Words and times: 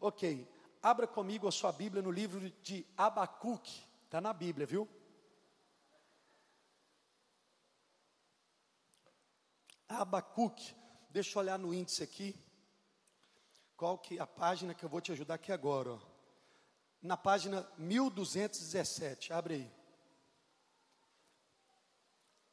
Ok, 0.00 0.48
abra 0.80 1.08
comigo 1.08 1.48
a 1.48 1.52
sua 1.52 1.72
Bíblia 1.72 2.00
no 2.00 2.10
livro 2.10 2.50
de 2.62 2.86
Abacuque, 2.96 3.84
está 4.04 4.20
na 4.20 4.32
Bíblia, 4.32 4.64
viu? 4.64 4.88
Abacuque, 9.88 10.72
deixa 11.10 11.36
eu 11.36 11.40
olhar 11.40 11.58
no 11.58 11.74
índice 11.74 12.04
aqui, 12.04 12.38
qual 13.76 13.98
que 13.98 14.18
é 14.18 14.20
a 14.20 14.26
página 14.26 14.72
que 14.72 14.84
eu 14.84 14.88
vou 14.88 15.00
te 15.00 15.10
ajudar 15.10 15.34
aqui 15.34 15.50
agora, 15.50 15.94
ó. 15.94 15.98
na 17.02 17.16
página 17.16 17.68
1217, 17.76 19.32
abre 19.32 19.54
aí. 19.54 19.72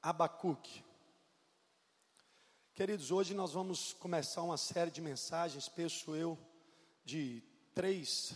Abacuque. 0.01 0.83
Queridos, 2.73 3.11
hoje 3.11 3.35
nós 3.35 3.53
vamos 3.53 3.93
começar 3.93 4.41
uma 4.41 4.57
série 4.57 4.89
de 4.89 5.01
mensagens, 5.01 5.69
penso 5.69 6.15
eu, 6.15 6.37
de 7.05 7.43
três, 7.75 8.33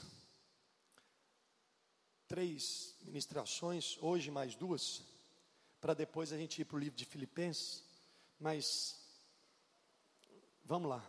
três 2.28 2.96
ministrações, 3.02 3.98
hoje 4.00 4.30
mais 4.30 4.56
duas, 4.56 5.02
para 5.82 5.96
depois 5.96 6.32
a 6.32 6.38
gente 6.38 6.62
ir 6.62 6.66
para 6.66 6.78
o 6.78 6.80
livro 6.80 6.96
de 6.96 7.04
Filipenses, 7.04 7.84
mas 8.40 9.00
vamos 10.64 10.88
lá. 10.88 11.04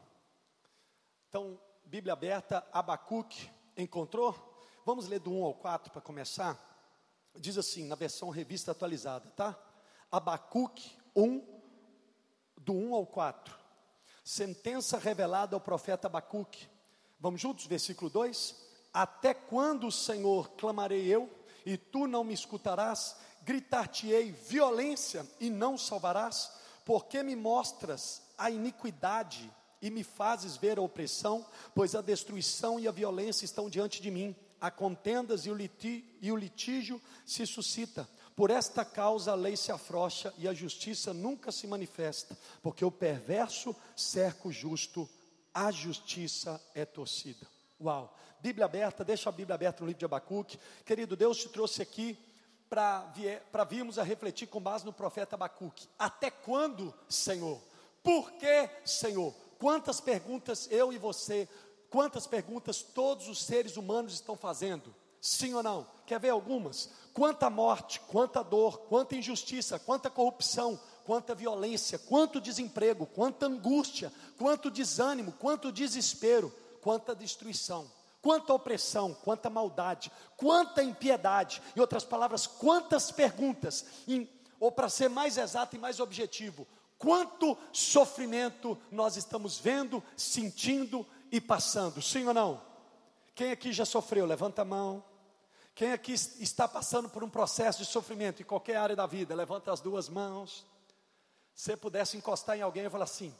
Então, 1.28 1.60
Bíblia 1.84 2.14
aberta, 2.14 2.66
Abacuque, 2.72 3.50
encontrou? 3.76 4.34
Vamos 4.86 5.06
ler 5.06 5.20
do 5.20 5.30
1 5.30 5.44
ao 5.44 5.54
4 5.54 5.92
para 5.92 6.00
começar? 6.00 6.58
Diz 7.36 7.58
assim, 7.58 7.84
na 7.86 7.94
versão 7.94 8.30
revista 8.30 8.70
atualizada, 8.70 9.28
tá? 9.32 9.58
Abacuque 10.10 10.96
1, 11.14 11.60
do 12.56 12.72
1 12.72 12.94
ao 12.94 13.06
4. 13.06 13.54
Sentença 14.24 14.98
revelada 14.98 15.54
ao 15.54 15.60
profeta 15.60 16.06
Abacuque. 16.06 16.66
Vamos 17.20 17.42
juntos, 17.42 17.66
versículo 17.66 18.08
2: 18.10 18.54
Até 18.94 19.34
quando, 19.34 19.92
Senhor, 19.92 20.50
clamarei 20.52 21.06
eu, 21.06 21.28
e 21.66 21.76
tu 21.76 22.06
não 22.06 22.24
me 22.24 22.32
escutarás? 22.32 23.14
Gritar-te-ei 23.42 24.32
violência 24.32 25.26
e 25.38 25.50
não 25.50 25.76
salvarás? 25.76 26.50
Porque 26.84 27.22
me 27.22 27.36
mostras 27.36 28.22
a 28.38 28.50
iniquidade 28.50 29.52
e 29.82 29.90
me 29.90 30.02
fazes 30.02 30.56
ver 30.56 30.78
a 30.78 30.82
opressão? 30.82 31.44
Pois 31.74 31.94
a 31.94 32.00
destruição 32.00 32.80
e 32.80 32.88
a 32.88 32.92
violência 32.92 33.44
estão 33.44 33.68
diante 33.68 34.00
de 34.00 34.10
mim, 34.10 34.34
há 34.58 34.70
contendas 34.70 35.44
e 35.44 35.50
o, 35.50 35.54
liti, 35.54 36.04
e 36.22 36.32
o 36.32 36.36
litígio 36.36 37.00
se 37.26 37.46
suscita. 37.46 38.08
Por 38.34 38.50
esta 38.50 38.82
causa 38.82 39.32
a 39.32 39.34
lei 39.34 39.56
se 39.56 39.70
afrouxa 39.70 40.32
e 40.38 40.48
a 40.48 40.54
justiça 40.54 41.12
nunca 41.12 41.52
se 41.52 41.66
manifesta, 41.66 42.38
porque 42.62 42.82
o 42.84 42.90
perverso 42.90 43.76
cerca 43.94 44.48
o 44.48 44.52
justo 44.52 45.06
a 45.54 45.70
justiça 45.70 46.60
é 46.74 46.84
torcida. 46.84 47.46
Uau! 47.80 48.16
Bíblia 48.40 48.64
aberta, 48.64 49.04
deixa 49.04 49.28
a 49.28 49.32
Bíblia 49.32 49.54
aberta 49.54 49.82
no 49.82 49.86
livro 49.86 49.98
de 49.98 50.04
Abacuque. 50.04 50.58
Querido, 50.84 51.14
Deus 51.14 51.38
te 51.38 51.48
trouxe 51.48 51.82
aqui 51.82 52.18
para 52.68 53.64
virmos 53.68 53.98
a 53.98 54.02
refletir 54.02 54.46
com 54.46 54.60
base 54.60 54.84
no 54.84 54.92
profeta 54.92 55.34
Abacuque. 55.34 55.88
Até 55.98 56.30
quando, 56.30 56.94
Senhor? 57.08 57.60
Por 58.02 58.30
que, 58.32 58.70
Senhor? 58.84 59.34
Quantas 59.58 60.00
perguntas 60.00 60.68
eu 60.70 60.90
e 60.92 60.96
você, 60.96 61.46
quantas 61.90 62.26
perguntas 62.26 62.80
todos 62.82 63.28
os 63.28 63.42
seres 63.42 63.76
humanos 63.76 64.14
estão 64.14 64.36
fazendo? 64.36 64.94
Sim 65.20 65.52
ou 65.52 65.62
não? 65.62 65.86
Quer 66.06 66.18
ver 66.18 66.30
algumas? 66.30 66.88
Quanta 67.12 67.50
morte, 67.50 68.00
quanta 68.00 68.42
dor, 68.42 68.78
quanta 68.88 69.16
injustiça, 69.16 69.78
quanta 69.78 70.08
corrupção, 70.08 70.80
quanta 71.10 71.34
violência, 71.34 71.98
quanto 71.98 72.40
desemprego, 72.40 73.04
quanta 73.04 73.46
angústia, 73.46 74.12
quanto 74.38 74.70
desânimo, 74.70 75.32
quanto 75.32 75.72
desespero, 75.72 76.54
quanta 76.80 77.16
destruição, 77.16 77.90
quanta 78.22 78.54
opressão, 78.54 79.12
quanta 79.12 79.50
maldade, 79.50 80.08
quanta 80.36 80.84
impiedade, 80.84 81.60
em 81.74 81.80
outras 81.80 82.04
palavras, 82.04 82.46
quantas 82.46 83.10
perguntas, 83.10 83.84
em, 84.06 84.30
ou 84.60 84.70
para 84.70 84.88
ser 84.88 85.10
mais 85.10 85.36
exato 85.36 85.74
e 85.74 85.80
mais 85.80 85.98
objetivo, 85.98 86.64
quanto 86.96 87.58
sofrimento 87.72 88.78
nós 88.88 89.16
estamos 89.16 89.58
vendo, 89.58 90.00
sentindo 90.16 91.04
e 91.32 91.40
passando, 91.40 92.00
sim 92.00 92.24
ou 92.24 92.34
não? 92.34 92.62
Quem 93.34 93.50
aqui 93.50 93.72
já 93.72 93.84
sofreu? 93.84 94.26
Levanta 94.26 94.62
a 94.62 94.64
mão. 94.64 95.02
Quem 95.74 95.90
aqui 95.90 96.12
está 96.12 96.68
passando 96.68 97.08
por 97.08 97.24
um 97.24 97.28
processo 97.28 97.80
de 97.80 97.86
sofrimento 97.86 98.42
em 98.42 98.44
qualquer 98.44 98.76
área 98.76 98.94
da 98.94 99.08
vida? 99.08 99.34
Levanta 99.34 99.72
as 99.72 99.80
duas 99.80 100.08
mãos 100.08 100.69
você 101.60 101.76
pudesse 101.76 102.16
encostar 102.16 102.56
em 102.56 102.62
alguém 102.62 102.86
e 102.86 102.90
falar 102.90 103.04
assim, 103.04 103.34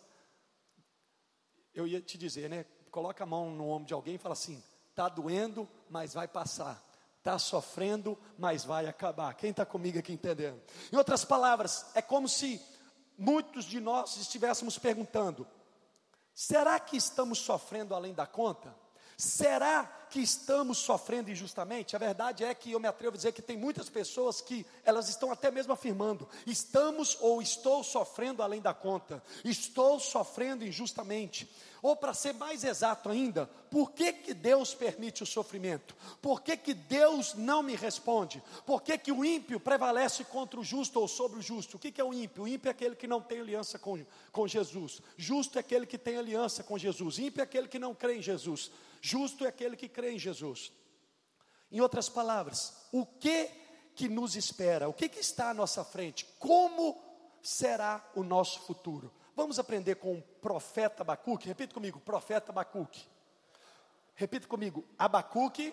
eu 1.72 1.86
ia 1.86 2.02
te 2.02 2.18
dizer, 2.18 2.50
né? 2.50 2.66
Coloca 2.90 3.24
a 3.24 3.26
mão 3.26 3.50
no 3.50 3.66
ombro 3.70 3.86
de 3.86 3.94
alguém 3.94 4.16
e 4.16 4.18
fala 4.18 4.34
assim: 4.34 4.62
está 4.90 5.08
doendo, 5.08 5.66
mas 5.88 6.12
vai 6.12 6.28
passar. 6.28 6.84
Está 7.16 7.38
sofrendo, 7.38 8.18
mas 8.36 8.62
vai 8.62 8.86
acabar. 8.86 9.32
Quem 9.34 9.50
está 9.50 9.64
comigo 9.64 9.98
aqui 9.98 10.12
entendendo? 10.12 10.60
Em 10.92 10.96
outras 10.96 11.24
palavras, 11.24 11.86
é 11.94 12.02
como 12.02 12.28
se 12.28 12.60
muitos 13.16 13.64
de 13.64 13.80
nós 13.80 14.18
estivéssemos 14.18 14.78
perguntando: 14.78 15.46
será 16.34 16.78
que 16.78 16.98
estamos 16.98 17.38
sofrendo 17.38 17.94
além 17.94 18.12
da 18.12 18.26
conta? 18.26 18.76
Será 19.20 19.84
que 20.08 20.18
estamos 20.18 20.78
sofrendo 20.78 21.30
injustamente? 21.30 21.94
A 21.94 21.98
verdade 21.98 22.42
é 22.42 22.54
que 22.54 22.72
eu 22.72 22.80
me 22.80 22.88
atrevo 22.88 23.12
a 23.12 23.16
dizer 23.18 23.32
que 23.32 23.42
tem 23.42 23.54
muitas 23.54 23.90
pessoas 23.90 24.40
que 24.40 24.64
elas 24.82 25.10
estão 25.10 25.30
até 25.30 25.50
mesmo 25.50 25.74
afirmando: 25.74 26.26
estamos 26.46 27.18
ou 27.20 27.42
estou 27.42 27.84
sofrendo 27.84 28.42
além 28.42 28.62
da 28.62 28.72
conta, 28.72 29.22
estou 29.44 30.00
sofrendo 30.00 30.64
injustamente. 30.64 31.46
Ou 31.82 31.94
para 31.94 32.14
ser 32.14 32.32
mais 32.32 32.64
exato 32.64 33.10
ainda, 33.10 33.46
por 33.70 33.92
que, 33.92 34.10
que 34.10 34.32
Deus 34.32 34.72
permite 34.72 35.22
o 35.22 35.26
sofrimento? 35.26 35.94
Por 36.22 36.40
que, 36.40 36.56
que 36.56 36.72
Deus 36.72 37.34
não 37.34 37.62
me 37.62 37.76
responde? 37.76 38.42
Por 38.64 38.82
que, 38.82 38.96
que 38.96 39.12
o 39.12 39.22
ímpio 39.22 39.60
prevalece 39.60 40.24
contra 40.24 40.58
o 40.58 40.64
justo 40.64 40.98
ou 40.98 41.06
sobre 41.06 41.38
o 41.38 41.42
justo? 41.42 41.76
O 41.76 41.80
que, 41.80 41.92
que 41.92 42.00
é 42.00 42.04
o 42.04 42.14
ímpio? 42.14 42.44
O 42.44 42.48
ímpio 42.48 42.68
é 42.68 42.72
aquele 42.72 42.96
que 42.96 43.06
não 43.06 43.20
tem 43.20 43.40
aliança 43.40 43.78
com, 43.78 44.02
com 44.32 44.48
Jesus. 44.48 45.02
Justo 45.18 45.58
é 45.58 45.60
aquele 45.60 45.84
que 45.84 45.98
tem 45.98 46.16
aliança 46.16 46.62
com 46.62 46.78
Jesus. 46.78 47.18
Ímpio 47.18 47.42
é 47.42 47.44
aquele 47.44 47.68
que 47.68 47.78
não 47.78 47.94
crê 47.94 48.16
em 48.16 48.22
Jesus. 48.22 48.70
Justo 49.00 49.44
é 49.44 49.48
aquele 49.48 49.76
que 49.76 49.88
crê 49.88 50.12
em 50.12 50.18
Jesus. 50.18 50.72
Em 51.70 51.80
outras 51.80 52.08
palavras, 52.08 52.86
o 52.92 53.06
que 53.06 53.48
que 53.94 54.08
nos 54.08 54.36
espera? 54.36 54.88
O 54.88 54.92
que 54.92 55.08
que 55.08 55.20
está 55.20 55.50
à 55.50 55.54
nossa 55.54 55.84
frente? 55.84 56.26
Como 56.38 57.00
será 57.42 58.04
o 58.14 58.22
nosso 58.22 58.60
futuro? 58.60 59.12
Vamos 59.36 59.58
aprender 59.58 59.96
com 59.96 60.18
o 60.18 60.22
profeta 60.22 61.02
Abacuque. 61.02 61.48
Repita 61.48 61.74
comigo, 61.74 62.00
profeta 62.00 62.50
Abacuque. 62.50 63.06
Repita 64.14 64.46
comigo, 64.46 64.84
Abacuque 64.98 65.72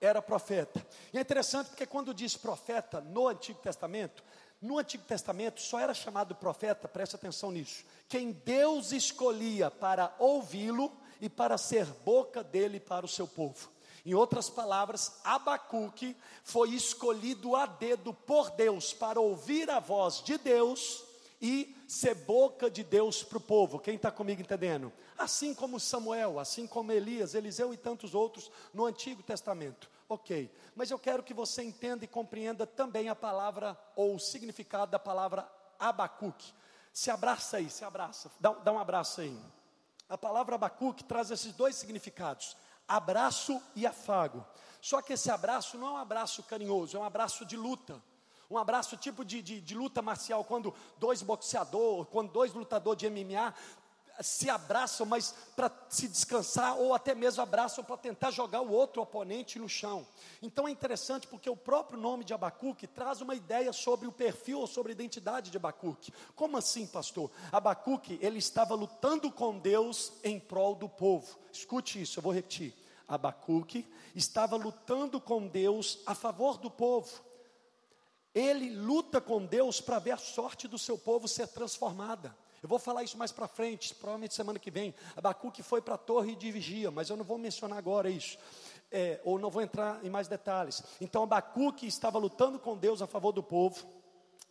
era 0.00 0.22
profeta. 0.22 0.84
E 1.12 1.18
é 1.18 1.20
interessante 1.20 1.68
porque 1.68 1.86
quando 1.86 2.14
diz 2.14 2.36
profeta 2.36 3.00
no 3.00 3.26
Antigo 3.26 3.58
Testamento, 3.60 4.22
no 4.60 4.78
Antigo 4.78 5.04
Testamento 5.04 5.60
só 5.60 5.78
era 5.78 5.94
chamado 5.94 6.34
profeta, 6.34 6.86
preste 6.86 7.16
atenção 7.16 7.50
nisso, 7.50 7.84
quem 8.08 8.32
Deus 8.32 8.92
escolhia 8.92 9.70
para 9.70 10.14
ouvi-lo 10.18 10.92
e 11.24 11.28
para 11.30 11.56
ser 11.56 11.86
boca 12.04 12.44
dele 12.44 12.78
para 12.78 13.06
o 13.06 13.08
seu 13.08 13.26
povo. 13.26 13.70
Em 14.04 14.12
outras 14.12 14.50
palavras, 14.50 15.20
Abacuque 15.24 16.14
foi 16.42 16.74
escolhido 16.74 17.56
a 17.56 17.64
dedo 17.64 18.12
por 18.12 18.50
Deus 18.50 18.92
para 18.92 19.18
ouvir 19.18 19.70
a 19.70 19.80
voz 19.80 20.22
de 20.22 20.36
Deus 20.36 21.02
e 21.40 21.74
ser 21.88 22.14
boca 22.14 22.70
de 22.70 22.84
Deus 22.84 23.22
para 23.22 23.38
o 23.38 23.40
povo. 23.40 23.78
Quem 23.78 23.96
está 23.96 24.10
comigo 24.10 24.42
entendendo? 24.42 24.92
Assim 25.16 25.54
como 25.54 25.80
Samuel, 25.80 26.38
assim 26.38 26.66
como 26.66 26.92
Elias, 26.92 27.34
Eliseu 27.34 27.72
e 27.72 27.78
tantos 27.78 28.14
outros 28.14 28.50
no 28.74 28.84
Antigo 28.84 29.22
Testamento. 29.22 29.90
Ok, 30.06 30.54
mas 30.76 30.90
eu 30.90 30.98
quero 30.98 31.22
que 31.22 31.32
você 31.32 31.62
entenda 31.62 32.04
e 32.04 32.08
compreenda 32.08 32.66
também 32.66 33.08
a 33.08 33.14
palavra 33.14 33.78
ou 33.96 34.16
o 34.16 34.20
significado 34.20 34.90
da 34.90 34.98
palavra 34.98 35.50
Abacuque. 35.78 36.52
Se 36.92 37.10
abraça 37.10 37.56
aí, 37.56 37.70
se 37.70 37.82
abraça, 37.82 38.30
dá, 38.38 38.52
dá 38.52 38.70
um 38.70 38.78
abraço 38.78 39.22
aí. 39.22 39.34
A 40.08 40.18
palavra 40.18 40.54
Abacuque 40.54 41.04
traz 41.04 41.30
esses 41.30 41.52
dois 41.52 41.76
significados: 41.76 42.56
abraço 42.86 43.60
e 43.74 43.86
afago. 43.86 44.44
Só 44.80 45.00
que 45.00 45.14
esse 45.14 45.30
abraço 45.30 45.78
não 45.78 45.88
é 45.88 45.90
um 45.92 45.96
abraço 45.96 46.42
carinhoso, 46.42 46.96
é 46.96 47.00
um 47.00 47.04
abraço 47.04 47.44
de 47.44 47.56
luta. 47.56 48.02
Um 48.50 48.58
abraço 48.58 48.96
tipo 48.96 49.24
de, 49.24 49.40
de, 49.40 49.60
de 49.60 49.74
luta 49.74 50.02
marcial, 50.02 50.44
quando 50.44 50.74
dois 50.98 51.22
boxeadores, 51.22 52.06
quando 52.10 52.30
dois 52.30 52.52
lutadores 52.52 53.00
de 53.00 53.08
MMA 53.08 53.54
se 54.20 54.48
abraçam, 54.48 55.06
mas 55.06 55.34
para 55.56 55.70
se 55.88 56.08
descansar, 56.08 56.76
ou 56.76 56.94
até 56.94 57.14
mesmo 57.14 57.42
abraçam 57.42 57.82
para 57.82 57.96
tentar 57.96 58.30
jogar 58.30 58.60
o 58.60 58.70
outro 58.70 59.02
oponente 59.02 59.58
no 59.58 59.68
chão. 59.68 60.06
Então 60.42 60.68
é 60.68 60.70
interessante 60.70 61.26
porque 61.26 61.48
o 61.50 61.56
próprio 61.56 61.98
nome 61.98 62.24
de 62.24 62.32
Abacuque 62.32 62.86
traz 62.86 63.20
uma 63.20 63.34
ideia 63.34 63.72
sobre 63.72 64.06
o 64.06 64.12
perfil 64.12 64.60
ou 64.60 64.66
sobre 64.66 64.92
a 64.92 64.94
identidade 64.94 65.50
de 65.50 65.56
Abacuque. 65.56 66.12
Como 66.34 66.56
assim, 66.56 66.86
pastor? 66.86 67.30
Abacuque, 67.50 68.18
ele 68.22 68.38
estava 68.38 68.74
lutando 68.74 69.30
com 69.30 69.58
Deus 69.58 70.12
em 70.22 70.38
prol 70.38 70.74
do 70.74 70.88
povo. 70.88 71.38
Escute 71.52 72.00
isso, 72.00 72.18
eu 72.18 72.22
vou 72.22 72.32
repetir. 72.32 72.74
Abacuque 73.06 73.86
estava 74.14 74.56
lutando 74.56 75.20
com 75.20 75.46
Deus 75.46 76.00
a 76.06 76.14
favor 76.14 76.56
do 76.58 76.70
povo. 76.70 77.22
Ele 78.34 78.74
luta 78.74 79.20
com 79.20 79.44
Deus 79.44 79.80
para 79.80 79.98
ver 79.98 80.12
a 80.12 80.16
sorte 80.16 80.66
do 80.66 80.78
seu 80.78 80.98
povo 80.98 81.28
ser 81.28 81.46
transformada. 81.48 82.36
Eu 82.64 82.68
vou 82.68 82.78
falar 82.78 83.02
isso 83.02 83.18
mais 83.18 83.30
para 83.30 83.46
frente, 83.46 83.94
provavelmente 83.94 84.32
semana 84.32 84.58
que 84.58 84.70
vem. 84.70 84.94
Abacuque 85.14 85.62
foi 85.62 85.82
para 85.82 85.96
a 85.96 85.98
torre 85.98 86.34
de 86.34 86.50
vigia, 86.50 86.90
mas 86.90 87.10
eu 87.10 87.16
não 87.18 87.22
vou 87.22 87.36
mencionar 87.36 87.76
agora 87.76 88.08
isso. 88.08 88.38
É, 88.90 89.20
ou 89.22 89.38
não 89.38 89.50
vou 89.50 89.60
entrar 89.60 90.02
em 90.02 90.08
mais 90.08 90.28
detalhes. 90.28 90.82
Então 90.98 91.24
Abacuque 91.24 91.86
estava 91.86 92.16
lutando 92.16 92.58
com 92.58 92.74
Deus 92.74 93.02
a 93.02 93.06
favor 93.06 93.32
do 93.32 93.42
povo. 93.42 93.84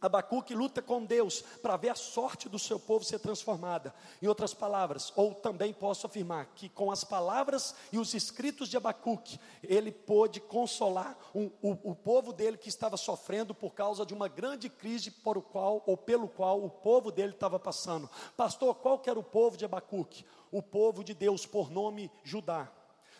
Abacuque 0.07 0.53
luta 0.53 0.81
com 0.81 1.05
Deus 1.05 1.41
para 1.61 1.77
ver 1.77 1.89
a 1.89 1.95
sorte 1.95 2.49
do 2.49 2.59
seu 2.59 2.77
povo 2.77 3.05
ser 3.05 3.19
transformada. 3.19 3.93
Em 4.21 4.27
outras 4.27 4.53
palavras, 4.53 5.13
ou 5.15 5.33
também 5.33 5.73
posso 5.73 6.05
afirmar 6.05 6.47
que 6.55 6.67
com 6.67 6.91
as 6.91 7.03
palavras 7.03 7.73
e 7.91 7.97
os 7.97 8.13
escritos 8.13 8.67
de 8.67 8.75
Abacuque, 8.75 9.39
ele 9.63 9.91
pôde 9.91 10.41
consolar 10.41 11.17
o, 11.33 11.51
o 11.61 11.95
povo 11.95 12.33
dele 12.33 12.57
que 12.57 12.67
estava 12.67 12.97
sofrendo 12.97 13.55
por 13.55 13.73
causa 13.73 14.05
de 14.05 14.13
uma 14.13 14.27
grande 14.27 14.69
crise 14.69 15.09
por 15.09 15.37
o 15.37 15.41
qual, 15.41 15.81
ou 15.85 15.95
pelo 15.95 16.27
qual 16.27 16.63
o 16.63 16.69
povo 16.69 17.11
dele 17.11 17.31
estava 17.31 17.57
passando. 17.57 18.09
Pastor, 18.35 18.75
qual 18.75 18.99
que 18.99 19.09
era 19.09 19.19
o 19.19 19.23
povo 19.23 19.55
de 19.55 19.63
Abacuque? 19.63 20.25
O 20.51 20.61
povo 20.61 21.03
de 21.03 21.13
Deus, 21.13 21.45
por 21.45 21.71
nome 21.71 22.11
Judá. 22.23 22.69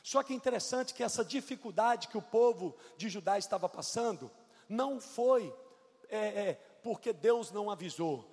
Só 0.04 0.22
que 0.22 0.34
é 0.34 0.36
interessante 0.36 0.94
que 0.94 1.02
essa 1.02 1.24
dificuldade 1.24 2.10
que 2.10 2.18
o 2.18 2.22
povo 2.22 2.76
de 2.98 3.08
Judá 3.08 3.38
estava 3.38 3.70
passando, 3.70 4.30
não 4.68 5.00
foi 5.00 5.54
é, 6.10 6.18
é, 6.18 6.62
porque 6.84 7.14
Deus 7.14 7.52
não 7.52 7.72
avisou. 7.72 8.30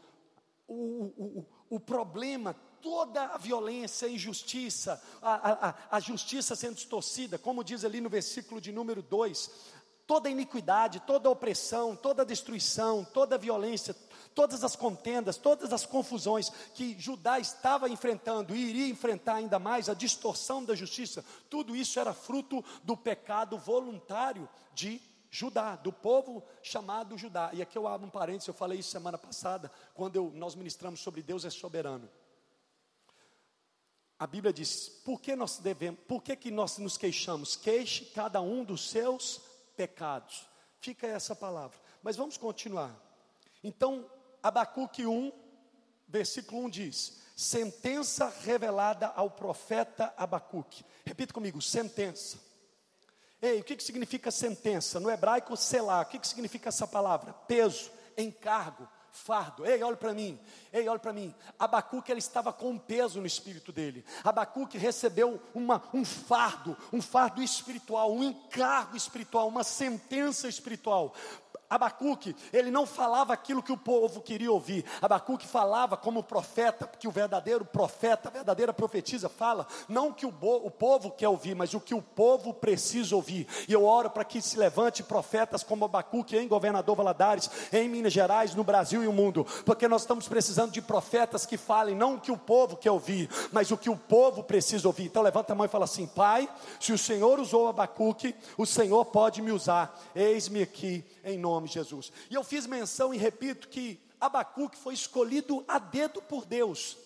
O, 0.66 0.74
o, 1.16 1.46
o, 1.70 1.80
problema, 1.80 2.54
toda 2.82 3.24
a 3.24 3.38
violência, 3.38 4.06
a 4.06 4.10
injustiça, 4.10 5.02
a, 5.20 5.68
a, 5.68 5.74
a 5.90 6.00
justiça 6.00 6.54
sendo 6.54 6.74
distorcida, 6.74 7.38
como 7.38 7.64
diz 7.64 7.84
ali 7.84 8.00
no 8.00 8.08
versículo 8.08 8.60
de 8.60 8.70
número 8.70 9.02
2, 9.02 9.50
toda 10.06 10.28
iniquidade, 10.28 11.00
toda 11.00 11.30
opressão, 11.30 11.94
toda 11.94 12.24
destruição, 12.24 13.04
toda 13.04 13.38
violência, 13.38 13.94
todas 14.34 14.64
as 14.64 14.74
contendas, 14.74 15.36
todas 15.36 15.72
as 15.72 15.86
confusões 15.86 16.50
que 16.74 16.96
Judá 16.98 17.38
estava 17.38 17.88
enfrentando 17.88 18.54
e 18.54 18.70
iria 18.70 18.88
enfrentar 18.88 19.34
ainda 19.34 19.58
mais, 19.58 19.88
a 19.88 19.94
distorção 19.94 20.64
da 20.64 20.74
justiça, 20.74 21.24
tudo 21.48 21.76
isso 21.76 21.98
era 21.98 22.12
fruto 22.12 22.64
do 22.82 22.96
pecado 22.96 23.56
voluntário 23.58 24.48
de 24.74 25.00
Judá, 25.30 25.76
do 25.76 25.92
povo 25.92 26.42
chamado 26.62 27.16
Judá. 27.16 27.50
E 27.52 27.62
aqui 27.62 27.78
eu 27.78 27.86
abro 27.86 28.06
um 28.06 28.10
parênteses, 28.10 28.48
eu 28.48 28.54
falei 28.54 28.80
isso 28.80 28.90
semana 28.90 29.16
passada, 29.16 29.70
quando 29.94 30.16
eu, 30.16 30.32
nós 30.34 30.54
ministramos 30.54 31.00
sobre 31.00 31.22
Deus 31.22 31.44
é 31.44 31.50
soberano. 31.50 32.10
A 34.18 34.26
Bíblia 34.26 34.52
diz: 34.52 34.88
por 34.88 35.20
que 35.20 35.36
nós 35.36 35.58
devemos, 35.58 36.00
por 36.06 36.22
que, 36.22 36.34
que 36.34 36.50
nós 36.50 36.76
nos 36.78 36.98
queixamos? 36.98 37.56
Queixe 37.56 38.06
cada 38.06 38.40
um 38.40 38.64
dos 38.64 38.90
seus 38.90 39.40
pecados. 39.76 40.46
Fica 40.80 41.06
essa 41.06 41.34
palavra. 41.36 41.78
Mas 42.02 42.16
vamos 42.16 42.36
continuar. 42.36 42.94
Então, 43.62 44.10
Abacuque 44.42 45.06
1, 45.06 45.32
versículo 46.08 46.64
1 46.64 46.70
diz: 46.70 47.20
sentença 47.36 48.28
revelada 48.42 49.06
ao 49.06 49.30
profeta 49.30 50.12
Abacuque. 50.16 50.84
Repita 51.06 51.32
comigo: 51.32 51.62
sentença. 51.62 52.49
Ei, 53.42 53.60
o 53.60 53.64
que, 53.64 53.76
que 53.76 53.82
significa 53.82 54.30
sentença? 54.30 55.00
No 55.00 55.10
hebraico, 55.10 55.56
selar. 55.56 56.04
O 56.04 56.08
que, 56.08 56.18
que 56.18 56.28
significa 56.28 56.68
essa 56.68 56.86
palavra? 56.86 57.32
Peso, 57.48 57.90
encargo, 58.16 58.86
fardo. 59.10 59.66
Ei, 59.66 59.82
olha 59.82 59.96
para 59.96 60.12
mim. 60.12 60.38
Ei, 60.72 60.88
olha 60.88 60.98
para 60.98 61.12
mim. 61.12 61.34
Abacuque 61.58 62.12
ele 62.12 62.18
estava 62.18 62.52
com 62.52 62.70
um 62.70 62.78
peso 62.78 63.20
no 63.20 63.26
espírito 63.26 63.72
dele. 63.72 64.04
Abacuque 64.22 64.76
recebeu 64.76 65.40
uma, 65.54 65.82
um 65.92 66.04
fardo, 66.04 66.76
um 66.92 67.00
fardo 67.00 67.42
espiritual, 67.42 68.12
um 68.12 68.22
encargo 68.22 68.96
espiritual, 68.96 69.48
uma 69.48 69.64
sentença 69.64 70.48
espiritual. 70.48 71.14
Abacuque, 71.70 72.34
ele 72.52 72.68
não 72.68 72.84
falava 72.84 73.32
aquilo 73.32 73.62
que 73.62 73.70
o 73.70 73.76
povo 73.76 74.20
queria 74.20 74.50
ouvir. 74.50 74.84
Abacuque 75.00 75.46
falava 75.46 75.96
como 75.96 76.20
profeta, 76.20 76.90
que 76.98 77.06
o 77.06 77.12
verdadeiro 77.12 77.64
profeta, 77.64 78.28
a 78.28 78.32
verdadeira 78.32 78.72
profetisa 78.72 79.28
fala, 79.28 79.68
não 79.88 80.12
que 80.12 80.26
o, 80.26 80.34
o 80.40 80.68
povo 80.68 81.12
quer 81.12 81.28
ouvir, 81.28 81.54
mas 81.54 81.72
o 81.72 81.78
que 81.78 81.94
o 81.94 82.02
povo 82.02 82.52
precisa 82.52 83.14
ouvir. 83.14 83.46
E 83.68 83.72
eu 83.72 83.84
oro 83.84 84.10
para 84.10 84.24
que 84.24 84.42
se 84.42 84.58
levante 84.58 85.04
profetas 85.04 85.62
como 85.62 85.84
Abacuque 85.84 86.36
em 86.36 86.48
Governador 86.48 86.96
Valadares, 86.96 87.48
em 87.72 87.88
Minas 87.88 88.12
Gerais, 88.12 88.52
no 88.52 88.64
Brasil 88.64 89.04
e 89.04 89.06
no 89.06 89.12
mundo, 89.12 89.46
porque 89.64 89.86
nós 89.86 90.02
estamos 90.02 90.26
precisando 90.26 90.72
de 90.72 90.82
profetas 90.82 91.46
que 91.46 91.56
falem 91.56 91.94
não 91.94 92.16
o 92.16 92.20
que 92.20 92.32
o 92.32 92.36
povo 92.36 92.76
quer 92.76 92.90
ouvir, 92.90 93.30
mas 93.52 93.70
o 93.70 93.78
que 93.78 93.88
o 93.88 93.96
povo 93.96 94.42
precisa 94.42 94.88
ouvir. 94.88 95.04
Então 95.04 95.22
levanta 95.22 95.52
a 95.52 95.56
mão 95.56 95.66
e 95.66 95.68
fala 95.68 95.84
assim: 95.84 96.08
Pai, 96.08 96.48
se 96.80 96.92
o 96.92 96.98
Senhor 96.98 97.38
usou 97.38 97.68
Abacuque, 97.68 98.34
o 98.58 98.66
Senhor 98.66 99.04
pode 99.04 99.40
me 99.40 99.52
usar. 99.52 99.96
Eis-me 100.16 100.62
aqui 100.62 101.04
em 101.24 101.38
nome 101.38 101.59
de 101.66 101.74
Jesus. 101.74 102.12
E 102.30 102.34
eu 102.34 102.44
fiz 102.44 102.66
menção 102.66 103.12
e 103.12 103.18
repito 103.18 103.68
que 103.68 104.00
Abacuque 104.20 104.76
foi 104.76 104.94
escolhido 104.94 105.64
a 105.66 105.78
dedo 105.78 106.20
por 106.22 106.44
Deus 106.44 106.96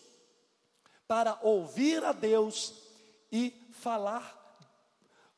para 1.07 1.39
ouvir 1.43 2.03
a 2.05 2.13
Deus 2.13 2.75
e 3.31 3.55
falar 3.73 4.43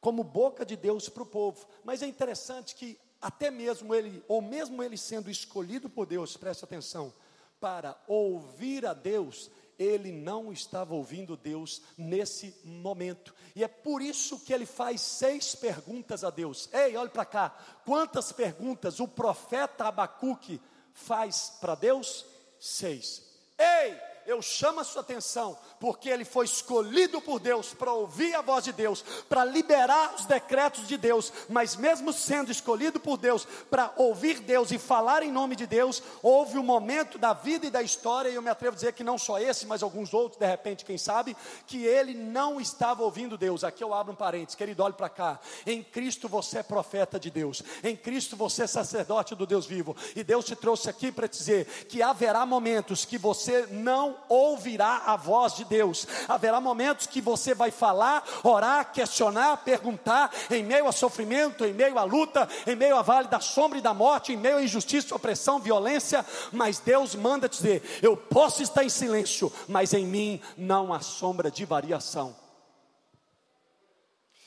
como 0.01 0.23
boca 0.23 0.65
de 0.65 0.77
Deus 0.77 1.09
para 1.09 1.23
o 1.23 1.27
povo. 1.27 1.67
Mas 1.85 2.03
é 2.03 2.07
interessante 2.07 2.75
que 2.75 2.99
até 3.21 3.51
mesmo 3.51 3.95
ele, 3.95 4.23
ou 4.29 4.41
mesmo 4.41 4.83
ele 4.83 4.97
sendo 4.97 5.31
escolhido 5.31 5.89
por 5.89 6.07
Deus, 6.07 6.37
preste 6.37 6.65
atenção, 6.65 7.13
para 7.59 8.01
ouvir 8.07 8.87
a 8.87 8.93
Deus, 8.93 9.51
ele 9.79 10.13
não 10.13 10.53
estava 10.53 10.95
ouvindo 10.95 11.37
Deus 11.37 11.83
nesse 11.97 12.55
momento. 12.65 13.35
E 13.55 13.63
é 13.63 13.69
por 13.69 14.01
isso 14.03 14.41
que 14.41 14.53
ele 14.53 14.67
faz 14.67 15.01
seis 15.01 15.55
perguntas 15.55 16.25
a 16.25 16.31
Deus. 16.31 16.69
Ei, 16.73 16.97
olhe 16.97 17.11
para 17.11 17.25
cá. 17.25 17.51
Quantas 17.85 18.33
perguntas 18.33 19.01
o 19.01 19.09
profeta 19.09 19.87
Abacuque 19.87 20.61
faz 20.93 21.57
para 21.61 21.75
Deus? 21.75 22.25
Seis. 22.59 23.23
Ei, 23.59 23.99
eu 24.27 24.43
chamo 24.43 24.81
a 24.81 24.85
sua 24.85 25.03
atenção, 25.03 25.57
porque 25.79 26.09
ele 26.09 26.25
foi 26.25 26.45
escolhido 26.45 27.21
por 27.21 27.39
Deus 27.39 27.73
para 27.73 27.93
ouvir 27.93 28.35
a 28.35 28.43
voz 28.43 28.65
de 28.65 28.73
Deus, 28.73 29.05
para 29.29 29.45
liberar 29.45 30.15
os 30.15 30.27
decretos 30.27 30.87
de 30.87 30.97
Deus, 30.97 31.33
mas 31.49 31.77
mesmo 31.77 32.13
sendo 32.13 32.51
escolhido 32.51 32.99
por 32.99 33.17
Deus 33.17 33.47
para 33.71 33.93
ouvir 33.97 34.41
Deus 34.41 34.71
e 34.71 34.79
falar 34.79 35.23
em 35.23 35.31
nome 35.31 35.55
de 35.55 35.67
Deus, 35.67 36.03
houve 36.23 36.59
um 36.59 36.63
momento 36.63 37.19
da 37.19 37.33
vida 37.33 37.67
e 37.67 37.71
da 37.71 37.83
história, 37.83 38.29
e 38.29 38.35
eu 38.35 38.43
me 38.43 38.51
atrevo 38.51 38.75
a 38.75 38.77
dizer 38.77 38.93
que 38.93 39.05
não 39.05 39.17
só 39.17 39.39
esse, 39.39 39.67
mas 39.67 39.83
alguns 39.83 40.13
outros, 40.13 40.41
de 40.41 40.47
repente, 40.47 40.85
quem 40.85 40.99
sabe, 40.99 41.37
que 41.67 41.85
ele 41.85 42.15
não 42.15 42.61
estava 42.61 43.03
ouvindo 43.03 43.39
Deus. 43.39 43.63
Aqui 43.63 43.85
eu 43.85 43.95
abro 43.95 44.13
um 44.13 44.17
parênteses, 44.17 44.57
querido, 44.57 44.83
olhe 44.83 44.95
para 44.95 45.09
cá. 45.09 45.39
Em 45.65 45.83
Cristo 45.83 46.29
você 46.29 46.59
é 46.59 46.63
profeta 46.63 47.19
de 47.21 47.31
Deus, 47.31 47.63
em 47.85 47.97
Cristo 47.97 48.37
você 48.37 48.65
é 48.65 48.67
sacerdote 48.67 49.35
do 49.35 49.47
Deus 49.47 49.67
vivo, 49.67 49.97
e 50.15 50.25
Deus 50.25 50.45
te 50.45 50.57
trouxe 50.57 50.91
aqui 50.91 51.13
para 51.13 51.27
dizer 51.27 51.67
que 51.89 52.03
haverá 52.03 52.45
momentos 52.45 53.05
que 53.05 53.19
você 53.19 53.67
não 53.71 54.16
ouvirá 54.29 55.03
a 55.07 55.17
voz 55.17 55.55
de 55.55 55.65
Deus. 55.65 56.07
Haverá 56.29 56.61
momentos 56.61 57.07
que 57.07 57.21
você 57.21 57.55
vai 57.55 57.71
falar, 57.71 58.25
orar, 58.43 58.93
questionar, 58.93 59.59
perguntar, 59.59 60.33
em 60.51 60.63
meio 60.63 60.89
a 60.89 60.93
sofrimento, 60.93 61.65
em 61.65 61.73
meio 61.73 61.99
à 61.99 62.05
luta, 62.05 62.49
em 62.67 62.77
meio 62.77 62.97
a 62.97 63.03
vale 63.03 63.29
da 63.29 63.41
sombra 63.41 63.79
e 63.79 63.83
da 63.83 63.95
morte, 63.95 64.33
em 64.33 64.37
meio 64.37 64.59
a 64.59 64.63
injustiça, 64.63 65.15
opressão, 65.15 65.59
violência, 65.59 66.25
mas 66.53 66.79
Deus 66.79 67.15
manda 67.15 67.49
dizer: 67.49 67.83
eu 68.03 68.17
posso 68.17 68.63
estar 68.63 68.85
em 68.85 68.89
silêncio, 68.89 69.53
mas 69.69 69.93
em 69.93 70.07
mim 70.07 70.41
não 70.57 70.93
há 70.93 71.01
sombra 71.01 71.51
de 71.51 71.65
variação. 71.65 72.35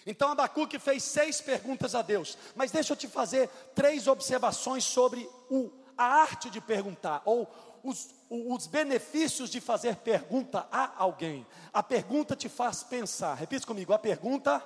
Então 0.05 0.31
Abacuque 0.31 0.79
fez 0.79 1.03
seis 1.03 1.39
perguntas 1.39 1.93
a 1.93 2.01
Deus, 2.01 2.35
mas 2.55 2.71
deixa 2.71 2.93
eu 2.93 2.97
te 2.97 3.07
fazer 3.07 3.47
três 3.75 4.07
observações 4.07 4.83
sobre 4.83 5.29
o, 5.51 5.69
a 5.99 6.05
arte 6.21 6.49
de 6.49 6.61
perguntar, 6.61 7.21
ou 7.25 7.45
os, 7.83 8.07
os 8.29 8.67
benefícios 8.67 9.49
de 9.49 9.59
fazer 9.59 9.97
pergunta 9.97 10.65
a 10.71 10.93
alguém. 10.95 11.45
A 11.73 11.83
pergunta 11.83 12.37
te 12.37 12.47
faz 12.47 12.83
pensar. 12.83 13.35
Repita 13.35 13.67
comigo: 13.67 13.91
a 13.91 13.99
pergunta 13.99 14.63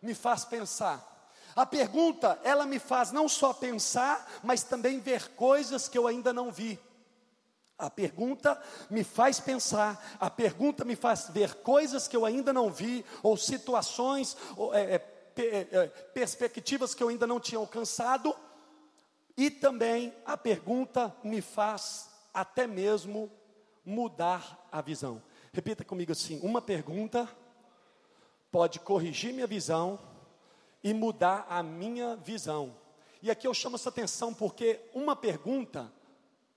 me 0.00 0.14
faz 0.14 0.46
pensar. 0.46 1.12
A 1.54 1.66
pergunta, 1.66 2.40
ela 2.42 2.66
me 2.66 2.78
faz 2.78 3.12
não 3.12 3.28
só 3.28 3.52
pensar, 3.52 4.26
mas 4.42 4.62
também 4.62 4.98
ver 4.98 5.28
coisas 5.36 5.86
que 5.86 5.98
eu 5.98 6.06
ainda 6.06 6.32
não 6.32 6.50
vi. 6.50 6.80
A 7.76 7.90
pergunta 7.90 8.60
me 8.88 9.04
faz 9.04 9.38
pensar, 9.40 10.16
a 10.18 10.30
pergunta 10.30 10.84
me 10.84 10.96
faz 10.96 11.28
ver 11.28 11.56
coisas 11.56 12.08
que 12.08 12.16
eu 12.16 12.24
ainda 12.24 12.52
não 12.52 12.70
vi, 12.70 13.04
ou 13.22 13.36
situações, 13.36 14.36
ou, 14.56 14.74
é, 14.74 14.94
é, 14.94 15.02
é, 15.36 15.86
perspectivas 16.14 16.94
que 16.94 17.02
eu 17.02 17.08
ainda 17.08 17.26
não 17.26 17.40
tinha 17.40 17.58
alcançado, 17.58 18.34
e 19.36 19.50
também 19.50 20.14
a 20.24 20.36
pergunta 20.36 21.14
me 21.22 21.40
faz 21.40 22.10
até 22.32 22.66
mesmo 22.66 23.30
mudar 23.84 24.68
a 24.70 24.80
visão. 24.80 25.22
Repita 25.52 25.84
comigo 25.84 26.12
assim: 26.12 26.40
uma 26.42 26.62
pergunta 26.62 27.28
pode 28.50 28.80
corrigir 28.80 29.32
minha 29.32 29.46
visão 29.46 29.98
e 30.82 30.94
mudar 30.94 31.46
a 31.48 31.62
minha 31.62 32.16
visão. 32.16 32.76
E 33.22 33.30
aqui 33.30 33.46
eu 33.46 33.54
chamo 33.54 33.76
essa 33.76 33.88
atenção 33.88 34.34
porque 34.34 34.80
uma 34.94 35.16
pergunta 35.16 35.90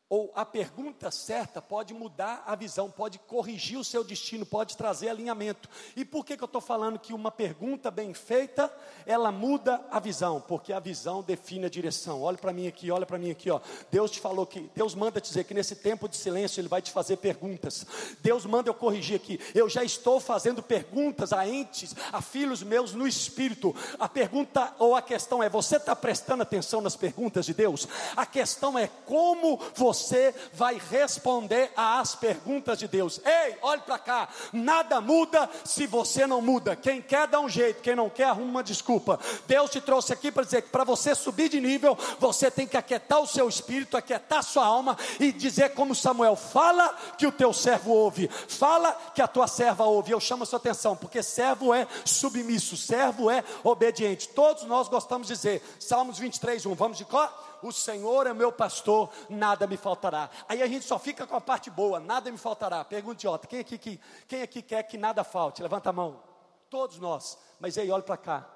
ou 0.09 0.31
a 0.35 0.45
pergunta 0.45 1.11
certa 1.11 1.61
pode 1.61 1.93
mudar 1.93 2.43
a 2.47 2.55
visão, 2.55 2.89
pode 2.89 3.19
corrigir 3.19 3.77
o 3.77 3.83
seu 3.83 4.05
destino, 4.05 4.45
pode 4.45 4.77
trazer 4.77 5.09
alinhamento. 5.09 5.69
E 5.97 6.05
por 6.05 6.25
que, 6.25 6.37
que 6.37 6.43
eu 6.43 6.47
estou 6.47 6.61
falando 6.61 6.97
que 6.97 7.13
uma 7.13 7.29
pergunta 7.29 7.91
bem 7.91 8.13
feita, 8.13 8.71
ela 9.05 9.33
muda 9.33 9.83
a 9.91 9.99
visão? 9.99 10.39
Porque 10.39 10.71
a 10.71 10.79
visão 10.79 11.21
define 11.21 11.65
a 11.65 11.69
direção. 11.69 12.21
Olha 12.21 12.37
para 12.37 12.53
mim 12.53 12.67
aqui, 12.67 12.89
olha 12.89 13.05
para 13.05 13.17
mim 13.17 13.31
aqui, 13.31 13.51
ó. 13.51 13.59
Deus 13.91 14.09
te 14.09 14.21
falou 14.21 14.45
que, 14.45 14.69
Deus 14.73 14.95
manda 14.95 15.19
te 15.19 15.27
dizer 15.27 15.43
que 15.43 15.53
nesse 15.53 15.75
tempo 15.75 16.07
de 16.07 16.15
silêncio 16.15 16.61
Ele 16.61 16.69
vai 16.69 16.81
te 16.81 16.91
fazer 16.91 17.17
perguntas. 17.17 17.85
Deus 18.21 18.45
manda 18.45 18.69
eu 18.69 18.73
corrigir 18.73 19.17
aqui. 19.17 19.37
Eu 19.53 19.67
já 19.67 19.83
estou 19.83 20.21
fazendo 20.21 20.63
perguntas 20.63 21.33
a 21.33 21.45
entes, 21.45 21.93
a 22.13 22.21
filhos 22.21 22.63
meus 22.63 22.93
no 22.93 23.05
Espírito. 23.05 23.75
A 23.99 24.07
pergunta 24.07 24.73
ou 24.79 24.95
a 24.95 25.01
questão 25.01 25.43
é: 25.43 25.49
você 25.49 25.75
está 25.75 25.93
prestando 25.93 26.43
atenção 26.43 26.79
nas 26.79 26.95
perguntas 26.95 27.45
de 27.45 27.53
Deus? 27.53 27.85
A 28.15 28.25
questão 28.25 28.79
é 28.79 28.87
como 29.05 29.59
você 29.75 29.96
você 29.97 30.33
vai 30.53 30.79
responder 30.89 31.71
às 31.75 32.15
perguntas 32.15 32.77
de 32.79 32.87
Deus. 32.87 33.19
Ei, 33.25 33.55
olhe 33.61 33.81
para 33.81 33.97
cá, 33.97 34.29
nada 34.53 35.01
muda 35.01 35.49
se 35.63 35.87
você 35.87 36.27
não 36.27 36.41
muda. 36.41 36.75
Quem 36.75 37.01
quer 37.01 37.27
dá 37.27 37.39
um 37.39 37.49
jeito, 37.49 37.81
quem 37.81 37.95
não 37.95 38.09
quer 38.09 38.25
arruma 38.25 38.47
uma 38.47 38.63
desculpa. 38.63 39.19
Deus 39.47 39.71
te 39.71 39.81
trouxe 39.81 40.13
aqui 40.13 40.31
para 40.31 40.43
dizer 40.43 40.61
que 40.61 40.69
para 40.69 40.83
você 40.83 41.15
subir 41.15 41.49
de 41.49 41.59
nível, 41.59 41.97
você 42.19 42.49
tem 42.49 42.67
que 42.67 42.77
aquietar 42.77 43.19
o 43.19 43.27
seu 43.27 43.49
espírito, 43.49 43.97
aquietar 43.97 44.39
a 44.39 44.43
sua 44.43 44.65
alma 44.65 44.97
e 45.19 45.31
dizer 45.31 45.73
como 45.73 45.95
Samuel: 45.95 46.35
fala 46.35 46.95
que 47.17 47.27
o 47.27 47.31
teu 47.31 47.51
servo 47.53 47.91
ouve, 47.91 48.27
fala 48.27 48.93
que 49.13 49.21
a 49.21 49.27
tua 49.27 49.47
serva 49.47 49.85
ouve. 49.85 50.11
Eu 50.11 50.19
chamo 50.19 50.43
a 50.43 50.45
sua 50.45 50.57
atenção, 50.57 50.95
porque 50.95 51.23
servo 51.23 51.73
é 51.73 51.87
submisso, 52.05 52.77
servo 52.77 53.29
é 53.29 53.43
obediente. 53.63 54.29
Todos 54.29 54.63
nós 54.63 54.87
gostamos 54.87 55.27
de 55.27 55.33
dizer, 55.33 55.61
Salmos 55.79 56.19
23, 56.19 56.65
1, 56.65 56.75
vamos 56.75 56.97
de 56.97 57.05
cor? 57.05 57.31
O 57.67 57.73
Senhor 57.73 58.27
é 58.27 58.33
meu 58.33 58.51
pastor, 58.51 59.09
nada 59.29 59.67
me 59.67 59.77
faltará. 59.77 60.29
Aí 60.47 60.61
a 60.61 60.67
gente 60.67 60.85
só 60.85 60.97
fica 60.97 61.27
com 61.27 61.35
a 61.35 61.41
parte 61.41 61.69
boa, 61.69 61.99
nada 61.99 62.31
me 62.31 62.37
faltará. 62.37 62.83
Pergunta 62.83 63.19
idiota, 63.19 63.47
quem 63.47 63.59
aqui, 63.59 63.77
quem, 63.77 63.99
quem 64.27 64.41
aqui 64.41 64.61
quer 64.61 64.83
que 64.83 64.97
nada 64.97 65.23
falte? 65.23 65.61
Levanta 65.61 65.89
a 65.89 65.93
mão. 65.93 66.23
Todos 66.69 66.99
nós. 66.99 67.37
Mas 67.59 67.77
aí, 67.77 67.89
olha 67.89 68.03
para 68.03 68.17
cá, 68.17 68.49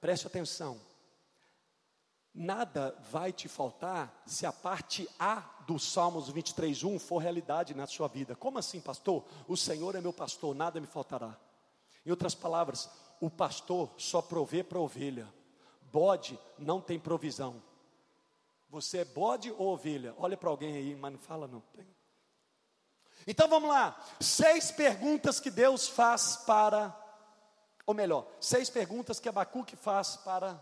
preste 0.00 0.26
atenção. 0.26 0.80
Nada 2.34 2.96
vai 3.10 3.30
te 3.30 3.46
faltar 3.46 4.22
se 4.24 4.46
a 4.46 4.52
parte 4.52 5.06
A 5.18 5.42
do 5.66 5.78
Salmos 5.78 6.30
23:1 6.30 6.98
for 6.98 7.18
realidade 7.18 7.74
na 7.74 7.86
sua 7.86 8.08
vida. 8.08 8.34
Como 8.34 8.58
assim, 8.58 8.80
pastor? 8.80 9.24
O 9.46 9.56
Senhor 9.56 9.94
é 9.94 10.00
meu 10.00 10.12
pastor, 10.12 10.54
nada 10.54 10.80
me 10.80 10.86
faltará. 10.86 11.36
Em 12.06 12.10
outras 12.10 12.34
palavras, 12.34 12.88
o 13.20 13.30
pastor 13.30 13.90
só 13.98 14.22
provê 14.22 14.64
para 14.64 14.78
a 14.78 14.82
ovelha. 14.82 15.28
Bode 15.92 16.38
não 16.58 16.80
tem 16.80 16.98
provisão. 16.98 17.62
Você 18.72 19.00
é 19.00 19.04
bode 19.04 19.52
ou 19.52 19.74
ovelha? 19.74 20.14
Olha 20.16 20.34
para 20.34 20.48
alguém 20.48 20.74
aí, 20.74 20.96
mas 20.96 21.12
não 21.12 21.18
fala 21.18 21.46
não. 21.46 21.62
Então 23.26 23.46
vamos 23.46 23.68
lá. 23.68 24.02
Seis 24.18 24.70
perguntas 24.70 25.38
que 25.38 25.50
Deus 25.50 25.86
faz 25.86 26.36
para, 26.46 26.98
ou 27.84 27.92
melhor, 27.92 28.26
seis 28.40 28.70
perguntas 28.70 29.20
que 29.20 29.28
Abacuque 29.28 29.76
faz 29.76 30.16
para 30.16 30.58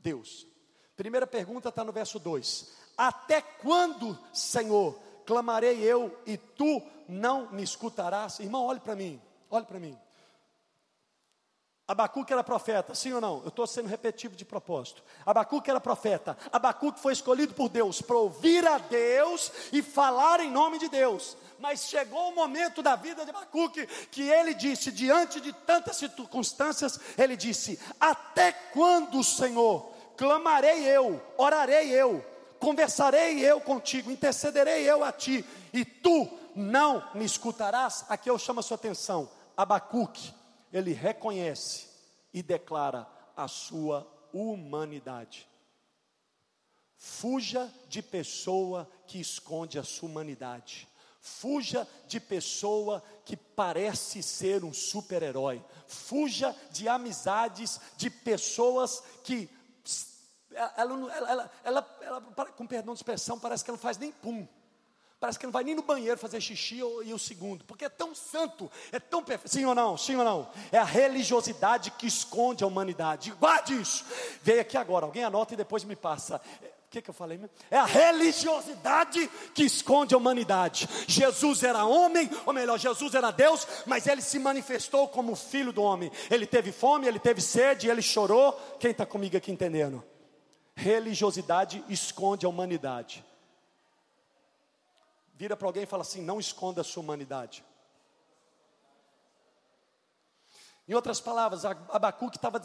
Deus. 0.00 0.48
Primeira 0.96 1.28
pergunta 1.28 1.68
está 1.68 1.84
no 1.84 1.92
verso 1.92 2.18
2: 2.18 2.72
Até 2.96 3.40
quando, 3.40 4.18
Senhor, 4.32 4.98
clamarei 5.24 5.80
eu 5.80 6.20
e 6.26 6.36
tu 6.36 6.82
não 7.06 7.52
me 7.52 7.62
escutarás? 7.62 8.40
Irmão, 8.40 8.64
olhe 8.64 8.80
para 8.80 8.96
mim, 8.96 9.22
olhe 9.48 9.64
para 9.64 9.78
mim. 9.78 9.96
Abacuque 11.88 12.34
era 12.34 12.44
profeta, 12.44 12.94
sim 12.94 13.14
ou 13.14 13.20
não? 13.20 13.40
Eu 13.40 13.48
estou 13.48 13.66
sendo 13.66 13.88
repetitivo 13.88 14.36
de 14.36 14.44
propósito. 14.44 15.02
Abacuque 15.24 15.70
era 15.70 15.80
profeta. 15.80 16.36
Abacuque 16.52 17.00
foi 17.00 17.14
escolhido 17.14 17.54
por 17.54 17.70
Deus 17.70 18.02
para 18.02 18.18
ouvir 18.18 18.66
a 18.68 18.76
Deus 18.76 19.50
e 19.72 19.80
falar 19.80 20.40
em 20.40 20.50
nome 20.50 20.78
de 20.78 20.86
Deus. 20.90 21.34
Mas 21.58 21.86
chegou 21.86 22.28
o 22.28 22.34
momento 22.34 22.82
da 22.82 22.94
vida 22.94 23.24
de 23.24 23.30
Abacuque 23.30 23.86
que 24.10 24.20
ele 24.20 24.52
disse, 24.52 24.92
diante 24.92 25.40
de 25.40 25.50
tantas 25.50 25.96
circunstâncias, 25.96 27.00
ele 27.16 27.38
disse: 27.38 27.80
Até 27.98 28.52
quando, 28.52 29.24
Senhor, 29.24 29.90
clamarei 30.14 30.84
eu, 30.84 31.18
orarei 31.38 31.88
eu, 31.90 32.22
conversarei 32.60 33.40
eu 33.40 33.62
contigo, 33.62 34.10
intercederei 34.10 34.82
eu 34.82 35.02
a 35.02 35.10
ti, 35.10 35.42
e 35.72 35.86
tu 35.86 36.28
não 36.54 37.02
me 37.14 37.24
escutarás? 37.24 38.04
Aqui 38.10 38.28
eu 38.28 38.38
chamo 38.38 38.60
a 38.60 38.62
sua 38.62 38.74
atenção. 38.74 39.26
Abacuque 39.56 40.36
ele 40.72 40.92
reconhece 40.92 41.88
e 42.32 42.42
declara 42.42 43.06
a 43.36 43.48
sua 43.48 44.06
humanidade. 44.32 45.48
Fuja 46.96 47.72
de 47.88 48.02
pessoa 48.02 48.90
que 49.06 49.20
esconde 49.20 49.78
a 49.78 49.84
sua 49.84 50.08
humanidade. 50.08 50.88
Fuja 51.20 51.86
de 52.06 52.18
pessoa 52.18 53.02
que 53.24 53.36
parece 53.36 54.22
ser 54.22 54.64
um 54.64 54.72
super-herói. 54.72 55.64
Fuja 55.86 56.54
de 56.70 56.88
amizades 56.88 57.80
de 57.96 58.10
pessoas 58.10 59.02
que 59.22 59.48
ela, 60.76 60.94
ela, 61.14 61.50
ela, 61.62 61.98
ela, 62.02 62.20
com 62.56 62.66
perdão 62.66 62.94
de 62.94 62.98
expressão, 62.98 63.38
parece 63.38 63.62
que 63.62 63.70
ela 63.70 63.76
não 63.76 63.82
faz 63.82 63.96
nem 63.96 64.10
pum. 64.10 64.46
Parece 65.20 65.38
que 65.38 65.46
não 65.46 65.52
vai 65.52 65.64
nem 65.64 65.74
no 65.74 65.82
banheiro 65.82 66.16
fazer 66.16 66.40
xixi 66.40 66.76
e 66.76 67.12
o 67.12 67.18
segundo, 67.18 67.64
porque 67.64 67.84
é 67.84 67.88
tão 67.88 68.14
santo, 68.14 68.70
é 68.92 69.00
tão 69.00 69.22
perfeito. 69.22 69.52
Sim 69.52 69.64
ou 69.64 69.74
não? 69.74 69.96
Sim 69.96 70.14
ou 70.14 70.24
não? 70.24 70.48
É 70.70 70.78
a 70.78 70.84
religiosidade 70.84 71.90
que 71.90 72.06
esconde 72.06 72.62
a 72.62 72.66
humanidade. 72.66 73.32
Guarde 73.32 73.80
isso. 73.80 74.04
Veio 74.42 74.60
aqui 74.60 74.76
agora, 74.76 75.06
alguém 75.06 75.24
anota 75.24 75.54
e 75.54 75.56
depois 75.56 75.82
me 75.82 75.96
passa. 75.96 76.40
O 76.88 76.90
que, 76.90 77.02
que 77.02 77.10
eu 77.10 77.14
falei 77.14 77.36
mesmo? 77.36 77.54
É 77.68 77.76
a 77.76 77.84
religiosidade 77.84 79.28
que 79.52 79.64
esconde 79.64 80.14
a 80.14 80.18
humanidade. 80.18 80.88
Jesus 81.06 81.62
era 81.62 81.84
homem, 81.84 82.30
ou 82.46 82.52
melhor, 82.52 82.78
Jesus 82.78 83.12
era 83.12 83.30
Deus, 83.32 83.66
mas 83.84 84.06
ele 84.06 84.22
se 84.22 84.38
manifestou 84.38 85.06
como 85.08 85.36
filho 85.36 85.72
do 85.72 85.82
homem. 85.82 86.10
Ele 86.30 86.46
teve 86.46 86.72
fome, 86.72 87.06
ele 87.06 87.18
teve 87.18 87.42
sede, 87.42 87.90
ele 87.90 88.00
chorou. 88.00 88.52
Quem 88.78 88.92
está 88.92 89.04
comigo 89.04 89.36
aqui 89.36 89.50
entendendo? 89.50 90.02
Religiosidade 90.74 91.84
esconde 91.88 92.46
a 92.46 92.48
humanidade. 92.48 93.22
Vira 95.38 95.56
para 95.56 95.68
alguém 95.68 95.84
e 95.84 95.86
fala 95.86 96.02
assim: 96.02 96.20
não 96.20 96.40
esconda 96.40 96.80
a 96.80 96.84
sua 96.84 97.00
humanidade. 97.00 97.64
Em 100.88 100.94
outras 100.94 101.20
palavras, 101.20 101.64
Abacuque 101.64 102.38
estava 102.38 102.60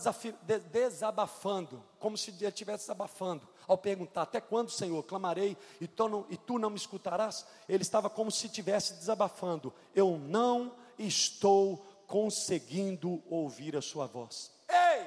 desabafando, 0.72 1.84
como 2.00 2.18
se 2.18 2.32
ele 2.32 2.48
estivesse 2.48 2.86
desabafando, 2.86 3.48
ao 3.68 3.77
perguntar: 3.77 4.24
Até 4.24 4.42
quando, 4.42 4.72
Senhor, 4.72 5.03
clamarei 5.03 5.56
e 5.80 5.88
tu, 5.88 6.10
não, 6.10 6.25
e 6.32 6.36
tu 6.36 6.58
não 6.58 6.72
me 6.72 6.77
escutarás? 6.77 7.46
Ele 7.70 7.84
estava 7.84 8.10
como 8.10 8.32
se 8.32 8.48
estivesse 8.48 8.96
desabafando: 8.96 9.72
Eu 9.94 10.18
não 10.18 10.75
estou 10.98 11.77
conseguindo 12.08 13.22
ouvir 13.30 13.77
a 13.77 13.84
sua 13.84 14.08
voz. 14.08 14.51
Ei! 14.68 15.06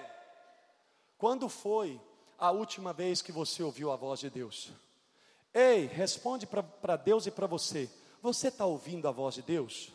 Quando 1.18 1.48
foi 1.48 2.00
a 2.38 2.52
última 2.52 2.92
vez 2.92 3.20
que 3.22 3.32
você 3.32 3.60
ouviu 3.60 3.90
a 3.90 3.96
voz 3.96 4.20
de 4.20 4.30
Deus? 4.30 4.70
Ei, 5.58 5.86
responde 5.86 6.46
para 6.46 6.96
Deus 6.96 7.26
e 7.26 7.30
para 7.30 7.46
você. 7.46 7.88
Você 8.20 8.48
está 8.48 8.66
ouvindo 8.66 9.08
a 9.08 9.10
voz 9.10 9.36
de 9.36 9.40
Deus? 9.40 9.90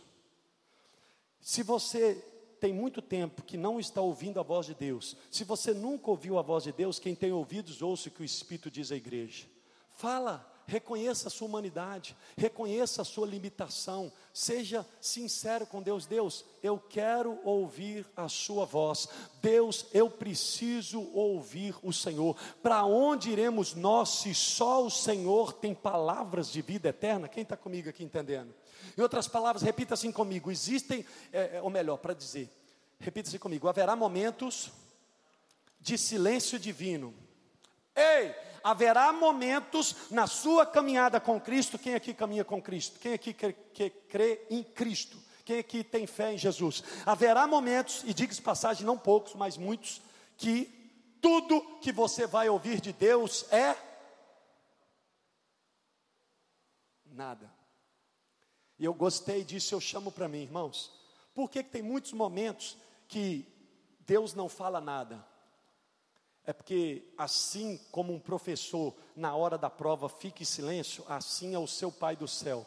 Se 1.39 1.61
você 1.61 2.15
tem 2.59 2.73
muito 2.73 2.99
tempo 2.99 3.43
que 3.43 3.57
não 3.57 3.79
está 3.79 4.01
ouvindo 4.01 4.39
a 4.39 4.43
voz 4.43 4.65
de 4.65 4.73
Deus, 4.73 5.15
se 5.29 5.43
você 5.43 5.71
nunca 5.71 6.09
ouviu 6.09 6.39
a 6.39 6.41
voz 6.41 6.63
de 6.63 6.71
Deus, 6.71 6.97
quem 6.97 7.13
tem 7.13 7.31
ouvidos, 7.31 7.83
ouça 7.83 8.09
o 8.09 8.11
que 8.11 8.23
o 8.23 8.25
Espírito 8.25 8.71
diz 8.71 8.91
à 8.91 8.95
igreja. 8.95 9.45
Fala, 9.93 10.50
reconheça 10.67 11.27
a 11.27 11.31
sua 11.31 11.47
humanidade, 11.47 12.15
reconheça 12.37 13.01
a 13.01 13.05
sua 13.05 13.27
limitação, 13.27 14.11
seja 14.33 14.85
sincero 14.99 15.65
com 15.65 15.81
Deus. 15.81 16.05
Deus, 16.05 16.45
eu 16.63 16.77
quero 16.77 17.39
ouvir 17.43 18.05
a 18.15 18.27
sua 18.27 18.65
voz. 18.65 19.07
Deus, 19.41 19.85
eu 19.93 20.09
preciso 20.09 21.01
ouvir 21.13 21.75
o 21.83 21.91
Senhor. 21.91 22.35
Para 22.61 22.85
onde 22.85 23.31
iremos 23.31 23.73
nós 23.73 24.09
se 24.21 24.33
só 24.33 24.85
o 24.85 24.89
Senhor 24.89 25.53
tem 25.53 25.73
palavras 25.73 26.51
de 26.51 26.61
vida 26.61 26.89
eterna? 26.89 27.27
Quem 27.27 27.43
está 27.43 27.57
comigo 27.57 27.89
aqui 27.89 28.03
entendendo? 28.03 28.53
Em 28.97 29.01
outras 29.01 29.27
palavras, 29.27 29.61
repita 29.61 29.93
assim 29.93 30.11
comigo: 30.11 30.51
existem, 30.51 31.05
é, 31.31 31.57
é 31.57 31.61
ou 31.61 31.69
melhor, 31.69 31.97
para 31.97 32.13
dizer, 32.13 32.49
repita 32.99 33.29
assim 33.29 33.37
comigo: 33.37 33.67
haverá 33.67 33.95
momentos 33.95 34.71
de 35.79 35.97
silêncio 35.97 36.59
divino. 36.59 37.13
Ei! 37.95 38.50
Haverá 38.63 39.11
momentos 39.11 39.95
na 40.09 40.27
sua 40.27 40.65
caminhada 40.65 41.19
com 41.19 41.39
Cristo. 41.39 41.77
Quem 41.77 41.95
aqui 41.95 42.13
caminha 42.13 42.43
com 42.43 42.61
Cristo? 42.61 42.99
Quem 42.99 43.13
aqui 43.13 43.33
crê, 43.33 43.53
crê 44.09 44.45
em 44.49 44.63
Cristo? 44.63 45.17
Quem 45.43 45.59
aqui 45.59 45.83
tem 45.83 46.05
fé 46.07 46.33
em 46.33 46.37
Jesus? 46.37 46.83
Haverá 47.05 47.47
momentos, 47.47 48.03
e 48.05 48.13
diga-se 48.13 48.41
passagem, 48.41 48.85
não 48.85 48.97
poucos, 48.97 49.33
mas 49.33 49.57
muitos, 49.57 50.01
que 50.37 50.65
tudo 51.21 51.79
que 51.79 51.91
você 51.91 52.25
vai 52.25 52.49
ouvir 52.49 52.79
de 52.79 52.91
Deus 52.91 53.45
é 53.51 53.75
nada. 57.05 57.51
E 58.79 58.85
eu 58.85 58.93
gostei 58.93 59.43
disso, 59.43 59.75
eu 59.75 59.81
chamo 59.81 60.11
para 60.11 60.27
mim, 60.27 60.41
irmãos. 60.41 60.91
Por 61.33 61.49
que, 61.49 61.63
que 61.63 61.69
tem 61.69 61.81
muitos 61.81 62.13
momentos 62.13 62.77
que 63.07 63.45
Deus 63.99 64.33
não 64.33 64.49
fala 64.49 64.81
nada? 64.81 65.23
É 66.45 66.51
porque, 66.51 67.13
assim 67.17 67.77
como 67.91 68.13
um 68.13 68.19
professor, 68.19 68.95
na 69.15 69.35
hora 69.35 69.57
da 69.57 69.69
prova, 69.69 70.09
fica 70.09 70.41
em 70.41 70.45
silêncio, 70.45 71.05
assim 71.07 71.53
é 71.53 71.59
o 71.59 71.67
seu 71.67 71.91
Pai 71.91 72.15
do 72.15 72.27
céu. 72.27 72.65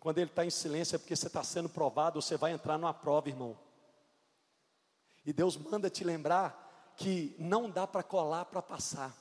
Quando 0.00 0.18
ele 0.18 0.30
está 0.30 0.44
em 0.44 0.50
silêncio, 0.50 0.96
é 0.96 0.98
porque 0.98 1.14
você 1.14 1.26
está 1.26 1.44
sendo 1.44 1.68
provado, 1.68 2.20
você 2.20 2.36
vai 2.36 2.52
entrar 2.52 2.78
numa 2.78 2.94
prova, 2.94 3.28
irmão. 3.28 3.56
E 5.24 5.32
Deus 5.32 5.56
manda 5.56 5.88
te 5.88 6.02
lembrar 6.02 6.92
que 6.96 7.36
não 7.38 7.70
dá 7.70 7.86
para 7.86 8.02
colar 8.02 8.46
para 8.46 8.60
passar. 8.60 9.16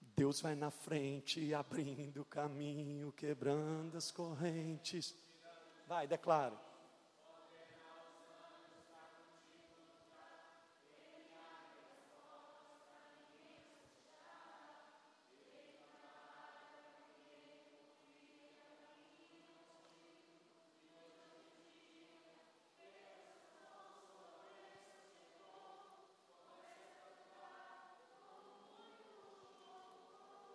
Deus 0.00 0.40
vai 0.40 0.54
na 0.54 0.70
frente, 0.70 1.54
abrindo 1.54 2.22
o 2.22 2.24
caminho, 2.24 3.12
quebrando 3.12 3.96
as 3.96 4.10
correntes. 4.10 5.14
Vai, 5.86 6.06
declaro. 6.06 6.58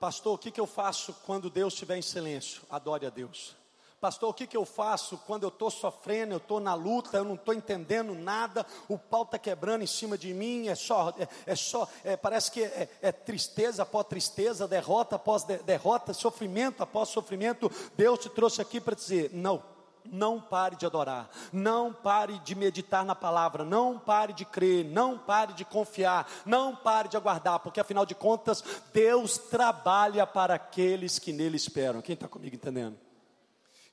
Pastor, 0.03 0.33
o 0.33 0.37
que, 0.37 0.51
que 0.51 0.59
eu 0.59 0.67
faço 0.67 1.15
quando 1.25 1.49
Deus 1.49 1.71
estiver 1.71 1.95
em 1.95 2.01
silêncio? 2.01 2.61
Adore 2.69 3.05
a 3.05 3.09
Deus. 3.09 3.55
Pastor, 4.01 4.31
o 4.31 4.33
que, 4.33 4.45
que 4.45 4.57
eu 4.57 4.65
faço 4.65 5.17
quando 5.25 5.43
eu 5.43 5.47
estou 5.47 5.71
sofrendo, 5.71 6.33
eu 6.33 6.39
estou 6.39 6.59
na 6.59 6.73
luta, 6.73 7.15
eu 7.15 7.23
não 7.23 7.35
estou 7.35 7.53
entendendo 7.53 8.13
nada, 8.13 8.65
o 8.89 8.97
pau 8.97 9.23
está 9.23 9.39
quebrando 9.39 9.81
em 9.81 9.87
cima 9.87 10.17
de 10.17 10.33
mim, 10.33 10.67
é 10.67 10.75
só, 10.75 11.13
é, 11.17 11.25
é 11.45 11.55
só, 11.55 11.87
é, 12.03 12.17
parece 12.17 12.51
que 12.51 12.61
é, 12.61 12.89
é, 13.01 13.13
tristeza 13.13 13.83
após 13.83 14.05
tristeza, 14.07 14.67
derrota 14.67 15.15
após 15.15 15.45
de, 15.45 15.55
derrota, 15.59 16.13
sofrimento 16.13 16.83
após 16.83 17.07
sofrimento. 17.07 17.71
Deus 17.95 18.19
te 18.19 18.27
trouxe 18.27 18.61
aqui 18.61 18.81
para 18.81 18.95
dizer: 18.95 19.29
não, 19.31 19.63
não 20.05 20.39
pare 20.39 20.75
de 20.75 20.85
adorar, 20.85 21.29
não 21.51 21.93
pare 21.93 22.39
de 22.39 22.55
meditar 22.55 23.05
na 23.05 23.15
palavra, 23.15 23.63
não 23.63 23.97
pare 23.97 24.33
de 24.33 24.45
crer, 24.45 24.85
não 24.85 25.17
pare 25.17 25.53
de 25.53 25.65
confiar, 25.65 26.29
não 26.45 26.75
pare 26.75 27.07
de 27.07 27.17
aguardar, 27.17 27.59
porque 27.59 27.79
afinal 27.79 28.05
de 28.05 28.15
contas, 28.15 28.63
Deus 28.93 29.37
trabalha 29.37 30.27
para 30.27 30.55
aqueles 30.55 31.19
que 31.19 31.31
nele 31.31 31.57
esperam. 31.57 32.01
Quem 32.01 32.13
está 32.13 32.27
comigo 32.27 32.55
entendendo? 32.55 32.97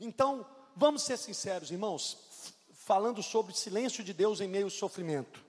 Então, 0.01 0.47
vamos 0.75 1.03
ser 1.03 1.17
sinceros, 1.17 1.71
irmãos, 1.71 2.19
falando 2.73 3.23
sobre 3.23 3.55
silêncio 3.55 4.03
de 4.03 4.13
Deus 4.13 4.41
em 4.41 4.49
meio 4.49 4.65
ao 4.65 4.71
sofrimento. 4.71 5.45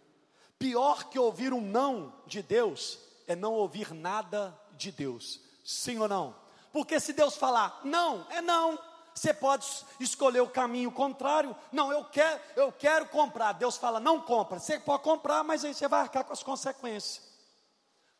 Pior 0.59 1.05
que 1.05 1.17
ouvir 1.17 1.53
um 1.53 1.61
não 1.61 2.13
de 2.27 2.41
Deus 2.41 2.99
é 3.25 3.35
não 3.35 3.53
ouvir 3.53 3.93
nada 3.93 4.55
de 4.77 4.91
Deus. 4.91 5.39
Sim 5.63 5.99
ou 5.99 6.07
não? 6.07 6.35
Porque 6.71 6.99
se 6.99 7.13
Deus 7.13 7.35
falar 7.35 7.81
não, 7.83 8.27
é 8.29 8.41
não. 8.41 8.79
Você 9.13 9.33
pode 9.33 9.85
escolher 9.99 10.41
o 10.41 10.49
caminho 10.49 10.91
contrário. 10.91 11.55
Não, 11.71 11.91
eu 11.91 12.05
quero, 12.05 12.41
eu 12.55 12.71
quero 12.71 13.07
comprar. 13.07 13.53
Deus 13.53 13.77
fala, 13.77 13.99
não 13.99 14.21
compra. 14.21 14.59
Você 14.59 14.79
pode 14.79 15.03
comprar, 15.03 15.43
mas 15.43 15.65
aí 15.65 15.73
você 15.73 15.87
vai 15.87 16.01
arcar 16.01 16.23
com 16.23 16.33
as 16.33 16.43
consequências. 16.43 17.21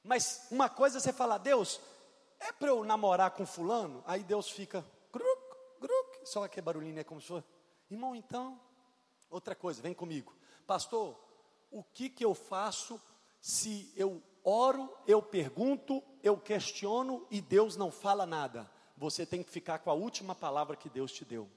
Mas 0.04 0.48
uma 0.52 0.70
coisa 0.70 0.98
é 0.98 1.02
você 1.02 1.14
falar, 1.14 1.38
Deus, 1.38 1.80
é 2.40 2.52
para 2.52 2.70
eu 2.70 2.84
namorar 2.84 3.32
com 3.32 3.46
fulano? 3.46 4.04
Aí 4.06 4.24
Deus 4.24 4.50
fica, 4.50 4.86
gruc, 5.14 5.42
gruc, 5.80 6.20
só 6.26 6.44
aquele 6.44 6.66
barulhinho 6.66 7.00
é 7.00 7.04
como 7.04 7.22
se 7.22 7.28
fosse. 7.28 7.46
Irmão, 7.90 8.16
então, 8.16 8.60
outra 9.30 9.56
coisa, 9.56 9.82
vem 9.82 9.94
comigo. 9.94 10.36
Pastor, 10.66 11.20
o 11.70 11.84
que 11.84 12.10
que 12.10 12.26
eu 12.26 12.34
faço 12.34 13.00
se 13.40 13.92
eu 13.96 14.22
oro, 14.44 14.92
eu 15.08 15.22
pergunto, 15.22 16.04
eu 16.24 16.38
questiono 16.38 17.26
e 17.30 17.40
Deus 17.42 17.76
não 17.76 17.92
fala 17.92 18.26
nada? 18.26 18.70
Você 19.01 19.25
tem 19.25 19.41
que 19.41 19.50
ficar 19.50 19.79
com 19.79 19.89
a 19.89 19.96
última 19.96 20.36
palavra 20.36 20.75
que 20.75 20.88
Deus 20.88 21.12
te 21.12 21.25
deu. 21.25 21.50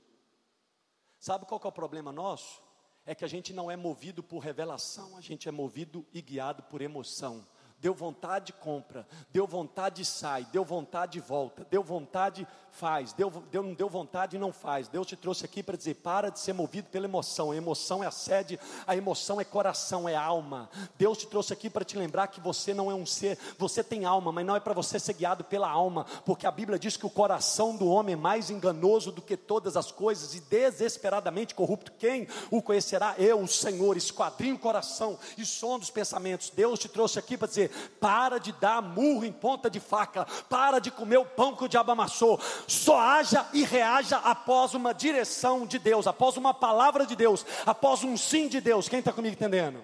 Sabe 1.18 1.44
qual 1.44 1.60
é 1.62 1.68
o 1.68 1.72
problema 1.72 2.10
nosso? 2.10 2.62
É 3.04 3.14
que 3.14 3.22
a 3.22 3.28
gente 3.28 3.52
não 3.52 3.70
é 3.70 3.76
movido 3.76 4.22
por 4.22 4.38
revelação, 4.38 5.14
a 5.14 5.20
gente 5.20 5.46
é 5.46 5.52
movido 5.52 6.06
e 6.10 6.22
guiado 6.22 6.62
por 6.62 6.80
emoção 6.80 7.46
deu 7.84 7.92
vontade, 7.92 8.50
compra, 8.50 9.06
deu 9.30 9.46
vontade, 9.46 10.06
sai, 10.06 10.46
deu 10.50 10.64
vontade, 10.64 11.20
volta, 11.20 11.66
deu 11.70 11.82
vontade, 11.82 12.48
faz, 12.74 13.12
deu, 13.12 13.30
deu, 13.52 13.74
deu 13.74 13.88
vontade, 13.90 14.38
não 14.38 14.52
faz. 14.52 14.88
Deus 14.88 15.06
te 15.06 15.16
trouxe 15.16 15.44
aqui 15.44 15.62
para 15.62 15.76
dizer: 15.76 15.96
para 15.96 16.30
de 16.30 16.40
ser 16.40 16.54
movido 16.54 16.88
pela 16.88 17.04
emoção, 17.04 17.52
a 17.52 17.56
emoção 17.56 18.02
é 18.02 18.06
a 18.06 18.10
sede, 18.10 18.58
a 18.86 18.96
emoção 18.96 19.38
é 19.38 19.44
coração, 19.44 20.08
é 20.08 20.16
alma. 20.16 20.70
Deus 20.96 21.18
te 21.18 21.26
trouxe 21.26 21.52
aqui 21.52 21.68
para 21.68 21.84
te 21.84 21.98
lembrar 21.98 22.28
que 22.28 22.40
você 22.40 22.72
não 22.72 22.90
é 22.90 22.94
um 22.94 23.04
ser, 23.04 23.38
você 23.58 23.84
tem 23.84 24.06
alma, 24.06 24.32
mas 24.32 24.46
não 24.46 24.56
é 24.56 24.60
para 24.60 24.72
você 24.72 24.98
ser 24.98 25.12
guiado 25.12 25.44
pela 25.44 25.68
alma, 25.68 26.06
porque 26.24 26.46
a 26.46 26.50
Bíblia 26.50 26.78
diz 26.78 26.96
que 26.96 27.04
o 27.04 27.10
coração 27.10 27.76
do 27.76 27.86
homem 27.86 28.14
é 28.14 28.16
mais 28.16 28.48
enganoso 28.48 29.12
do 29.12 29.20
que 29.20 29.36
todas 29.36 29.76
as 29.76 29.92
coisas 29.92 30.34
e 30.34 30.40
desesperadamente 30.40 31.54
corrupto. 31.54 31.92
Quem 31.92 32.26
o 32.50 32.62
conhecerá? 32.62 33.14
Eu, 33.18 33.40
o 33.40 33.46
Senhor, 33.46 33.94
esquadrinho 33.94 34.54
o 34.56 34.58
coração 34.58 35.18
e 35.36 35.44
som 35.44 35.78
dos 35.78 35.90
pensamentos. 35.90 36.48
Deus 36.48 36.78
te 36.78 36.88
trouxe 36.88 37.18
aqui 37.18 37.36
para 37.36 37.46
dizer: 37.46 37.73
para 38.00 38.38
de 38.38 38.52
dar 38.52 38.82
murro 38.82 39.24
em 39.24 39.32
ponta 39.32 39.70
de 39.70 39.80
faca, 39.80 40.26
para 40.48 40.78
de 40.78 40.90
comer 40.90 41.18
o 41.18 41.24
pão 41.24 41.54
que 41.56 41.64
o 41.64 41.68
diabo 41.68 41.92
amassou, 41.92 42.40
só 42.66 42.98
haja 42.98 43.46
e 43.52 43.64
reaja 43.64 44.18
após 44.18 44.74
uma 44.74 44.92
direção 44.92 45.66
de 45.66 45.78
Deus, 45.78 46.06
após 46.06 46.36
uma 46.36 46.54
palavra 46.54 47.06
de 47.06 47.16
Deus, 47.16 47.44
após 47.66 48.04
um 48.04 48.16
sim 48.16 48.48
de 48.48 48.60
Deus. 48.60 48.88
Quem 48.88 48.98
está 48.98 49.12
comigo 49.12 49.34
entendendo? 49.34 49.82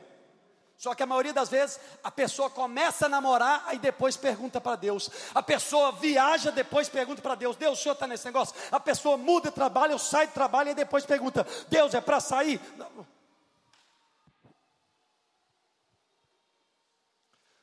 Só 0.81 0.95
que 0.95 1.03
a 1.03 1.07
maioria 1.07 1.35
das 1.35 1.51
vezes 1.51 1.79
a 2.03 2.11
pessoa 2.11 2.49
começa 2.49 3.05
a 3.05 3.09
namorar, 3.09 3.65
aí 3.67 3.79
depois 3.79 4.17
pergunta 4.17 4.63
para 4.63 4.77
Deus. 4.77 5.11
A 5.35 5.43
pessoa 5.43 5.93
viaja, 5.93 6.51
depois 6.51 6.89
pergunta 6.89 7.21
para 7.21 7.35
Deus: 7.35 7.55
Deus, 7.55 7.79
o 7.79 7.83
senhor 7.83 7.93
está 7.93 8.07
nesse 8.07 8.25
negócio? 8.25 8.55
A 8.73 8.81
pessoa 8.81 9.19
muda 9.19 9.51
de 9.51 9.55
trabalho, 9.55 9.99
sai 9.99 10.27
de 10.27 10.33
trabalho 10.33 10.71
e 10.71 10.75
depois 10.75 11.05
pergunta: 11.05 11.47
Deus, 11.69 11.93
é 11.93 12.01
para 12.01 12.19
sair? 12.19 12.59
Não. 12.79 13.07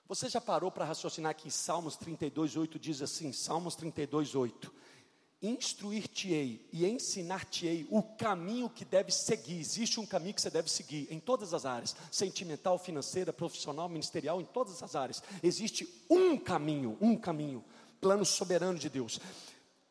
Você 0.08 0.30
já 0.30 0.40
parou 0.40 0.72
para 0.72 0.86
raciocinar 0.86 1.36
que 1.36 1.52
Salmos 1.52 1.98
32, 1.98 2.56
8 2.56 2.80
diz 2.80 3.02
assim: 3.02 3.34
Salmos 3.34 3.76
32, 3.76 4.36
8. 4.36 4.74
Instruir-te-ei 5.42 6.68
e 6.72 6.86
ensinar-te-ei 6.88 7.86
o 7.92 8.02
caminho 8.02 8.70
que 8.70 8.84
deve 8.84 9.12
seguir. 9.12 9.60
Existe 9.60 10.00
um 10.00 10.06
caminho 10.06 10.34
que 10.34 10.42
você 10.42 10.50
deve 10.50 10.70
seguir 10.72 11.08
em 11.12 11.20
todas 11.20 11.54
as 11.54 11.66
áreas: 11.66 11.96
sentimental, 12.10 12.80
financeira, 12.80 13.34
profissional, 13.34 13.90
ministerial, 13.90 14.40
em 14.40 14.46
todas 14.46 14.82
as 14.82 14.96
áreas. 14.96 15.22
Existe 15.44 15.88
um 16.10 16.38
caminho, 16.38 16.98
um 17.02 17.18
caminho, 17.18 17.64
plano 18.00 18.26
soberano 18.26 18.80
de 18.80 18.90
Deus. 18.90 19.20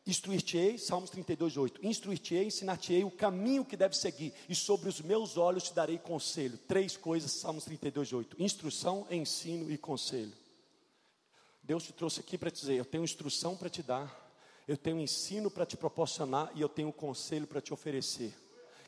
Instruir-te-ei, 0.07 0.77
Salmos 0.77 1.09
32, 1.09 1.57
8. 1.57 1.85
Instruir-te-ei, 1.85 2.45
ensinar-te-ei 2.45 3.03
o 3.03 3.11
caminho 3.11 3.65
que 3.65 3.75
deve 3.75 3.95
seguir, 3.95 4.33
e 4.47 4.55
sobre 4.55 4.87
os 4.87 5.01
meus 5.01 5.35
olhos 5.35 5.63
te 5.63 5.73
darei 5.73 5.97
conselho. 5.97 6.57
Três 6.57 6.95
coisas, 6.95 7.29
Salmos 7.31 7.65
32, 7.65 8.13
8. 8.13 8.41
Instrução, 8.41 9.05
ensino 9.11 9.69
e 9.69 9.77
conselho. 9.77 10.31
Deus 11.61 11.83
te 11.83 11.91
trouxe 11.91 12.21
aqui 12.21 12.37
para 12.37 12.49
te 12.49 12.61
dizer: 12.61 12.75
eu 12.75 12.85
tenho 12.85 13.03
instrução 13.03 13.57
para 13.57 13.69
te 13.69 13.83
dar, 13.83 14.33
eu 14.65 14.77
tenho 14.77 15.01
ensino 15.01 15.51
para 15.51 15.65
te 15.65 15.75
proporcionar 15.75 16.49
e 16.55 16.61
eu 16.61 16.69
tenho 16.69 16.93
conselho 16.93 17.45
para 17.45 17.59
te 17.59 17.73
oferecer. 17.73 18.33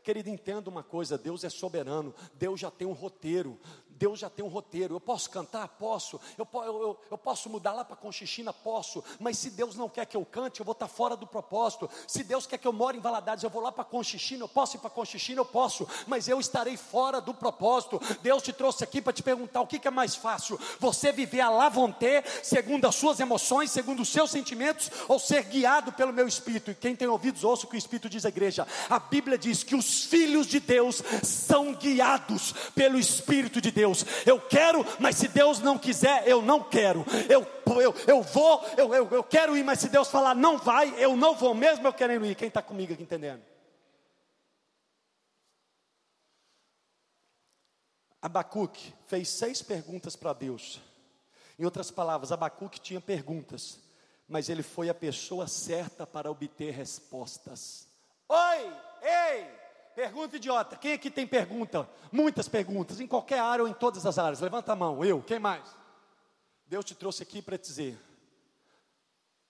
Querido, 0.02 0.30
entenda 0.30 0.70
uma 0.70 0.84
coisa: 0.84 1.18
Deus 1.18 1.44
é 1.44 1.50
soberano, 1.50 2.16
Deus 2.36 2.58
já 2.58 2.72
tem 2.72 2.88
um 2.88 2.94
roteiro, 2.94 3.60
Deus 4.00 4.18
já 4.18 4.30
tem 4.30 4.44
um 4.44 4.48
roteiro. 4.48 4.96
Eu 4.96 5.00
posso 5.02 5.30
cantar? 5.30 5.68
Posso. 5.68 6.20
Eu, 6.38 6.48
eu, 6.64 7.00
eu 7.12 7.18
posso 7.18 7.50
mudar 7.50 7.74
lá 7.74 7.84
para 7.84 7.98
Conchichina? 7.98 8.54
Posso. 8.54 9.04
Mas 9.20 9.38
se 9.38 9.50
Deus 9.50 9.76
não 9.76 9.90
quer 9.90 10.06
que 10.06 10.16
eu 10.16 10.26
cante, 10.26 10.62
eu 10.62 10.66
vou 10.66 10.72
estar 10.72 10.88
tá 10.88 10.94
fora 10.94 11.18
do 11.18 11.28
propósito. 11.28 11.90
Se 12.08 12.24
Deus 12.24 12.48
quer 12.48 12.58
que 12.58 12.68
eu 12.68 12.72
more 12.72 12.98
em 12.98 13.02
Valadares, 13.02 13.44
eu 13.44 13.50
vou 13.50 13.62
lá 13.62 13.74
para 13.74 13.84
Conchichina? 13.84 14.46
Eu 14.46 14.48
posso 14.48 14.78
ir 14.78 14.80
para 14.80 14.90
Conchichina? 14.90 15.42
Eu 15.42 15.46
posso. 15.46 15.86
Mas 16.08 16.30
eu 16.30 16.40
estarei 16.40 16.78
fora 16.78 17.20
do 17.20 17.34
propósito. 17.34 18.00
Deus 18.22 18.42
te 18.42 18.54
trouxe 18.54 18.86
aqui 18.86 19.02
para 19.02 19.12
te 19.12 19.22
perguntar 19.22 19.60
o 19.60 19.68
que, 19.68 19.78
que 19.78 19.88
é 19.88 19.92
mais 19.92 20.16
fácil: 20.16 20.58
você 20.80 21.12
viver 21.12 21.42
a 21.42 21.50
lavonté, 21.50 22.24
segundo 22.42 22.86
as 22.86 22.96
suas 22.96 23.20
emoções, 23.20 23.70
segundo 23.70 24.02
os 24.02 24.10
seus 24.10 24.32
sentimentos, 24.32 24.90
ou 25.10 25.20
ser 25.20 25.44
guiado 25.44 25.92
pelo 25.92 26.14
meu 26.14 26.28
espírito? 26.28 26.72
E 26.72 26.76
quem 26.76 26.96
tem 26.96 27.08
ouvidos, 27.10 27.44
ouça 27.44 27.66
o 27.66 27.70
que 27.70 27.76
o 27.76 27.78
Espírito 27.78 28.10
diz 28.10 28.26
à 28.26 28.30
igreja. 28.30 28.66
A 28.90 29.00
Bíblia 29.00 29.38
diz 29.38 29.64
que 29.64 29.76
os 29.76 30.06
filhos 30.06 30.48
de 30.48 30.60
Deus 30.60 31.04
são 31.24 31.74
guiados 31.74 32.54
pelo 32.74 32.98
Espírito 32.98 33.60
de 33.60 33.72
Deus. 33.72 33.89
Deus. 33.90 34.06
Eu 34.26 34.40
quero, 34.40 34.86
mas 35.00 35.16
se 35.16 35.28
Deus 35.28 35.60
não 35.60 35.78
quiser, 35.78 36.28
eu 36.28 36.42
não 36.42 36.64
quero. 36.64 37.06
Eu, 37.28 37.46
eu, 37.82 37.96
eu 38.08 38.22
vou, 38.22 38.64
eu, 38.78 38.94
eu, 38.94 39.10
eu 39.10 39.24
quero 39.24 39.58
ir, 39.58 39.64
mas 39.64 39.80
se 39.80 39.90
Deus 39.90 40.10
falar 40.10 40.36
não 40.36 40.58
vai, 40.58 40.94
eu 41.04 41.16
não 41.16 41.36
vou 41.36 41.54
mesmo 41.54 41.88
eu 41.88 41.94
querendo 41.94 42.26
ir. 42.26 42.36
Quem 42.36 42.48
está 42.48 42.62
comigo 42.62 42.94
aqui 42.94 43.04
entendendo? 43.04 43.42
Abacuque 48.22 48.94
fez 49.08 49.30
seis 49.30 49.62
perguntas 49.62 50.16
para 50.16 50.34
Deus. 50.34 50.82
Em 51.58 51.66
outras 51.66 51.90
palavras, 51.90 52.32
Abacuque 52.32 52.80
tinha 52.80 53.02
perguntas, 53.02 53.80
mas 54.28 54.50
ele 54.50 54.64
foi 54.64 54.90
a 54.90 54.94
pessoa 54.94 55.48
certa 55.48 56.06
para 56.06 56.30
obter 56.30 56.74
respostas. 56.74 57.88
Oi, 58.28 58.74
ei, 59.02 59.59
Pergunta 60.00 60.38
idiota. 60.38 60.78
Quem 60.78 60.94
aqui 60.94 61.12
tem 61.12 61.28
pergunta? 61.28 61.90
Muitas 62.10 62.48
perguntas, 62.48 63.02
em 63.02 63.06
qualquer 63.06 63.42
área 63.42 63.64
ou 63.64 63.68
em 63.68 63.74
todas 63.74 64.06
as 64.06 64.18
áreas. 64.18 64.40
Levanta 64.40 64.72
a 64.72 64.76
mão. 64.76 65.04
Eu. 65.04 65.22
Quem 65.22 65.40
mais? 65.40 65.76
Deus 66.66 66.86
te 66.86 66.96
trouxe 66.96 67.22
aqui 67.22 67.42
para 67.42 67.58
dizer: 67.58 68.00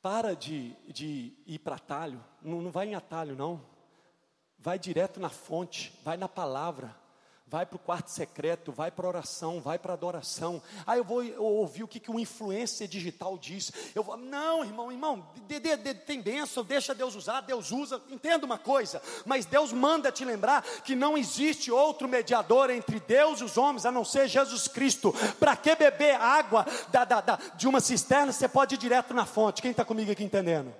para 0.01 0.35
de, 0.35 0.75
de 0.87 1.37
ir 1.45 1.59
para 1.59 1.75
atalho. 1.75 2.25
Não, 2.41 2.63
não 2.63 2.71
vai 2.71 2.87
em 2.87 2.95
atalho, 2.95 3.35
não. 3.35 3.63
Vai 4.57 4.79
direto 4.79 5.19
na 5.19 5.29
fonte, 5.29 5.93
vai 6.03 6.17
na 6.17 6.27
palavra 6.27 6.95
vai 7.49 7.65
para 7.65 7.77
o 7.77 7.79
quarto 7.79 8.11
secreto, 8.11 8.71
vai 8.71 8.91
para 8.91 9.07
oração, 9.07 9.59
vai 9.59 9.79
para 9.79 9.93
adoração. 9.93 10.61
Ah, 10.85 10.95
eu 10.95 11.03
vou 11.03 11.23
ouvir 11.39 11.83
o 11.83 11.87
que, 11.87 11.99
que 11.99 12.11
o 12.11 12.19
influencer 12.19 12.87
digital 12.87 13.37
diz. 13.39 13.71
Eu 13.95 14.03
vou, 14.03 14.15
não, 14.15 14.63
irmão, 14.63 14.91
irmão, 14.91 15.27
de, 15.47 15.59
de, 15.59 15.75
de, 15.77 15.93
tem 15.95 16.21
bênção, 16.21 16.63
deixa 16.63 16.93
Deus 16.93 17.15
usar, 17.15 17.41
Deus 17.41 17.71
usa. 17.71 17.99
Entenda 18.11 18.45
uma 18.45 18.59
coisa, 18.59 19.01
mas 19.25 19.45
Deus 19.45 19.73
manda 19.73 20.11
te 20.11 20.23
lembrar 20.23 20.61
que 20.83 20.95
não 20.95 21.17
existe 21.17 21.71
outro 21.71 22.07
mediador 22.07 22.69
entre 22.69 22.99
Deus 22.99 23.41
e 23.41 23.43
os 23.43 23.57
homens, 23.57 23.85
a 23.85 23.91
não 23.91 24.05
ser 24.05 24.27
Jesus 24.27 24.67
Cristo. 24.67 25.11
Para 25.39 25.55
que 25.55 25.75
beber 25.75 26.15
água 26.21 26.67
da, 26.89 27.03
da, 27.03 27.19
da, 27.19 27.35
de 27.55 27.67
uma 27.67 27.79
cisterna, 27.79 28.31
você 28.31 28.47
pode 28.47 28.75
ir 28.75 28.77
direto 28.77 29.11
na 29.11 29.25
fonte. 29.25 29.61
Quem 29.61 29.71
está 29.71 29.83
comigo 29.83 30.11
aqui 30.11 30.23
entendendo? 30.23 30.71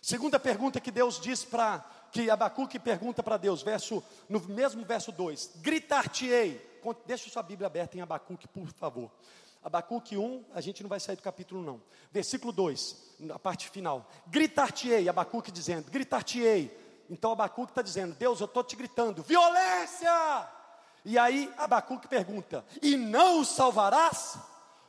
Segunda 0.00 0.40
pergunta 0.40 0.80
que 0.80 0.90
Deus 0.90 1.20
diz 1.20 1.44
para 1.44 1.84
que 2.10 2.30
Abacuque 2.30 2.78
pergunta 2.78 3.22
para 3.22 3.36
Deus, 3.36 3.62
verso, 3.62 4.02
no 4.28 4.40
mesmo 4.40 4.84
verso 4.84 5.12
2: 5.12 5.52
Gritar-te-ei. 5.56 6.66
Deixa 7.06 7.28
sua 7.28 7.42
Bíblia 7.42 7.66
aberta 7.66 7.96
em 7.96 8.00
Abacuque, 8.00 8.48
por 8.48 8.68
favor. 8.68 9.10
Abacuque 9.62 10.16
1, 10.16 10.44
a 10.54 10.60
gente 10.60 10.82
não 10.82 10.88
vai 10.88 11.00
sair 11.00 11.16
do 11.16 11.22
capítulo 11.22 11.62
não. 11.62 11.82
Versículo 12.10 12.52
2, 12.52 12.96
a 13.34 13.38
parte 13.38 13.68
final. 13.68 14.08
Gritar-te-ei, 14.26 15.08
Abacuque 15.08 15.50
dizendo, 15.50 15.90
gritar-te-ei. 15.90 16.74
Então 17.10 17.32
Abacuque 17.32 17.72
está 17.72 17.82
dizendo, 17.82 18.14
Deus, 18.14 18.40
eu 18.40 18.46
estou 18.46 18.62
te 18.62 18.76
gritando, 18.76 19.22
violência! 19.22 20.48
E 21.04 21.18
aí 21.18 21.52
Abacuque 21.56 22.06
pergunta, 22.06 22.64
e 22.82 22.96
não 22.96 23.40
o 23.40 23.44
salvarás? 23.44 24.38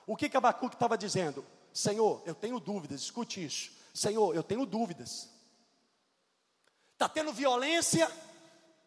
O 0.05 0.15
que 0.15 0.29
que 0.29 0.37
Abacuque 0.37 0.75
estava 0.75 0.97
dizendo? 0.97 1.45
Senhor, 1.73 2.21
eu 2.25 2.35
tenho 2.35 2.59
dúvidas, 2.59 3.01
escute 3.01 3.43
isso. 3.43 3.71
Senhor, 3.93 4.35
eu 4.35 4.43
tenho 4.43 4.65
dúvidas 4.65 5.29
está 6.99 7.07
tendo 7.07 7.31
violência, 7.31 8.11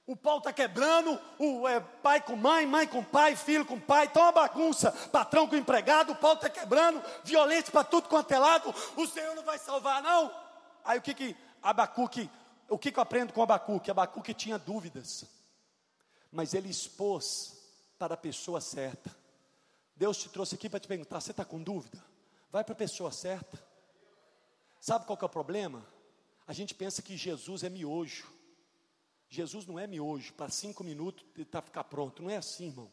o 0.07 0.15
pau 0.15 0.37
está 0.37 0.53
quebrando, 0.53 1.19
o 1.39 1.67
é, 1.67 1.81
pai 1.81 2.21
com 2.21 2.37
mãe, 2.37 2.67
mãe 2.67 2.87
com 2.87 3.03
pai, 3.03 3.35
filho 3.35 3.65
com 3.65 3.81
pai, 3.81 4.05
está 4.05 4.21
uma 4.21 4.33
bagunça, 4.33 4.93
patrão 5.11 5.49
com 5.49 5.57
empregado, 5.57 6.13
o 6.13 6.17
pau 6.17 6.35
está 6.35 6.51
quebrando, 6.51 7.03
violência 7.25 7.73
para 7.73 7.85
tudo 7.85 8.11
quanto 8.11 8.31
é 8.31 8.39
lado, 8.39 8.69
o 8.99 9.07
Senhor 9.07 9.35
não 9.35 9.43
vai 9.43 9.59
salvar, 9.59 10.03
não. 10.03 10.31
Aí 10.85 10.99
o 10.99 11.03
que 11.03 11.15
que 11.15 11.35
Abacuque, 11.63 12.31
o 12.69 12.79
que 12.79 12.93
que 12.93 12.99
eu 12.99 13.03
aprendo 13.03 13.33
com 13.33 13.43
Abacuque? 13.43 13.91
Abacuque 13.91 14.35
tinha 14.35 14.59
dúvidas, 14.59 15.25
mas 16.31 16.53
ele 16.53 16.69
expôs 16.69 17.57
para 17.99 18.13
a 18.13 18.19
pessoa 18.19 18.61
certa. 18.61 19.11
Deus 19.97 20.19
te 20.19 20.29
trouxe 20.29 20.55
aqui 20.55 20.69
para 20.69 20.81
te 20.81 20.89
perguntar: 20.89 21.19
você 21.19 21.31
está 21.31 21.47
com 21.47 21.63
dúvida? 21.63 21.99
Vai 22.51 22.63
para 22.63 22.75
a 22.75 22.77
pessoa 22.77 23.11
certa. 23.11 23.59
Sabe 24.79 25.07
qual 25.07 25.17
que 25.17 25.25
é 25.25 25.27
o 25.27 25.31
problema? 25.31 25.83
A 26.47 26.53
gente 26.53 26.75
pensa 26.75 27.03
que 27.03 27.17
Jesus 27.17 27.63
é 27.63 27.71
miojo. 27.71 28.27
Jesus 29.29 29.65
não 29.65 29.79
é 29.79 29.87
miojo, 29.87 30.35
para 30.35 30.51
cinco 30.51 30.85
minutos 30.85 31.25
tentar 31.35 31.63
ficar 31.63 31.85
pronto. 31.85 32.23
Não 32.23 32.29
é 32.31 32.37
assim, 32.37 32.67
irmão. 32.67 32.91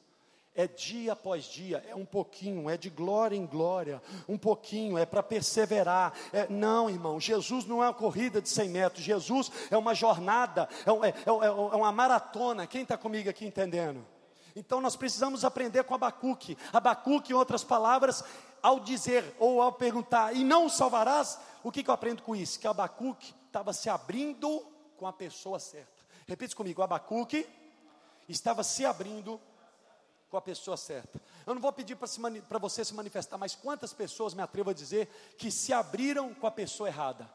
É 0.56 0.68
dia 0.68 1.14
após 1.14 1.46
dia, 1.46 1.84
é 1.88 1.96
um 1.96 2.06
pouquinho, 2.06 2.70
é 2.70 2.76
de 2.76 2.90
glória 2.90 3.36
em 3.36 3.46
glória, 3.46 4.02
um 4.28 4.38
pouquinho, 4.38 4.98
é 4.98 5.06
para 5.06 5.22
perseverar. 5.22 6.14
É, 6.34 6.48
não, 6.50 6.90
irmão, 6.90 7.20
Jesus 7.20 7.66
não 7.66 7.84
é 7.84 7.88
uma 7.88 7.94
corrida 7.94 8.42
de 8.42 8.50
100 8.50 8.70
metros, 8.70 9.04
Jesus 9.04 9.52
é 9.70 9.78
uma 9.78 9.94
jornada, 9.94 10.68
é, 10.86 11.08
é, 11.08 11.10
é, 11.10 11.46
é 11.46 11.52
uma 11.52 11.92
maratona. 11.92 12.66
Quem 12.66 12.82
está 12.82 12.98
comigo 12.98 13.30
aqui 13.30 13.46
entendendo? 13.46 14.06
Então 14.56 14.82
nós 14.82 14.96
precisamos 14.96 15.46
aprender 15.46 15.84
com 15.84 15.94
Abacuque. 15.94 16.58
Abacuque, 16.74 17.32
em 17.32 17.36
outras 17.36 17.64
palavras, 17.64 18.24
ao 18.62 18.80
dizer 18.80 19.24
ou 19.40 19.62
ao 19.62 19.72
perguntar, 19.72 20.36
e 20.36 20.44
não 20.44 20.68
salvarás, 20.68 21.40
o 21.64 21.72
que, 21.72 21.84
que 21.84 21.90
eu 21.90 21.94
aprendo 21.94 22.24
com 22.24 22.36
isso? 22.36 22.60
Que 22.60 22.68
Abacuque 22.68 23.34
estava 23.50 23.74
se 23.74 23.90
abrindo 23.90 24.62
com 24.96 25.08
a 25.08 25.14
pessoa 25.14 25.60
certa. 25.60 26.02
Repita 26.28 26.56
comigo: 26.56 26.82
Abacuque 26.82 27.48
estava 28.28 28.64
se 28.64 28.86
abrindo 28.86 29.42
com 30.30 30.38
a 30.38 30.42
pessoa 30.42 30.78
certa. 30.78 31.20
Eu 31.46 31.56
não 31.56 31.62
vou 31.62 31.74
pedir 31.74 31.96
para 31.96 32.60
você 32.60 32.86
se 32.86 32.94
manifestar, 32.94 33.38
mas 33.38 33.56
quantas 33.56 33.92
pessoas 33.92 34.36
me 34.36 34.42
atrevo 34.42 34.70
a 34.70 34.74
dizer 34.74 35.08
que 35.38 35.50
se 35.50 35.74
abriram 35.74 36.34
com 36.34 36.46
a 36.46 36.52
pessoa 36.52 36.88
errada? 36.88 37.30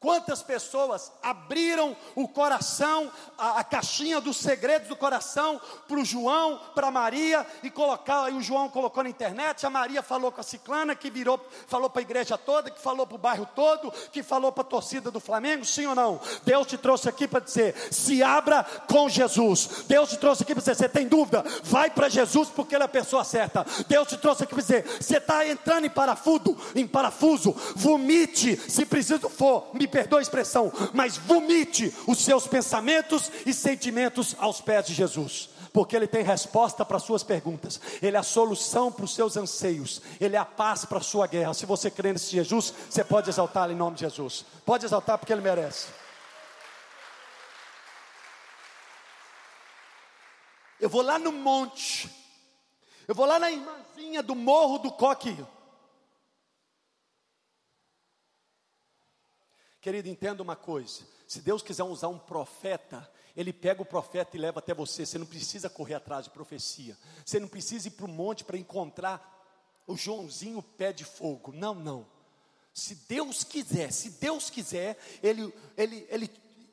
Quantas 0.00 0.42
pessoas 0.42 1.12
abriram 1.22 1.94
o 2.14 2.26
coração, 2.26 3.12
a, 3.36 3.60
a 3.60 3.64
caixinha 3.64 4.18
dos 4.18 4.38
segredos 4.38 4.88
do 4.88 4.96
coração 4.96 5.60
para 5.86 6.00
o 6.00 6.04
João, 6.06 6.58
para 6.74 6.90
Maria 6.90 7.46
e 7.62 7.68
colocar, 7.68 8.32
e 8.32 8.34
o 8.34 8.40
João 8.40 8.70
colocou 8.70 9.02
na 9.02 9.10
internet, 9.10 9.66
a 9.66 9.68
Maria 9.68 10.02
falou 10.02 10.32
com 10.32 10.40
a 10.40 10.42
ciclana, 10.42 10.94
que 10.94 11.10
virou, 11.10 11.38
falou 11.66 11.90
para 11.90 12.00
a 12.00 12.02
igreja 12.02 12.38
toda, 12.38 12.70
que 12.70 12.80
falou 12.80 13.06
para 13.06 13.14
o 13.14 13.18
bairro 13.18 13.46
todo, 13.54 13.92
que 14.10 14.22
falou 14.22 14.50
para 14.50 14.62
a 14.62 14.70
torcida 14.70 15.10
do 15.10 15.20
Flamengo, 15.20 15.66
sim 15.66 15.84
ou 15.84 15.94
não? 15.94 16.18
Deus 16.44 16.66
te 16.66 16.78
trouxe 16.78 17.06
aqui 17.06 17.28
para 17.28 17.40
dizer, 17.40 17.74
se 17.92 18.22
abra 18.22 18.64
com 18.88 19.06
Jesus. 19.06 19.84
Deus 19.86 20.08
te 20.08 20.16
trouxe 20.16 20.44
aqui 20.44 20.54
para 20.54 20.62
dizer, 20.62 20.76
você 20.76 20.88
tem 20.88 21.06
dúvida? 21.06 21.44
Vai 21.64 21.90
para 21.90 22.08
Jesus 22.08 22.48
porque 22.48 22.74
ele 22.74 22.84
é 22.84 22.86
a 22.86 22.88
pessoa 22.88 23.22
certa. 23.22 23.66
Deus 23.86 24.08
te 24.08 24.16
trouxe 24.16 24.44
aqui 24.44 24.54
para 24.54 24.62
dizer, 24.62 24.86
você 24.98 25.18
está 25.18 25.46
entrando 25.46 25.84
em 25.84 25.90
parafuso, 25.90 26.56
em 26.74 26.86
parafuso, 26.86 27.54
vomite, 27.76 28.56
se 28.56 28.86
preciso 28.86 29.28
for, 29.28 29.68
me 29.74 29.89
perdoe 29.90 30.20
a 30.20 30.22
expressão, 30.22 30.72
mas 30.94 31.16
vomite 31.16 31.94
os 32.06 32.18
seus 32.18 32.46
pensamentos 32.46 33.30
e 33.44 33.52
sentimentos 33.52 34.34
aos 34.38 34.60
pés 34.60 34.86
de 34.86 34.94
Jesus 34.94 35.50
porque 35.72 35.96
Ele 35.96 36.06
tem 36.06 36.22
resposta 36.22 36.84
para 36.84 36.96
as 36.96 37.02
suas 37.02 37.22
perguntas, 37.22 37.80
Ele 38.02 38.16
é 38.16 38.20
a 38.20 38.24
solução 38.24 38.90
para 38.90 39.04
os 39.04 39.14
seus 39.14 39.36
anseios, 39.36 40.02
Ele 40.20 40.36
é 40.36 40.38
a 40.38 40.44
paz 40.44 40.84
para 40.84 40.98
a 40.98 41.02
sua 41.02 41.26
guerra. 41.26 41.54
Se 41.54 41.66
você 41.66 41.90
crê 41.90 42.12
nesse 42.12 42.30
Jesus, 42.30 42.74
você 42.88 43.04
pode 43.04 43.30
exaltá-lo 43.30 43.72
em 43.72 43.76
nome 43.76 43.96
de 43.96 44.00
Jesus, 44.00 44.44
pode 44.64 44.84
exaltar 44.84 45.18
porque 45.18 45.32
Ele 45.32 45.42
merece. 45.42 45.88
Eu 50.80 50.88
vou 50.88 51.02
lá 51.02 51.18
no 51.18 51.30
monte, 51.30 52.10
eu 53.06 53.14
vou 53.14 53.26
lá 53.26 53.38
na 53.38 53.50
irmãzinha 53.50 54.22
do 54.22 54.34
morro 54.34 54.78
do 54.78 54.90
coque. 54.90 55.36
Querido, 59.80 60.08
entenda 60.08 60.42
uma 60.42 60.56
coisa: 60.56 61.02
se 61.26 61.40
Deus 61.40 61.62
quiser 61.62 61.84
usar 61.84 62.08
um 62.08 62.18
profeta, 62.18 63.08
Ele 63.36 63.52
pega 63.52 63.82
o 63.82 63.86
profeta 63.86 64.36
e 64.36 64.40
leva 64.40 64.58
até 64.58 64.74
você. 64.74 65.06
Você 65.06 65.18
não 65.18 65.26
precisa 65.26 65.70
correr 65.70 65.94
atrás 65.94 66.24
de 66.24 66.30
profecia. 66.30 66.96
Você 67.24 67.40
não 67.40 67.48
precisa 67.48 67.88
ir 67.88 67.92
para 67.92 68.06
o 68.06 68.08
monte 68.08 68.44
para 68.44 68.58
encontrar 68.58 69.38
o 69.86 69.96
Joãozinho 69.96 70.62
pé 70.62 70.92
de 70.92 71.04
fogo. 71.04 71.52
Não, 71.52 71.74
não. 71.74 72.06
Se 72.72 72.94
Deus 73.08 73.42
quiser, 73.42 73.90
se 73.90 74.10
Deus 74.10 74.50
quiser, 74.50 74.98
Ele, 75.22 75.52
Ele, 75.76 76.06
Ele, 76.10 76.30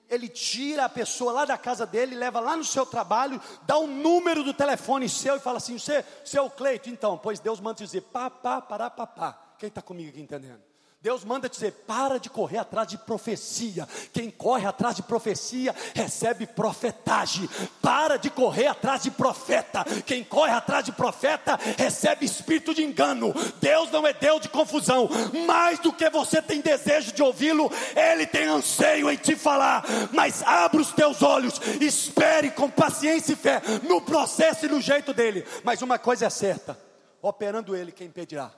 Ele 0.09 0.27
tira 0.27 0.85
a 0.85 0.89
pessoa 0.89 1.31
lá 1.31 1.45
da 1.45 1.57
casa 1.57 1.85
dele, 1.85 2.13
leva 2.13 2.39
lá 2.39 2.55
no 2.55 2.63
seu 2.63 2.85
trabalho, 2.85 3.41
dá 3.63 3.77
o 3.77 3.87
número 3.87 4.43
do 4.43 4.53
telefone 4.53 5.07
seu 5.07 5.37
e 5.37 5.39
fala 5.39 5.57
assim: 5.57 5.79
Você, 5.79 6.03
você 6.23 6.39
é 6.39 6.49
Cleito? 6.49 6.89
Então, 6.89 7.17
pois 7.17 7.39
Deus 7.39 7.61
manda 7.61 7.83
dizer: 7.83 8.01
pá, 8.01 8.29
pá, 8.29 8.61
pará, 8.61 8.89
pá, 8.89 9.07
pá. 9.07 9.55
Quem 9.57 9.69
está 9.69 9.81
comigo 9.81 10.09
aqui 10.09 10.21
entendendo? 10.21 10.61
Deus 10.99 11.23
manda 11.23 11.47
dizer: 11.47 11.71
para 11.85 12.19
de 12.19 12.29
correr 12.29 12.57
atrás 12.57 12.87
de 12.87 12.97
profecia. 12.97 13.87
Quem 14.11 14.31
corre 14.31 14.65
atrás 14.65 14.95
de 14.95 15.03
profecia 15.03 15.73
recebe 15.93 16.47
profetagem. 16.47 17.47
Para 17.81 18.17
de 18.17 18.31
correr 18.31 18.65
atrás 18.65 19.03
de 19.03 19.11
profeta. 19.11 19.85
Quem 20.05 20.23
corre 20.23 20.51
atrás 20.51 20.83
de 20.83 20.91
profeta 20.91 21.57
recebe 21.77 22.25
espírito 22.25 22.73
de 22.73 22.83
engano. 22.83 23.33
Deus 23.61 23.91
não 23.91 24.07
é 24.07 24.13
Deus 24.13 24.41
de 24.41 24.49
confusão. 24.49 25.07
Mais 25.45 25.77
do 25.79 25.93
que 25.93 26.09
você 26.09 26.41
tem 26.41 26.61
desejo 26.61 27.11
de 27.11 27.21
ouvi-lo, 27.21 27.71
Ele 27.95 28.25
tem 28.25 28.45
anseio 28.45 29.11
em 29.11 29.17
te 29.17 29.35
falar. 29.35 29.85
Mas 30.11 30.41
abra 30.41 30.81
os 30.81 30.91
teus 30.91 31.21
olhos, 31.21 31.61
espere 31.79 32.49
com 32.49 32.71
paciência 32.71 33.33
e 33.33 33.35
fé 33.35 33.61
no 33.87 34.01
processo 34.01 34.65
e 34.65 34.69
no 34.69 34.81
jeito 34.81 35.13
dele. 35.13 35.45
Mas 35.63 35.83
uma 35.83 35.99
coisa 35.99 36.25
é 36.25 36.29
certa: 36.31 36.75
operando 37.21 37.75
Ele, 37.75 37.91
quem 37.91 38.07
impedirá? 38.07 38.51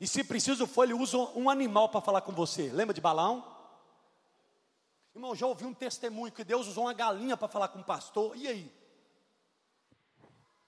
E 0.00 0.06
se 0.06 0.24
preciso 0.24 0.66
for, 0.66 0.84
ele 0.84 0.94
usa 0.94 1.16
um 1.34 1.48
animal 1.48 1.88
para 1.88 2.00
falar 2.00 2.20
com 2.20 2.32
você. 2.32 2.68
Lembra 2.70 2.92
de 2.92 3.00
Balão? 3.00 3.44
Irmão, 5.14 5.34
já 5.34 5.46
ouvi 5.46 5.64
um 5.64 5.72
testemunho 5.72 6.32
que 6.32 6.42
Deus 6.42 6.66
usou 6.66 6.84
uma 6.84 6.92
galinha 6.92 7.36
para 7.36 7.46
falar 7.46 7.68
com 7.68 7.78
o 7.78 7.84
pastor. 7.84 8.36
E 8.36 8.48
aí? 8.48 8.72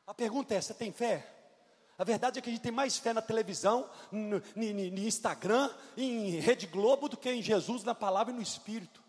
A 0.06 0.14
pergunta 0.14 0.54
é: 0.54 0.60
você 0.60 0.72
tem 0.72 0.92
fé? 0.92 1.32
A 1.98 2.04
verdade 2.04 2.38
é 2.38 2.42
que 2.42 2.48
a 2.48 2.52
gente 2.52 2.62
tem 2.62 2.70
mais 2.70 2.98
fé 2.98 3.12
na 3.12 3.22
televisão, 3.22 3.90
no, 4.12 4.38
no, 4.38 4.90
no 4.92 4.98
Instagram, 5.00 5.74
em 5.96 6.38
Rede 6.38 6.66
Globo, 6.66 7.08
do 7.08 7.16
que 7.16 7.30
em 7.30 7.42
Jesus, 7.42 7.82
na 7.82 7.94
palavra 7.94 8.32
e 8.32 8.36
no 8.36 8.42
Espírito. 8.42 9.02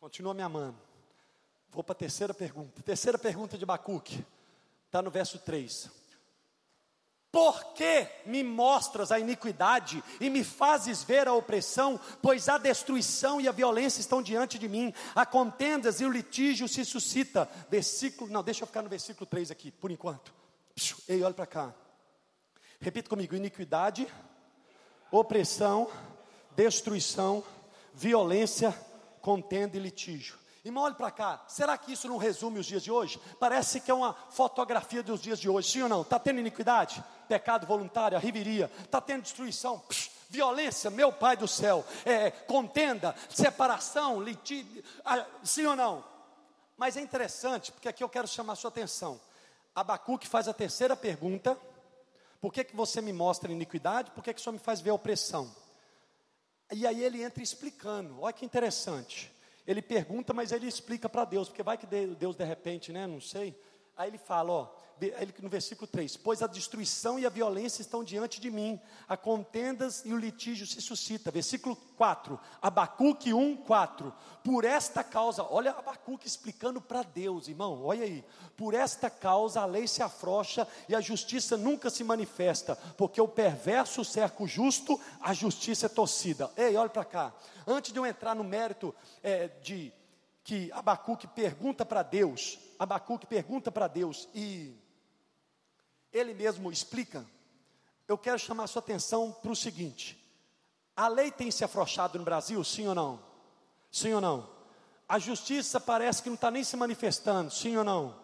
Continua 0.00 0.34
me 0.34 0.42
amando. 0.42 0.91
Vou 1.72 1.82
para 1.82 1.92
a 1.92 1.96
terceira 1.96 2.34
pergunta. 2.34 2.82
Terceira 2.82 3.18
pergunta 3.18 3.56
de 3.56 3.64
Bacuque. 3.64 4.24
Está 4.86 5.00
no 5.00 5.10
verso 5.10 5.38
3. 5.38 5.90
Por 7.32 7.72
que 7.72 8.06
me 8.26 8.44
mostras 8.44 9.10
a 9.10 9.18
iniquidade 9.18 10.04
e 10.20 10.28
me 10.28 10.44
fazes 10.44 11.02
ver 11.02 11.26
a 11.26 11.32
opressão? 11.32 11.98
Pois 12.20 12.46
a 12.46 12.58
destruição 12.58 13.40
e 13.40 13.48
a 13.48 13.52
violência 13.52 14.02
estão 14.02 14.22
diante 14.22 14.58
de 14.58 14.68
mim, 14.68 14.92
a 15.14 15.24
contendas 15.24 15.98
e 16.02 16.04
o 16.04 16.10
litígio 16.10 16.68
se 16.68 16.84
suscita. 16.84 17.48
Versículo, 17.70 18.30
não, 18.30 18.42
deixa 18.42 18.64
eu 18.64 18.66
ficar 18.66 18.82
no 18.82 18.90
versículo 18.90 19.24
3 19.24 19.50
aqui, 19.50 19.70
por 19.70 19.90
enquanto. 19.90 20.34
Ei, 21.08 21.22
olha 21.22 21.32
para 21.32 21.46
cá. 21.46 21.74
Repita 22.78 23.08
comigo: 23.08 23.34
iniquidade, 23.34 24.06
opressão, 25.10 25.90
destruição, 26.54 27.42
violência, 27.94 28.78
contenda 29.22 29.78
e 29.78 29.80
litígio. 29.80 30.41
Irmão, 30.64 30.84
olhe 30.84 30.94
para 30.94 31.10
cá. 31.10 31.44
Será 31.48 31.76
que 31.76 31.92
isso 31.92 32.06
não 32.06 32.16
resume 32.16 32.60
os 32.60 32.66
dias 32.66 32.84
de 32.84 32.90
hoje? 32.90 33.20
Parece 33.40 33.80
que 33.80 33.90
é 33.90 33.94
uma 33.94 34.14
fotografia 34.30 35.02
dos 35.02 35.20
dias 35.20 35.40
de 35.40 35.48
hoje, 35.48 35.72
sim 35.72 35.82
ou 35.82 35.88
não? 35.88 36.02
Está 36.02 36.20
tendo 36.20 36.38
iniquidade? 36.38 37.02
Pecado 37.26 37.66
voluntário, 37.66 38.16
a 38.16 38.20
riveria. 38.20 38.70
Está 38.84 39.00
tendo 39.00 39.22
destruição? 39.22 39.80
Psh, 39.80 40.10
violência, 40.30 40.88
meu 40.88 41.12
Pai 41.12 41.36
do 41.36 41.48
céu. 41.48 41.84
É, 42.04 42.30
contenda, 42.30 43.12
separação, 43.28 44.22
litígio. 44.22 44.84
Ah, 45.04 45.26
sim 45.42 45.66
ou 45.66 45.74
não? 45.74 46.04
Mas 46.76 46.96
é 46.96 47.00
interessante, 47.00 47.72
porque 47.72 47.88
aqui 47.88 48.04
eu 48.04 48.08
quero 48.08 48.28
chamar 48.28 48.52
a 48.52 48.56
sua 48.56 48.68
atenção. 48.68 49.20
Abacuque 49.74 50.28
faz 50.28 50.46
a 50.46 50.54
terceira 50.54 50.94
pergunta. 50.94 51.58
Por 52.40 52.52
que, 52.52 52.62
que 52.62 52.76
você 52.76 53.00
me 53.00 53.12
mostra 53.12 53.50
iniquidade? 53.50 54.12
Por 54.12 54.22
que, 54.22 54.32
que 54.32 54.40
só 54.40 54.52
me 54.52 54.60
faz 54.60 54.80
ver 54.80 54.92
opressão? 54.92 55.52
E 56.70 56.86
aí 56.86 57.02
ele 57.02 57.20
entra 57.20 57.42
explicando. 57.42 58.20
Olha 58.20 58.32
que 58.32 58.44
interessante. 58.44 59.31
Ele 59.66 59.80
pergunta, 59.80 60.32
mas 60.32 60.52
ele 60.52 60.66
explica 60.66 61.08
para 61.08 61.24
Deus, 61.24 61.48
porque 61.48 61.62
vai 61.62 61.78
que 61.78 61.86
Deus 61.86 62.34
de 62.36 62.44
repente, 62.44 62.92
né, 62.92 63.06
não 63.06 63.20
sei. 63.20 63.58
Aí 63.96 64.08
ele 64.10 64.18
fala, 64.18 64.52
ó, 64.52 64.68
no 65.40 65.48
versículo 65.48 65.86
3: 65.86 66.16
Pois 66.16 66.42
a 66.42 66.46
destruição 66.46 67.18
e 67.18 67.26
a 67.26 67.30
violência 67.30 67.82
estão 67.82 68.04
diante 68.04 68.40
de 68.40 68.50
mim, 68.50 68.80
a 69.08 69.16
contendas 69.16 70.02
e 70.04 70.12
o 70.12 70.18
litígio 70.18 70.66
se 70.66 70.80
suscita. 70.80 71.30
Versículo 71.30 71.76
4, 71.96 72.38
Abacuque 72.60 73.32
1, 73.32 73.56
4. 73.58 74.12
Por 74.44 74.64
esta 74.64 75.04
causa, 75.04 75.42
olha 75.42 75.70
Abacuque 75.70 76.26
explicando 76.26 76.80
para 76.80 77.02
Deus, 77.02 77.48
irmão, 77.48 77.84
olha 77.84 78.04
aí. 78.04 78.24
Por 78.56 78.74
esta 78.74 79.08
causa 79.08 79.60
a 79.60 79.66
lei 79.66 79.86
se 79.86 80.02
afrouxa 80.02 80.66
e 80.88 80.94
a 80.94 81.00
justiça 81.00 81.56
nunca 81.56 81.90
se 81.90 82.02
manifesta, 82.02 82.76
porque 82.96 83.20
o 83.20 83.28
perverso 83.28 84.04
cerca 84.04 84.42
o 84.42 84.46
justo, 84.46 85.00
a 85.20 85.32
justiça 85.32 85.86
é 85.86 85.88
torcida. 85.88 86.50
Ei, 86.56 86.76
olha 86.76 86.90
para 86.90 87.04
cá. 87.04 87.32
Antes 87.66 87.92
de 87.92 87.98
eu 87.98 88.06
entrar 88.06 88.34
no 88.34 88.44
mérito 88.44 88.94
é, 89.22 89.48
de 89.62 89.92
que 90.44 90.70
Abacuque 90.72 91.26
pergunta 91.26 91.84
para 91.84 92.02
Deus, 92.02 92.58
Abacuque 92.78 93.26
pergunta 93.26 93.70
para 93.70 93.86
Deus 93.86 94.28
e 94.34 94.74
ele 96.12 96.34
mesmo 96.34 96.70
explica. 96.70 97.24
Eu 98.06 98.18
quero 98.18 98.38
chamar 98.38 98.66
sua 98.66 98.80
atenção 98.80 99.32
para 99.32 99.50
o 99.50 99.56
seguinte: 99.56 100.22
a 100.96 101.08
lei 101.08 101.30
tem 101.30 101.50
se 101.50 101.64
afrouxado 101.64 102.18
no 102.18 102.24
Brasil, 102.24 102.62
sim 102.62 102.86
ou 102.86 102.94
não? 102.94 103.20
Sim 103.90 104.12
ou 104.14 104.20
não? 104.20 104.48
A 105.08 105.18
justiça 105.18 105.80
parece 105.80 106.22
que 106.22 106.28
não 106.28 106.34
está 106.34 106.50
nem 106.50 106.64
se 106.64 106.76
manifestando, 106.76 107.50
sim 107.50 107.76
ou 107.76 107.84
não? 107.84 108.14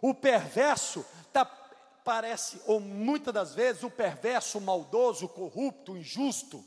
O 0.00 0.14
perverso 0.14 1.04
tá, 1.32 1.44
parece, 1.44 2.60
ou 2.66 2.78
muitas 2.80 3.32
das 3.32 3.54
vezes, 3.54 3.82
o 3.82 3.90
perverso, 3.90 4.58
o 4.58 4.60
maldoso, 4.60 5.26
o 5.26 5.28
corrupto, 5.28 5.92
o 5.92 5.98
injusto, 5.98 6.64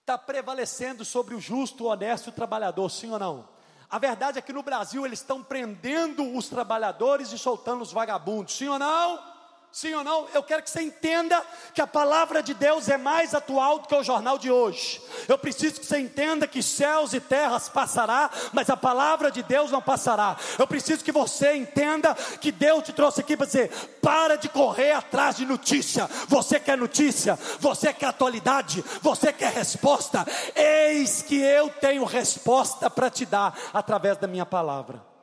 está 0.00 0.18
prevalecendo 0.18 1.04
sobre 1.04 1.34
o 1.34 1.40
justo, 1.40 1.84
o 1.84 1.86
honesto 1.86 2.26
e 2.26 2.30
o 2.30 2.34
trabalhador, 2.34 2.90
sim 2.90 3.10
ou 3.10 3.18
não? 3.18 3.53
A 3.94 3.98
verdade 4.00 4.40
é 4.40 4.42
que 4.42 4.52
no 4.52 4.64
Brasil 4.64 5.06
eles 5.06 5.20
estão 5.20 5.40
prendendo 5.40 6.36
os 6.36 6.48
trabalhadores 6.48 7.30
e 7.30 7.38
soltando 7.38 7.80
os 7.82 7.92
vagabundos, 7.92 8.56
sim 8.56 8.66
ou 8.66 8.76
não? 8.76 9.33
Sim 9.74 9.92
ou 9.92 10.04
não? 10.04 10.28
Eu 10.32 10.40
quero 10.40 10.62
que 10.62 10.70
você 10.70 10.82
entenda 10.82 11.44
que 11.74 11.80
a 11.80 11.86
palavra 11.86 12.40
de 12.40 12.54
Deus 12.54 12.88
é 12.88 12.96
mais 12.96 13.34
atual 13.34 13.80
do 13.80 13.88
que 13.88 13.94
o 13.96 14.04
jornal 14.04 14.38
de 14.38 14.48
hoje. 14.48 15.02
Eu 15.26 15.36
preciso 15.36 15.80
que 15.80 15.86
você 15.86 15.98
entenda 15.98 16.46
que 16.46 16.62
céus 16.62 17.12
e 17.12 17.18
terras 17.18 17.68
passará, 17.68 18.30
mas 18.52 18.70
a 18.70 18.76
palavra 18.76 19.32
de 19.32 19.42
Deus 19.42 19.72
não 19.72 19.82
passará. 19.82 20.36
Eu 20.56 20.66
preciso 20.68 21.02
que 21.02 21.10
você 21.10 21.56
entenda 21.56 22.14
que 22.40 22.52
Deus 22.52 22.84
te 22.84 22.92
trouxe 22.92 23.18
aqui 23.18 23.36
para 23.36 23.46
dizer: 23.46 23.68
para 24.00 24.36
de 24.36 24.48
correr 24.48 24.92
atrás 24.92 25.38
de 25.38 25.44
notícia. 25.44 26.08
Você 26.28 26.60
quer 26.60 26.78
notícia? 26.78 27.36
Você 27.58 27.92
quer 27.92 28.06
atualidade? 28.06 28.80
Você 29.02 29.32
quer 29.32 29.52
resposta? 29.52 30.24
Eis 30.54 31.20
que 31.20 31.40
eu 31.40 31.68
tenho 31.68 32.04
resposta 32.04 32.88
para 32.88 33.10
te 33.10 33.26
dar 33.26 33.58
através 33.72 34.18
da 34.18 34.28
minha 34.28 34.46
palavra. 34.46 35.13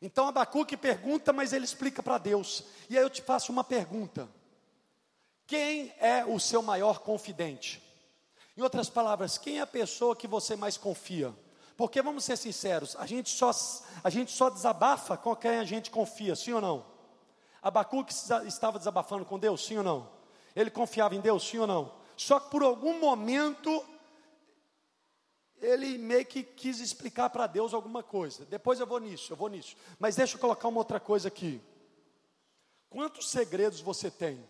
Então 0.00 0.28
Abacuque 0.28 0.76
pergunta, 0.76 1.32
mas 1.32 1.52
ele 1.52 1.64
explica 1.64 2.02
para 2.02 2.18
Deus. 2.18 2.64
E 2.88 2.96
aí 2.96 3.02
eu 3.02 3.10
te 3.10 3.20
faço 3.20 3.50
uma 3.50 3.64
pergunta: 3.64 4.28
quem 5.46 5.92
é 5.98 6.24
o 6.24 6.38
seu 6.38 6.62
maior 6.62 7.00
confidente? 7.00 7.82
Em 8.56 8.62
outras 8.62 8.88
palavras, 8.90 9.38
quem 9.38 9.58
é 9.58 9.62
a 9.62 9.66
pessoa 9.66 10.16
que 10.16 10.26
você 10.26 10.56
mais 10.56 10.76
confia? 10.76 11.34
Porque 11.76 12.02
vamos 12.02 12.24
ser 12.24 12.36
sinceros, 12.36 12.96
a 12.96 13.06
gente 13.06 13.30
só, 13.30 13.52
a 14.02 14.10
gente 14.10 14.32
só 14.32 14.50
desabafa 14.50 15.16
com 15.16 15.34
quem 15.36 15.58
a 15.58 15.64
gente 15.64 15.92
confia, 15.92 16.34
sim 16.34 16.52
ou 16.52 16.60
não? 16.60 16.84
Abacuque 17.62 18.12
estava 18.12 18.78
desabafando 18.78 19.24
com 19.24 19.38
Deus, 19.38 19.64
sim 19.64 19.78
ou 19.78 19.84
não? 19.84 20.10
Ele 20.56 20.70
confiava 20.70 21.14
em 21.14 21.20
Deus, 21.20 21.48
sim 21.48 21.58
ou 21.58 21.68
não? 21.68 21.92
Só 22.16 22.40
que 22.40 22.50
por 22.50 22.64
algum 22.64 22.98
momento 22.98 23.84
ele 25.60 25.98
meio 25.98 26.24
que 26.24 26.42
quis 26.42 26.80
explicar 26.80 27.30
para 27.30 27.46
Deus 27.46 27.74
alguma 27.74 28.02
coisa. 28.02 28.44
Depois 28.46 28.80
eu 28.80 28.86
vou 28.86 29.00
nisso, 29.00 29.32
eu 29.32 29.36
vou 29.36 29.48
nisso. 29.48 29.76
Mas 29.98 30.16
deixa 30.16 30.36
eu 30.36 30.40
colocar 30.40 30.68
uma 30.68 30.78
outra 30.78 31.00
coisa 31.00 31.28
aqui. 31.28 31.60
Quantos 32.88 33.30
segredos 33.30 33.80
você 33.80 34.10
tem? 34.10 34.42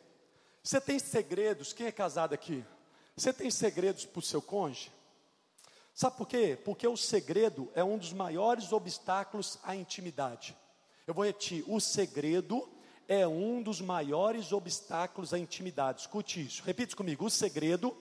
Você 0.63 0.81
tem 0.81 0.99
segredos? 0.99 1.73
Quem 1.73 1.87
é 1.87 1.93
casado 1.93 2.35
aqui? 2.35 2.65
Você 3.17 3.33
tem 3.33 3.51
segredos 3.51 4.05
para 4.05 4.19
o 4.21 4.23
seu 4.23 4.41
cônjuge? 4.41 4.93
Sabe 5.95 6.17
por 6.17 6.29
quê? 6.29 6.57
Porque 6.65 6.87
o 6.87 6.97
segredo 6.97 7.69
é 7.75 7.83
um 7.83 7.99
dos 7.99 8.13
maiores 8.13 8.73
obstáculos 8.73 9.59
à 9.65 9.75
intimidade. 9.75 10.57
Eu 11.07 11.15
vou 11.15 11.25
repetir: 11.25 11.65
o 11.67 11.81
segredo 11.81 12.69
é 13.09 13.27
um 13.27 13.61
dos 13.63 13.81
maiores 13.81 14.53
obstáculos 14.53 15.35
à 15.35 15.39
intimidade. 15.39 16.03
Escute 16.03 16.47
isso, 16.47 16.63
repite 16.63 16.95
comigo: 16.95 17.25
o 17.25 17.31
segredo 17.31 17.97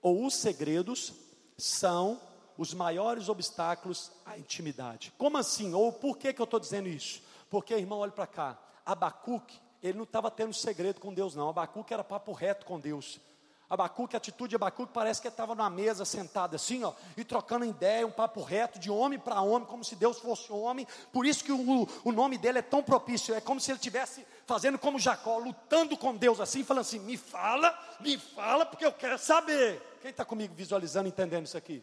ou 0.00 0.24
os 0.24 0.34
segredos 0.34 1.12
são 1.56 2.20
os 2.56 2.72
maiores 2.72 3.28
obstáculos 3.28 4.12
à 4.24 4.38
intimidade. 4.38 5.12
Como 5.18 5.38
assim? 5.38 5.74
Ou 5.74 5.92
por 5.92 6.16
que, 6.16 6.32
que 6.32 6.40
eu 6.40 6.44
estou 6.44 6.60
dizendo 6.60 6.88
isso? 6.88 7.22
Porque, 7.50 7.74
irmão, 7.74 7.98
olha 7.98 8.12
para 8.12 8.26
cá. 8.26 8.58
Abacuque, 8.84 9.60
ele 9.82 9.96
não 9.96 10.04
estava 10.04 10.30
tendo 10.30 10.52
segredo 10.52 11.00
com 11.00 11.12
Deus, 11.12 11.34
não. 11.34 11.48
Abacuque 11.48 11.92
era 11.92 12.04
papo 12.04 12.32
reto 12.32 12.64
com 12.66 12.78
Deus. 12.78 13.20
Abacuque, 13.68 14.14
a 14.14 14.18
atitude 14.18 14.50
de 14.50 14.56
Abacuque 14.56 14.92
parece 14.92 15.20
que 15.20 15.26
ele 15.26 15.32
estava 15.32 15.54
numa 15.54 15.70
mesa 15.70 16.04
sentado 16.04 16.54
assim, 16.54 16.84
ó, 16.84 16.92
e 17.16 17.24
trocando 17.24 17.64
ideia, 17.64 18.06
um 18.06 18.10
papo 18.10 18.42
reto 18.42 18.78
de 18.78 18.90
homem 18.90 19.18
para 19.18 19.40
homem, 19.40 19.66
como 19.66 19.82
se 19.82 19.96
Deus 19.96 20.18
fosse 20.18 20.52
homem. 20.52 20.86
Por 21.12 21.24
isso 21.24 21.42
que 21.42 21.50
o, 21.50 21.88
o 22.04 22.12
nome 22.12 22.36
dele 22.36 22.58
é 22.58 22.62
tão 22.62 22.82
propício. 22.82 23.34
É 23.34 23.40
como 23.40 23.60
se 23.60 23.70
ele 23.70 23.78
estivesse 23.78 24.24
fazendo 24.46 24.78
como 24.78 24.98
Jacó, 24.98 25.38
lutando 25.38 25.96
com 25.96 26.14
Deus 26.14 26.40
assim, 26.40 26.62
falando 26.62 26.82
assim: 26.82 26.98
me 27.00 27.16
fala, 27.16 27.76
me 28.00 28.18
fala, 28.18 28.66
porque 28.66 28.84
eu 28.84 28.92
quero 28.92 29.18
saber. 29.18 29.93
Quem 30.04 30.10
está 30.10 30.22
comigo 30.22 30.52
visualizando, 30.54 31.08
entendendo 31.08 31.46
isso 31.46 31.56
aqui? 31.56 31.82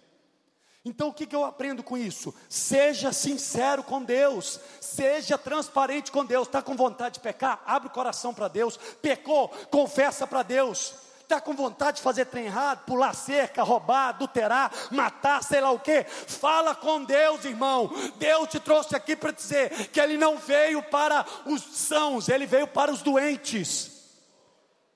Então 0.85 1.07
o 1.07 1.13
que, 1.13 1.25
que 1.25 1.35
eu 1.35 1.43
aprendo 1.43 1.81
com 1.81 1.97
isso? 1.97 2.31
Seja 2.47 3.11
sincero 3.11 3.81
com 3.81 4.03
Deus, 4.03 4.59
seja 4.79 5.39
transparente 5.39 6.11
com 6.11 6.23
Deus. 6.23 6.45
Está 6.45 6.61
com 6.61 6.75
vontade 6.75 7.15
de 7.15 7.19
pecar? 7.19 7.63
Abre 7.65 7.87
o 7.87 7.91
coração 7.91 8.31
para 8.31 8.47
Deus. 8.47 8.77
Pecou? 9.01 9.49
Confessa 9.71 10.27
para 10.27 10.43
Deus. 10.43 10.93
Está 11.21 11.41
com 11.41 11.55
vontade 11.55 11.97
de 11.97 12.03
fazer 12.03 12.25
trem 12.25 12.45
errado, 12.45 12.85
pular 12.85 13.15
cerca, 13.15 13.63
roubar, 13.63 14.09
adulterar, 14.09 14.71
matar, 14.91 15.41
sei 15.41 15.59
lá 15.59 15.71
o 15.71 15.79
que? 15.79 16.03
Fala 16.03 16.75
com 16.75 17.03
Deus, 17.03 17.43
irmão. 17.43 17.89
Deus 18.19 18.49
te 18.49 18.59
trouxe 18.59 18.95
aqui 18.95 19.15
para 19.15 19.31
dizer 19.31 19.87
que 19.87 19.99
Ele 19.99 20.15
não 20.15 20.37
veio 20.37 20.83
para 20.83 21.25
os 21.47 21.63
sãos, 21.63 22.29
Ele 22.29 22.45
veio 22.45 22.67
para 22.67 22.91
os 22.91 23.01
doentes. 23.01 24.00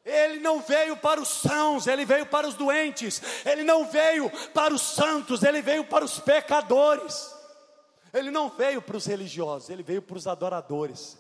Ele 0.06 0.40
não 0.40 0.62
veio 0.62 0.96
para 0.96 1.20
os 1.20 1.28
sãos, 1.28 1.88
ele 1.88 2.06
veio 2.06 2.28
para 2.28 2.48
os 2.48 2.54
doentes. 2.54 3.20
Ele 3.44 3.64
não 3.64 3.90
veio 3.90 4.30
para 4.52 4.72
os 4.72 4.82
santos, 4.84 5.42
ele 5.42 5.64
veio 5.64 5.84
para 5.84 6.06
os 6.06 6.20
pecadores. 6.20 7.34
Ele 8.14 8.30
não 8.30 8.48
veio 8.48 8.84
para 8.84 8.96
os 8.96 9.06
religiosos, 9.08 9.72
ele 9.72 9.82
veio 9.82 10.04
para 10.04 10.16
os 10.16 10.28
adoradores. 10.28 11.18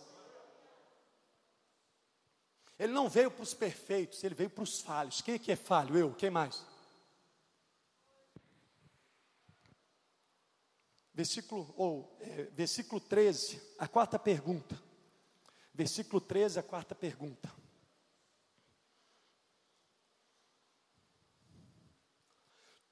Ele 2.77 2.93
não 2.93 3.09
veio 3.09 3.31
para 3.31 3.41
os 3.41 3.55
perfeitos, 3.55 4.23
ele 4.23 4.35
veio 4.35 4.51
para 4.51 4.63
os 4.63 4.81
falhos. 4.81 5.19
Quem 5.19 5.33
é 5.33 5.39
que 5.39 5.51
é 5.51 5.55
falho? 5.55 5.97
Eu, 5.97 6.13
quem 6.13 6.29
mais? 6.29 6.63
Versículo, 11.11 11.73
ou, 11.75 12.15
é, 12.19 12.43
versículo 12.51 13.01
13, 13.01 13.59
a 13.79 13.87
quarta 13.87 14.19
pergunta. 14.19 14.79
Versículo 15.73 16.21
13, 16.21 16.59
a 16.59 16.63
quarta 16.63 16.93
pergunta. 16.93 17.64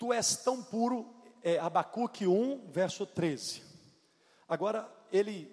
Tu 0.04 0.12
és 0.12 0.36
tão 0.36 0.62
puro, 0.62 1.16
é, 1.42 1.58
Abacuque 1.60 2.28
1, 2.28 2.68
verso 2.70 3.06
13. 3.06 3.64
Agora, 4.50 4.94
ele, 5.10 5.50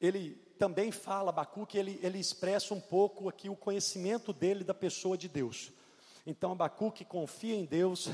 ele 0.00 0.36
também 0.56 0.92
fala, 0.92 1.30
Abacuque, 1.30 1.76
ele, 1.76 1.98
ele 2.00 2.20
expressa 2.20 2.72
um 2.72 2.80
pouco 2.80 3.28
aqui 3.28 3.50
o 3.50 3.56
conhecimento 3.56 4.32
dele 4.32 4.62
da 4.62 4.74
pessoa 4.74 5.18
de 5.18 5.28
Deus. 5.28 5.72
Então 6.24 6.52
Abacuque 6.52 7.04
confia 7.04 7.56
em 7.56 7.64
Deus, 7.64 8.08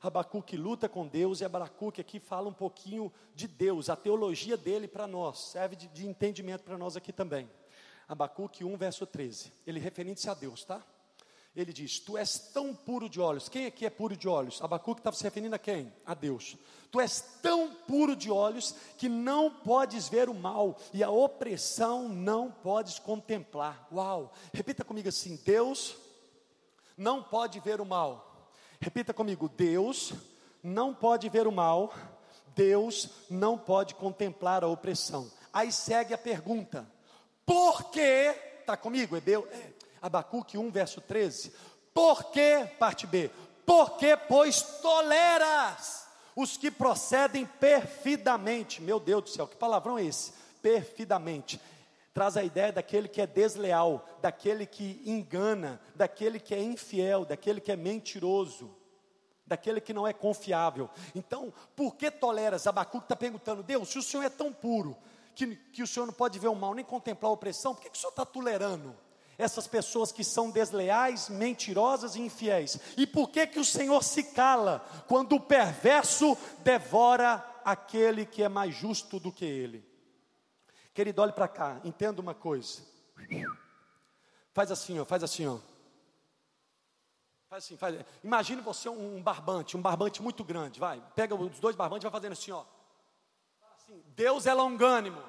Abacuque 0.00 0.56
luta 0.56 0.88
com 0.88 1.08
Deus, 1.08 1.40
e 1.40 1.44
Abacuque 1.44 2.00
aqui 2.00 2.20
fala 2.20 2.48
um 2.48 2.54
pouquinho 2.54 3.12
de 3.34 3.48
Deus, 3.48 3.90
a 3.90 3.96
teologia 3.96 4.56
dele 4.56 4.86
para 4.86 5.08
nós, 5.08 5.40
serve 5.40 5.74
de, 5.74 5.88
de 5.88 6.06
entendimento 6.06 6.62
para 6.62 6.78
nós 6.78 6.96
aqui 6.96 7.12
também. 7.12 7.50
Abacuque 8.06 8.62
1, 8.62 8.76
verso 8.76 9.04
13, 9.04 9.52
ele 9.66 9.80
referindo-se 9.80 10.30
a 10.30 10.34
Deus, 10.34 10.64
tá? 10.64 10.86
Ele 11.54 11.72
diz: 11.72 12.00
Tu 12.00 12.18
és 12.18 12.38
tão 12.52 12.74
puro 12.74 13.08
de 13.08 13.20
olhos. 13.20 13.48
Quem 13.48 13.66
aqui 13.66 13.86
é 13.86 13.90
puro 13.90 14.16
de 14.16 14.28
olhos? 14.28 14.60
Abacuque 14.60 15.00
estava 15.00 15.16
se 15.16 15.22
referindo 15.22 15.54
a 15.54 15.58
quem? 15.58 15.92
A 16.04 16.14
Deus. 16.14 16.56
Tu 16.90 17.00
és 17.00 17.20
tão 17.40 17.72
puro 17.86 18.16
de 18.16 18.30
olhos 18.30 18.74
que 18.98 19.08
não 19.08 19.50
podes 19.50 20.08
ver 20.08 20.28
o 20.28 20.34
mal 20.34 20.76
e 20.92 21.02
a 21.02 21.10
opressão 21.10 22.08
não 22.08 22.50
podes 22.50 22.98
contemplar. 22.98 23.88
Uau! 23.92 24.32
Repita 24.52 24.84
comigo 24.84 25.08
assim: 25.08 25.36
Deus 25.44 25.96
não 26.96 27.22
pode 27.22 27.60
ver 27.60 27.80
o 27.80 27.86
mal. 27.86 28.50
Repita 28.80 29.14
comigo: 29.14 29.48
Deus 29.48 30.12
não 30.62 30.92
pode 30.92 31.28
ver 31.28 31.46
o 31.46 31.52
mal. 31.52 31.94
Deus 32.54 33.10
não 33.28 33.58
pode 33.58 33.94
contemplar 33.94 34.62
a 34.64 34.68
opressão. 34.68 35.30
Aí 35.52 35.70
segue 35.70 36.14
a 36.14 36.18
pergunta: 36.18 36.84
Por 37.46 37.90
que? 37.90 38.34
Está 38.60 38.76
comigo? 38.76 39.16
Hebeu, 39.16 39.46
é, 39.50 39.83
Abacuque 40.04 40.58
1, 40.58 40.70
verso 40.70 41.00
13. 41.00 41.50
Por 41.94 42.24
que, 42.24 42.66
parte 42.78 43.06
B, 43.06 43.30
porque, 43.64 44.14
pois, 44.14 44.60
toleras 44.60 46.06
os 46.36 46.58
que 46.58 46.70
procedem 46.70 47.46
perfidamente. 47.46 48.82
Meu 48.82 49.00
Deus 49.00 49.22
do 49.22 49.30
céu, 49.30 49.46
que 49.46 49.56
palavrão 49.56 49.98
é 49.98 50.04
esse? 50.04 50.34
Perfidamente. 50.60 51.58
Traz 52.12 52.36
a 52.36 52.44
ideia 52.44 52.70
daquele 52.70 53.08
que 53.08 53.18
é 53.18 53.26
desleal, 53.26 54.06
daquele 54.20 54.66
que 54.66 55.00
engana, 55.06 55.80
daquele 55.94 56.38
que 56.38 56.54
é 56.54 56.62
infiel, 56.62 57.24
daquele 57.24 57.58
que 57.58 57.72
é 57.72 57.76
mentiroso, 57.76 58.76
daquele 59.46 59.80
que 59.80 59.94
não 59.94 60.06
é 60.06 60.12
confiável. 60.12 60.90
Então, 61.14 61.50
por 61.74 61.96
que 61.96 62.10
toleras? 62.10 62.66
Abacuque 62.66 63.06
está 63.06 63.16
perguntando, 63.16 63.62
Deus, 63.62 63.88
se 63.88 63.98
o 63.98 64.02
Senhor 64.02 64.22
é 64.22 64.28
tão 64.28 64.52
puro, 64.52 64.98
que, 65.34 65.56
que 65.56 65.82
o 65.82 65.86
Senhor 65.86 66.04
não 66.04 66.12
pode 66.12 66.38
ver 66.38 66.48
o 66.48 66.54
mal, 66.54 66.74
nem 66.74 66.84
contemplar 66.84 67.30
a 67.30 67.32
opressão, 67.32 67.74
por 67.74 67.80
que, 67.80 67.88
que 67.88 67.96
o 67.96 68.00
Senhor 68.00 68.10
está 68.10 68.26
tolerando? 68.26 68.94
Essas 69.36 69.66
pessoas 69.66 70.12
que 70.12 70.22
são 70.22 70.50
desleais, 70.50 71.28
mentirosas 71.28 72.14
e 72.14 72.20
infiéis. 72.20 72.78
E 72.96 73.06
por 73.06 73.30
que 73.30 73.46
que 73.46 73.58
o 73.58 73.64
Senhor 73.64 74.02
se 74.02 74.22
cala 74.22 74.84
quando 75.08 75.36
o 75.36 75.40
perverso 75.40 76.36
devora 76.62 77.44
aquele 77.64 78.24
que 78.26 78.42
é 78.42 78.48
mais 78.48 78.74
justo 78.74 79.18
do 79.18 79.32
que 79.32 79.44
ele? 79.44 79.84
Querido, 80.92 81.22
olhe 81.22 81.32
para 81.32 81.48
cá, 81.48 81.80
entenda 81.84 82.20
uma 82.20 82.34
coisa. 82.34 82.82
Faz 84.52 84.70
assim, 84.70 84.98
ó, 85.00 85.04
faz 85.04 85.22
assim, 85.24 85.46
ó. 85.46 85.58
Faz 87.48 87.64
assim, 87.64 87.76
faz. 87.76 88.04
Imagine 88.22 88.60
você 88.62 88.88
um 88.88 89.20
barbante, 89.20 89.76
um 89.76 89.82
barbante 89.82 90.22
muito 90.22 90.44
grande, 90.44 90.78
vai. 90.78 91.02
Pega 91.14 91.34
os 91.34 91.58
dois 91.58 91.74
barbantes 91.74 92.04
e 92.04 92.10
vai 92.10 92.12
fazendo 92.12 92.32
assim, 92.32 92.52
ó. 92.52 92.64
Assim, 93.76 94.02
Deus 94.14 94.46
é 94.46 94.54
longânimo. 94.54 95.20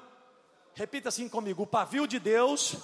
Repita 0.74 1.08
assim 1.08 1.28
comigo: 1.28 1.62
o 1.62 1.66
pavio 1.66 2.06
de 2.06 2.20
Deus 2.20 2.76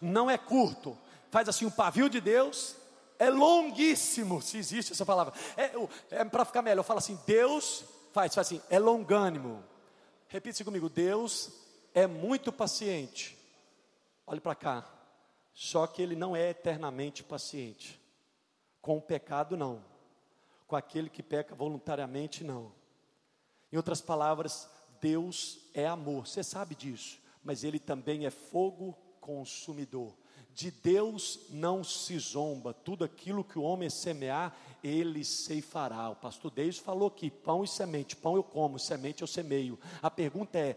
não 0.00 0.30
é 0.30 0.38
curto. 0.38 0.96
Faz 1.30 1.48
assim, 1.48 1.64
o 1.64 1.70
pavio 1.70 2.08
de 2.08 2.20
Deus 2.20 2.76
é 3.18 3.28
longuíssimo, 3.28 4.40
se 4.40 4.58
existe 4.58 4.92
essa 4.92 5.04
palavra. 5.04 5.34
É, 5.56 5.72
é 6.10 6.24
para 6.24 6.44
ficar 6.44 6.62
melhor, 6.62 6.82
fala 6.82 6.98
assim, 6.98 7.18
Deus 7.26 7.84
faz, 8.12 8.34
faz 8.34 8.46
assim, 8.46 8.62
é 8.70 8.78
longânimo. 8.78 9.62
Repita 10.28 10.64
comigo, 10.64 10.88
Deus 10.88 11.50
é 11.92 12.06
muito 12.06 12.52
paciente. 12.52 13.36
Olhe 14.26 14.40
para 14.40 14.54
cá. 14.54 14.88
Só 15.52 15.86
que 15.86 16.00
ele 16.00 16.16
não 16.16 16.34
é 16.34 16.50
eternamente 16.50 17.22
paciente. 17.22 18.00
Com 18.80 18.96
o 18.96 19.02
pecado 19.02 19.56
não. 19.56 19.84
Com 20.66 20.76
aquele 20.76 21.10
que 21.10 21.22
peca 21.22 21.54
voluntariamente 21.54 22.44
não. 22.44 22.72
Em 23.72 23.76
outras 23.76 24.00
palavras, 24.00 24.68
Deus 25.00 25.58
é 25.74 25.86
amor. 25.86 26.26
Você 26.26 26.42
sabe 26.42 26.74
disso, 26.74 27.18
mas 27.42 27.64
ele 27.64 27.78
também 27.78 28.24
é 28.24 28.30
fogo 28.30 28.96
consumidor. 29.30 30.12
De 30.52 30.70
Deus 30.70 31.40
não 31.50 31.84
se 31.84 32.18
zomba, 32.18 32.74
tudo 32.74 33.04
aquilo 33.04 33.44
que 33.44 33.58
o 33.58 33.62
homem 33.62 33.88
semear, 33.88 34.54
ele 34.82 35.24
ceifará. 35.24 36.10
O 36.10 36.16
pastor 36.16 36.50
Deus 36.50 36.78
falou 36.78 37.10
que 37.10 37.30
pão 37.30 37.62
e 37.62 37.68
semente, 37.68 38.16
pão 38.16 38.34
eu 38.34 38.42
como, 38.42 38.78
semente 38.78 39.22
eu 39.22 39.28
semeio. 39.28 39.78
A 40.02 40.10
pergunta 40.10 40.58
é: 40.58 40.76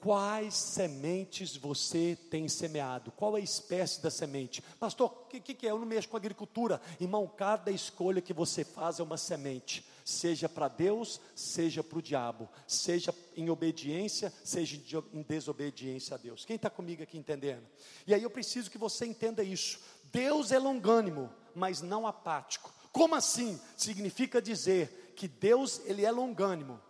quais 0.00 0.54
sementes 0.54 1.56
você 1.56 2.18
tem 2.30 2.46
semeado? 2.46 3.10
Qual 3.12 3.36
é 3.36 3.40
a 3.40 3.44
espécie 3.44 4.02
da 4.02 4.10
semente? 4.10 4.60
Pastor, 4.78 5.10
o 5.10 5.28
que, 5.28 5.40
que, 5.40 5.66
é? 5.66 5.70
Eu 5.70 5.78
não 5.78 5.86
mexo 5.86 6.10
com 6.10 6.16
agricultura. 6.18 6.80
Irmão, 7.00 7.26
cada 7.26 7.70
escolha 7.70 8.20
que 8.20 8.34
você 8.34 8.64
faz 8.64 9.00
é 9.00 9.02
uma 9.02 9.16
semente 9.16 9.84
seja 10.04 10.50
para 10.50 10.68
Deus, 10.68 11.18
seja 11.34 11.82
para 11.82 11.98
o 11.98 12.02
diabo, 12.02 12.48
seja 12.68 13.14
em 13.34 13.48
obediência, 13.48 14.30
seja 14.44 14.76
em 15.12 15.22
desobediência 15.22 16.14
a 16.14 16.18
Deus. 16.18 16.44
Quem 16.44 16.56
está 16.56 16.68
comigo 16.68 17.02
aqui 17.02 17.16
entendendo? 17.16 17.66
E 18.06 18.12
aí 18.12 18.22
eu 18.22 18.30
preciso 18.30 18.70
que 18.70 18.76
você 18.76 19.06
entenda 19.06 19.42
isso. 19.42 19.80
Deus 20.12 20.52
é 20.52 20.58
longânimo, 20.58 21.32
mas 21.54 21.80
não 21.80 22.06
apático. 22.06 22.72
Como 22.92 23.14
assim? 23.14 23.58
Significa 23.76 24.42
dizer 24.42 25.14
que 25.16 25.26
Deus 25.26 25.80
ele 25.86 26.04
é 26.04 26.10
longânimo, 26.10 26.80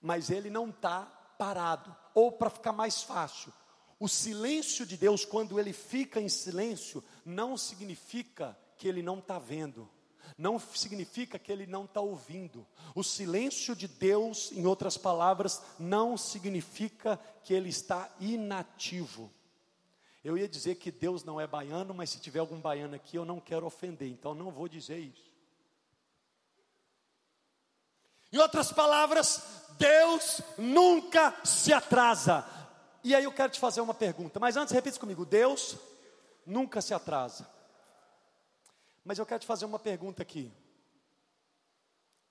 mas 0.00 0.28
ele 0.28 0.50
não 0.50 0.68
está 0.68 1.06
parado. 1.38 1.96
Ou 2.14 2.30
para 2.30 2.50
ficar 2.50 2.72
mais 2.72 3.02
fácil, 3.02 3.52
o 3.98 4.06
silêncio 4.06 4.84
de 4.84 4.98
Deus, 4.98 5.24
quando 5.24 5.58
ele 5.58 5.72
fica 5.72 6.20
em 6.20 6.28
silêncio, 6.28 7.02
não 7.24 7.56
significa 7.56 8.56
que 8.76 8.86
ele 8.86 9.02
não 9.02 9.18
está 9.18 9.38
vendo 9.38 9.88
não 10.36 10.58
significa 10.58 11.38
que 11.38 11.50
ele 11.50 11.66
não 11.66 11.84
está 11.84 12.00
ouvindo. 12.00 12.66
O 12.94 13.02
silêncio 13.02 13.74
de 13.74 13.88
Deus, 13.88 14.52
em 14.52 14.66
outras 14.66 14.96
palavras, 14.96 15.62
não 15.78 16.16
significa 16.16 17.18
que 17.44 17.54
ele 17.54 17.68
está 17.68 18.10
inativo. 18.20 19.32
Eu 20.22 20.36
ia 20.36 20.48
dizer 20.48 20.74
que 20.74 20.90
Deus 20.90 21.24
não 21.24 21.40
é 21.40 21.46
baiano, 21.46 21.94
mas 21.94 22.10
se 22.10 22.18
tiver 22.18 22.40
algum 22.40 22.60
baiano 22.60 22.94
aqui, 22.94 23.16
eu 23.16 23.24
não 23.24 23.40
quero 23.40 23.66
ofender, 23.66 24.08
então 24.08 24.34
não 24.34 24.50
vou 24.50 24.68
dizer 24.68 24.98
isso. 24.98 25.28
Em 28.30 28.38
outras 28.38 28.72
palavras, 28.72 29.42
Deus 29.78 30.42
nunca 30.58 31.34
se 31.44 31.72
atrasa. 31.72 32.44
E 33.02 33.14
aí 33.14 33.24
eu 33.24 33.32
quero 33.32 33.52
te 33.52 33.60
fazer 33.60 33.80
uma 33.80 33.94
pergunta, 33.94 34.38
mas 34.38 34.56
antes 34.56 34.74
repita 34.74 34.98
comigo: 34.98 35.24
Deus 35.24 35.76
nunca 36.44 36.82
se 36.82 36.92
atrasa. 36.92 37.48
Mas 39.08 39.18
eu 39.18 39.24
quero 39.24 39.40
te 39.40 39.46
fazer 39.46 39.64
uma 39.64 39.78
pergunta 39.78 40.20
aqui. 40.20 40.52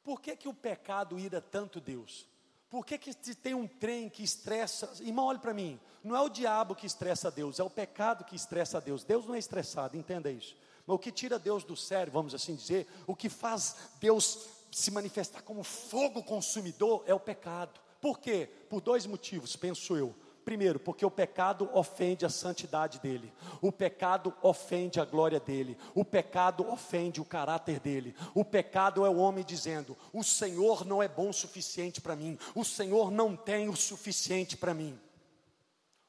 Por 0.03 0.21
que, 0.21 0.35
que 0.35 0.47
o 0.47 0.53
pecado 0.53 1.17
ira 1.17 1.41
tanto 1.41 1.81
Deus? 1.81 2.27
Por 2.69 2.85
que, 2.85 2.99
que 2.99 3.15
tem 3.33 3.55
um 3.55 3.65
trem 3.65 4.07
que 4.07 4.21
estressa? 4.21 4.93
Irmão, 5.01 5.25
olhe 5.25 5.39
para 5.39 5.55
mim. 5.55 5.79
Não 6.03 6.15
é 6.15 6.21
o 6.21 6.29
diabo 6.29 6.75
que 6.75 6.85
estressa 6.85 7.31
Deus, 7.31 7.59
é 7.59 7.63
o 7.63 7.69
pecado 7.69 8.23
que 8.23 8.35
estressa 8.35 8.79
Deus. 8.79 9.03
Deus 9.03 9.25
não 9.25 9.33
é 9.33 9.39
estressado, 9.39 9.97
entenda 9.97 10.29
isso. 10.29 10.55
Mas 10.85 10.95
o 10.95 10.99
que 10.99 11.11
tira 11.11 11.39
Deus 11.39 11.63
do 11.63 11.75
sério, 11.75 12.13
vamos 12.13 12.35
assim 12.35 12.55
dizer, 12.55 12.87
o 13.07 13.15
que 13.15 13.27
faz 13.27 13.75
Deus 13.99 14.45
se 14.71 14.91
manifestar 14.91 15.41
como 15.41 15.63
fogo 15.63 16.21
consumidor 16.21 17.03
é 17.07 17.13
o 17.13 17.19
pecado. 17.19 17.81
Por 17.99 18.19
quê? 18.19 18.47
Por 18.69 18.81
dois 18.81 19.07
motivos, 19.07 19.55
penso 19.55 19.97
eu. 19.97 20.15
Primeiro, 20.47 20.79
porque 20.79 21.05
o 21.05 21.11
pecado 21.11 21.69
ofende 21.73 22.25
a 22.25 22.29
santidade 22.29 23.01
dele, 23.01 23.33
o 23.61 23.69
pecado 23.69 24.33
ofende 24.41 24.97
a 24.97 25.03
glória 25.03 25.41
dele, 25.41 25.77
o 25.93 26.05
pecado 26.05 26.65
ofende 26.71 27.19
o 27.19 27.25
caráter 27.25 27.81
dele. 27.81 28.15
O 28.33 28.45
pecado 28.45 29.05
é 29.05 29.09
o 29.09 29.17
homem 29.17 29.43
dizendo: 29.43 29.97
O 30.13 30.23
Senhor 30.23 30.85
não 30.85 31.03
é 31.03 31.07
bom 31.09 31.31
o 31.31 31.33
suficiente 31.33 31.99
para 31.99 32.15
mim, 32.15 32.39
o 32.55 32.63
Senhor 32.63 33.11
não 33.11 33.35
tem 33.35 33.67
o 33.67 33.75
suficiente 33.75 34.55
para 34.55 34.73
mim. 34.73 34.97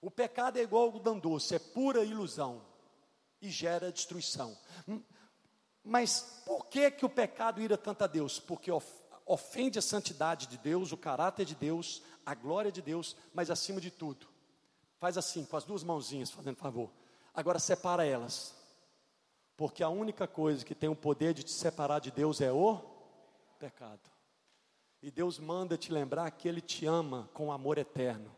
O 0.01 0.09
pecado 0.09 0.57
é 0.57 0.63
igual 0.63 0.83
ao 0.83 0.89
algodão 0.91 1.19
doce, 1.19 1.57
é 1.57 1.59
pura 1.59 2.05
ilusão 2.05 2.63
e 3.43 3.51
gera 3.51 3.91
destruição. 3.91 4.57
Mas 5.83 6.43
por 6.47 6.67
que, 6.67 6.93
que 6.93 7.05
o 7.05 7.11
pecado 7.11 7.61
ira 7.61 7.77
tanto 7.77 8.05
a 8.05 8.07
Deus? 8.07 8.39
Porque 8.39 8.71
ofende 9.29 9.79
a 9.79 9.83
santidade 9.83 10.47
de 10.47 10.57
Deus, 10.57 10.91
o 10.91 10.97
caráter 10.97 11.45
de 11.45 11.55
Deus, 11.55 12.03
a 12.25 12.35
glória 12.35 12.73
de 12.73 12.81
Deus, 12.81 13.15
mas 13.33 13.51
acima 13.51 13.81
de 13.81 13.91
tudo, 13.91 14.27
faz 14.99 15.19
assim, 15.19 15.45
com 15.45 15.57
as 15.57 15.65
duas 15.65 15.85
mãozinhas, 15.85 16.31
fazendo 16.31 16.57
favor. 16.57 16.91
Agora 17.35 17.59
separa 17.59 18.05
elas. 18.05 18.57
Porque 19.57 19.83
a 19.83 19.89
única 19.89 20.27
coisa 20.27 20.65
que 20.65 20.75
tem 20.75 20.89
o 20.89 20.97
poder 20.97 21.35
de 21.35 21.43
te 21.43 21.51
separar 21.51 22.01
de 22.01 22.11
Deus 22.11 22.41
é 22.41 22.51
o 22.51 22.81
pecado. 23.59 24.09
E 25.03 25.11
Deus 25.11 25.39
manda 25.39 25.77
te 25.77 25.93
lembrar 25.93 26.31
que 26.31 26.49
Ele 26.49 26.61
te 26.61 26.87
ama 26.87 27.29
com 27.35 27.53
amor 27.53 27.77
eterno. 27.77 28.35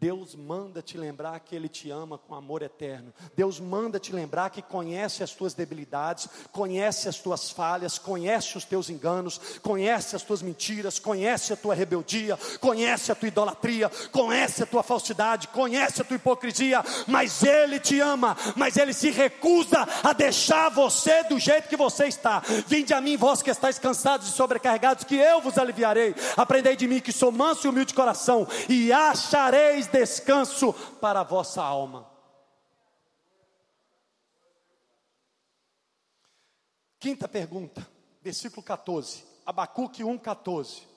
Deus 0.00 0.36
manda 0.36 0.80
te 0.80 0.96
lembrar 0.96 1.40
que 1.40 1.56
Ele 1.56 1.68
te 1.68 1.90
ama 1.90 2.18
com 2.18 2.34
amor 2.34 2.62
eterno. 2.62 3.12
Deus 3.34 3.58
manda 3.58 3.98
te 3.98 4.12
lembrar 4.12 4.50
que 4.50 4.62
conhece 4.62 5.24
as 5.24 5.32
tuas 5.32 5.54
debilidades, 5.54 6.28
conhece 6.52 7.08
as 7.08 7.18
tuas 7.18 7.50
falhas, 7.50 7.98
conhece 7.98 8.56
os 8.56 8.64
teus 8.64 8.88
enganos, 8.88 9.40
conhece 9.60 10.14
as 10.14 10.22
tuas 10.22 10.40
mentiras, 10.40 11.00
conhece 11.00 11.52
a 11.52 11.56
tua 11.56 11.74
rebeldia, 11.74 12.38
conhece 12.60 13.10
a 13.10 13.14
tua 13.14 13.26
idolatria, 13.26 13.90
conhece 14.12 14.62
a 14.62 14.66
tua 14.66 14.84
falsidade, 14.84 15.48
conhece 15.48 16.00
a 16.00 16.04
tua 16.04 16.14
hipocrisia, 16.14 16.84
mas 17.08 17.42
Ele 17.42 17.80
te 17.80 17.98
ama, 17.98 18.36
mas 18.54 18.76
Ele 18.76 18.92
se 18.92 19.10
recusa 19.10 19.86
a 20.04 20.12
deixar 20.12 20.68
você 20.68 21.24
do 21.24 21.40
jeito 21.40 21.68
que 21.68 21.76
você 21.76 22.06
está. 22.06 22.40
Vinde 22.68 22.94
a 22.94 23.00
mim, 23.00 23.16
vós 23.16 23.42
que 23.42 23.50
estáis 23.50 23.80
cansados 23.80 24.28
e 24.28 24.32
sobrecarregados, 24.32 25.02
que 25.02 25.16
eu 25.16 25.40
vos 25.40 25.58
aliviarei. 25.58 26.14
Aprendei 26.36 26.76
de 26.76 26.86
mim 26.86 27.00
que 27.00 27.12
sou 27.12 27.32
manso 27.32 27.66
e 27.66 27.68
humilde 27.68 27.88
de 27.88 27.94
coração, 27.94 28.46
e 28.68 28.92
achareis 28.92 29.87
descanso 29.88 30.72
para 31.00 31.20
a 31.20 31.24
vossa 31.24 31.62
alma. 31.62 32.08
Quinta 37.00 37.28
pergunta, 37.28 37.86
versículo 38.20 38.62
14, 38.62 39.24
Abacuque 39.46 40.02
1, 40.02 40.18
14. 40.18 40.88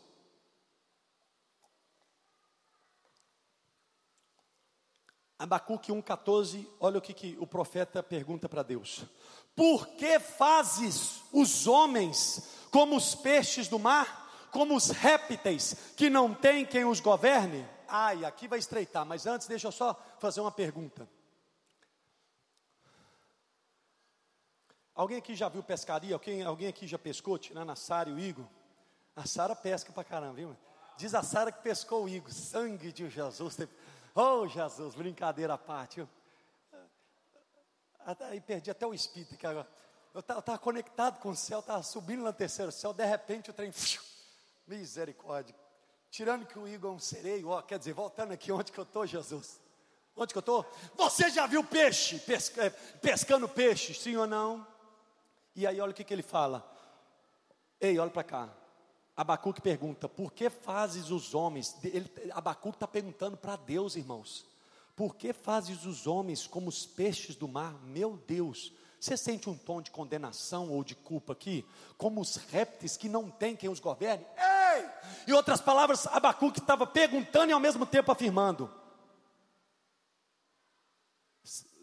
Abacuque 5.42 5.92
1,14, 5.92 6.68
olha 6.80 7.00
o 7.00 7.02
que, 7.02 7.16
que 7.16 7.36
o 7.40 7.48
profeta 7.48 8.04
pergunta 8.04 8.48
para 8.48 8.62
Deus: 8.62 9.04
Por 9.56 9.88
que 9.88 10.20
fazes 10.20 11.22
os 11.34 11.66
homens 11.66 12.48
como 12.70 12.96
os 12.96 13.16
peixes 13.16 13.68
do 13.68 13.80
mar, 13.80 14.50
como 14.52 14.76
os 14.76 14.92
répteis 14.92 15.76
que 15.98 16.12
não 16.12 16.32
tem 16.32 16.64
quem 16.64 16.86
os 16.86 17.00
governe? 17.00 17.68
Ai, 17.94 18.24
aqui 18.24 18.48
vai 18.48 18.58
estreitar, 18.58 19.06
mas 19.06 19.26
antes 19.28 19.48
deixa 19.48 19.68
eu 19.68 19.72
só 19.72 19.94
fazer 20.18 20.40
uma 20.40 20.52
pergunta. 20.52 21.06
Alguém 24.96 25.18
aqui 25.18 25.36
já 25.36 25.50
viu 25.50 25.62
pescaria? 25.62 26.16
Alguém, 26.16 26.42
alguém 26.44 26.70
aqui 26.70 26.88
já 26.88 26.98
pescou, 26.98 27.38
tirando 27.38 27.70
a 27.70 27.76
Sara 27.76 28.10
e 28.10 28.14
o 28.14 28.20
Igor? 28.20 28.46
A 29.14 29.26
Sara 29.26 29.54
pesca 29.54 29.92
pra 29.92 30.06
caramba, 30.06 30.36
viu? 30.36 30.58
Diz 30.96 31.14
a 31.14 31.22
Sara 31.22 31.52
que 31.52 31.62
pescou 31.62 32.06
o 32.06 32.10
Igor. 32.10 32.32
Sangue 32.32 32.94
de 32.94 33.10
Jesus. 33.10 33.58
Oh, 34.16 34.48
Jesus, 34.48 34.96
brincadeira 34.96 35.56
à 35.56 35.58
parte. 35.58 35.98
Viu? 35.98 36.10
Aí 38.22 38.40
perdi 38.40 38.72
até 38.72 38.88
o 38.88 38.94
espírito. 38.94 39.36
Agora. 39.46 39.68
Eu 40.14 40.20
estava 40.20 40.58
conectado 40.58 41.20
com 41.20 41.30
o 41.30 41.36
céu, 41.36 41.60
estava 41.60 41.84
subindo 41.84 42.24
no 42.24 42.34
terceiro 42.34 42.72
céu, 42.72 42.94
de 42.94 43.06
repente 43.06 43.50
o 43.50 43.54
trem. 43.54 43.72
Misericórdia. 44.68 45.56
Tirando 46.12 46.46
que 46.46 46.60
o 46.60 46.68
Igor 46.68 46.92
é 46.92 46.96
um 46.96 47.00
sereio, 47.00 47.48
ó, 47.48 47.62
quer 47.62 47.80
dizer, 47.80 47.94
voltando 47.94 48.34
aqui, 48.34 48.52
onde 48.52 48.70
que 48.70 48.78
eu 48.78 48.84
estou, 48.84 49.08
Jesus? 49.08 49.62
Onde 50.14 50.34
que 50.34 50.38
eu 50.38 50.42
estou? 50.42 50.66
Você 50.96 51.30
já 51.30 51.48
viu 51.48 51.64
peixe, 51.64 52.20
pesca, 52.20 52.70
pescando 53.02 53.48
peixe, 53.48 53.94
sim 53.94 54.18
ou 54.18 54.28
não? 54.28 54.68
E 55.56 55.66
aí 55.66 55.80
olha 55.80 55.92
o 55.92 55.94
que, 55.94 56.04
que 56.04 56.14
ele 56.14 56.22
fala. 56.22 56.70
Ei, 57.80 57.98
olha 57.98 58.12
para 58.12 58.26
cá. 58.26 58.50
Abacuque 59.16 59.62
pergunta, 59.62 60.10
por 60.10 60.34
que 60.34 60.50
fazes 60.50 61.12
os 61.12 61.34
homens? 61.34 61.78
Ele, 61.82 62.12
Abacuque 62.32 62.76
está 62.76 62.88
perguntando 62.88 63.38
para 63.38 63.56
Deus, 63.56 63.96
irmãos. 63.96 64.46
Por 64.98 65.16
que 65.16 65.32
fazes 65.32 65.86
os 65.86 66.08
homens 66.08 66.46
como 66.46 66.68
os 66.68 66.86
peixes 66.86 67.38
do 67.38 67.48
mar? 67.48 67.74
Meu 67.86 68.18
Deus, 68.28 68.74
você 69.00 69.16
sente 69.16 69.50
um 69.50 69.58
tom 69.58 69.82
de 69.82 69.92
condenação 69.92 70.70
ou 70.70 70.84
de 70.84 70.94
culpa 70.94 71.32
aqui? 71.32 71.66
Como 71.98 72.20
os 72.20 72.36
répteis 72.36 72.98
que 72.98 73.08
não 73.08 73.30
tem 73.30 73.56
quem 73.56 73.70
os 73.70 73.80
governe? 73.80 74.26
Ei! 74.82 74.90
Em 75.28 75.34
outras 75.34 75.62
palavras, 75.62 76.08
Abacuque 76.08 76.60
estava 76.60 76.88
perguntando 76.88 77.52
e 77.52 77.54
ao 77.54 77.60
mesmo 77.60 77.86
tempo 77.86 78.12
afirmando: 78.12 78.70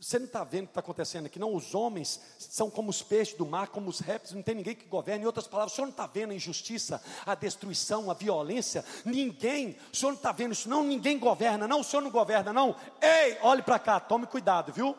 você 0.01 0.19
não 0.19 0.27
está 0.27 0.45
vendo 0.45 0.65
o 0.65 0.67
que 0.67 0.71
está 0.71 0.81
acontecendo 0.81 1.27
aqui, 1.27 1.39
não? 1.39 1.55
Os 1.55 1.75
homens 1.75 2.21
são 2.39 2.71
como 2.71 2.89
os 2.89 3.03
peixes 3.03 3.37
do 3.37 3.45
mar, 3.45 3.69
como 3.69 3.91
os 3.91 3.99
répteis, 3.99 4.33
não 4.33 4.43
tem 4.43 4.55
ninguém 4.55 4.75
que 4.75 4.87
governe. 4.87 5.25
Em 5.25 5.27
outras 5.27 5.49
palavras, 5.49 5.73
o 5.73 5.77
senhor 5.77 5.87
não 5.87 5.93
está 5.93 6.07
vendo 6.07 6.31
a 6.31 6.35
injustiça, 6.35 7.03
a 7.27 7.35
destruição, 7.35 8.11
a 8.11 8.15
violência? 8.15 8.85
Ninguém, 9.05 9.77
o 9.93 9.97
senhor 9.97 10.13
não 10.13 10.17
está 10.17 10.31
vendo 10.31 10.53
isso, 10.53 10.69
não? 10.69 10.85
Ninguém 10.85 11.19
governa, 11.19 11.67
não? 11.67 11.81
O 11.81 11.85
senhor 11.85 12.03
não 12.03 12.11
governa, 12.11 12.53
não? 12.53 12.77
Ei, 13.03 13.39
olhe 13.43 13.63
para 13.63 13.79
cá, 13.79 13.99
tome 13.99 14.27
cuidado, 14.27 14.73
viu? 14.73 14.97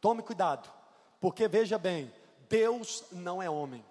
Tome 0.00 0.22
cuidado, 0.22 0.70
porque 1.20 1.48
veja 1.48 1.78
bem, 1.78 2.12
Deus 2.48 3.04
não 3.10 3.42
é 3.42 3.48
homem. 3.48 3.84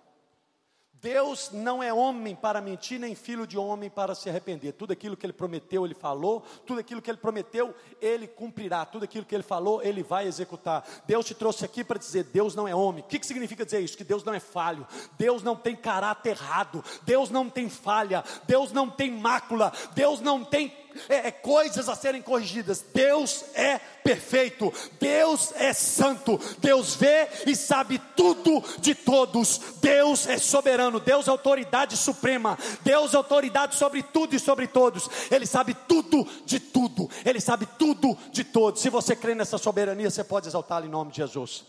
Deus 1.03 1.51
não 1.51 1.83
é 1.83 1.93
homem 1.93 2.33
para 2.33 2.61
mentir, 2.61 2.97
nem 2.97 3.13
filho 3.13 3.45
de 3.45 3.57
homem 3.57 3.89
para 3.89 4.15
se 4.15 4.29
arrepender. 4.29 4.71
Tudo 4.71 4.93
aquilo 4.93 5.17
que 5.17 5.25
ele 5.25 5.33
prometeu, 5.33 5.83
ele 5.83 5.93
falou. 5.93 6.45
Tudo 6.65 6.79
aquilo 6.79 7.01
que 7.01 7.11
ele 7.11 7.17
prometeu, 7.17 7.75
ele 8.01 8.25
cumprirá. 8.25 8.85
Tudo 8.85 9.03
aquilo 9.03 9.25
que 9.25 9.35
ele 9.35 9.43
falou, 9.43 9.83
ele 9.83 10.01
vai 10.01 10.25
executar. 10.25 10.81
Deus 11.05 11.25
te 11.25 11.35
trouxe 11.35 11.65
aqui 11.65 11.83
para 11.83 11.99
dizer: 11.99 12.23
Deus 12.23 12.55
não 12.55 12.65
é 12.65 12.73
homem. 12.73 13.03
O 13.03 13.07
que, 13.07 13.19
que 13.19 13.27
significa 13.27 13.65
dizer 13.65 13.81
isso? 13.81 13.97
Que 13.97 14.03
Deus 14.05 14.23
não 14.23 14.33
é 14.33 14.39
falho. 14.39 14.87
Deus 15.17 15.43
não 15.43 15.57
tem 15.57 15.75
caráter 15.75 16.29
errado. 16.29 16.81
Deus 17.01 17.29
não 17.29 17.49
tem 17.49 17.67
falha. 17.67 18.23
Deus 18.47 18.71
não 18.71 18.89
tem 18.89 19.11
mácula. 19.11 19.73
Deus 19.93 20.21
não 20.21 20.45
tem 20.45 20.69
é, 21.09 21.27
é, 21.27 21.31
coisas 21.31 21.89
a 21.89 21.95
serem 21.95 22.21
corrigidas. 22.21 22.83
Deus 22.93 23.45
é 23.53 23.77
perfeito, 23.77 24.73
Deus 24.99 25.51
é 25.55 25.73
santo, 25.73 26.39
Deus 26.59 26.95
vê 26.95 27.27
e 27.45 27.55
sabe 27.55 27.99
tudo 28.15 28.63
de 28.79 28.93
todos. 28.95 29.59
Deus 29.81 30.27
é 30.27 30.37
soberano, 30.37 30.99
Deus 30.99 31.27
é 31.27 31.31
autoridade 31.31 31.97
suprema, 31.97 32.57
Deus 32.81 33.13
é 33.13 33.17
autoridade 33.17 33.75
sobre 33.75 34.03
tudo 34.03 34.35
e 34.35 34.39
sobre 34.39 34.67
todos. 34.67 35.09
Ele 35.31 35.45
sabe 35.45 35.73
tudo 35.73 36.27
de 36.45 36.59
tudo, 36.59 37.09
Ele 37.25 37.39
sabe 37.39 37.65
tudo 37.77 38.17
de 38.31 38.43
todos. 38.43 38.81
Se 38.81 38.89
você 38.89 39.15
crê 39.15 39.35
nessa 39.35 39.57
soberania, 39.57 40.09
você 40.09 40.23
pode 40.23 40.47
exaltá-lo 40.47 40.85
em 40.85 40.89
nome 40.89 41.11
de 41.11 41.17
Jesus. 41.17 41.65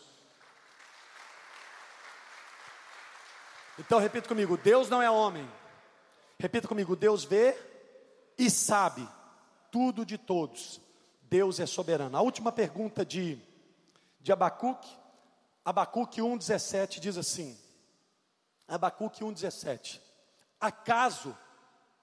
Então 3.79 3.99
repita 3.99 4.29
comigo: 4.29 4.57
Deus 4.57 4.89
não 4.89 5.03
é 5.03 5.11
homem. 5.11 5.49
Repita 6.39 6.69
comigo: 6.69 6.97
Deus 6.97 7.25
vê 7.25 7.57
e 8.39 8.51
sabe 8.51 9.09
tudo 9.71 10.05
de 10.05 10.19
todos. 10.19 10.81
Deus 11.23 11.59
é 11.59 11.67
soberano. 11.67 12.17
A 12.17 12.21
última 12.21 12.53
pergunta 12.53 13.05
de, 13.05 13.39
de 14.21 14.33
Abacuque, 14.33 14.89
Abacuque 15.65 16.21
1,17 16.21 17.01
diz 17.01 17.17
assim: 17.17 17.59
Abacuque 18.69 19.25
1,17. 19.25 20.01
Acaso, 20.61 21.37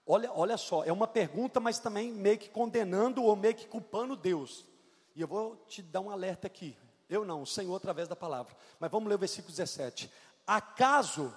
olha, 0.06 0.32
olha 0.34 0.58
só, 0.58 0.84
é 0.84 0.92
uma 0.92 1.08
pergunta, 1.08 1.60
mas 1.60 1.80
também 1.80 2.12
meio 2.12 2.38
que 2.38 2.50
condenando 2.50 3.24
ou 3.24 3.36
meio 3.36 3.56
que 3.56 3.68
culpando 3.68 4.16
Deus. 4.16 4.66
E 5.16 5.22
eu 5.22 5.28
vou 5.28 5.56
te 5.68 5.82
dar 5.82 6.02
um 6.02 6.10
alerta 6.10 6.48
aqui. 6.48 6.78
Eu 7.10 7.26
não, 7.26 7.42
o 7.42 7.48
Senhor 7.48 7.76
através 7.76 8.08
da 8.08 8.16
palavra. 8.16 8.56
Mas 8.80 8.92
vamos 8.92 9.10
ler 9.10 9.16
o 9.16 9.20
versículo 9.20 9.52
17. 9.52 10.12
Acaso 10.48 11.34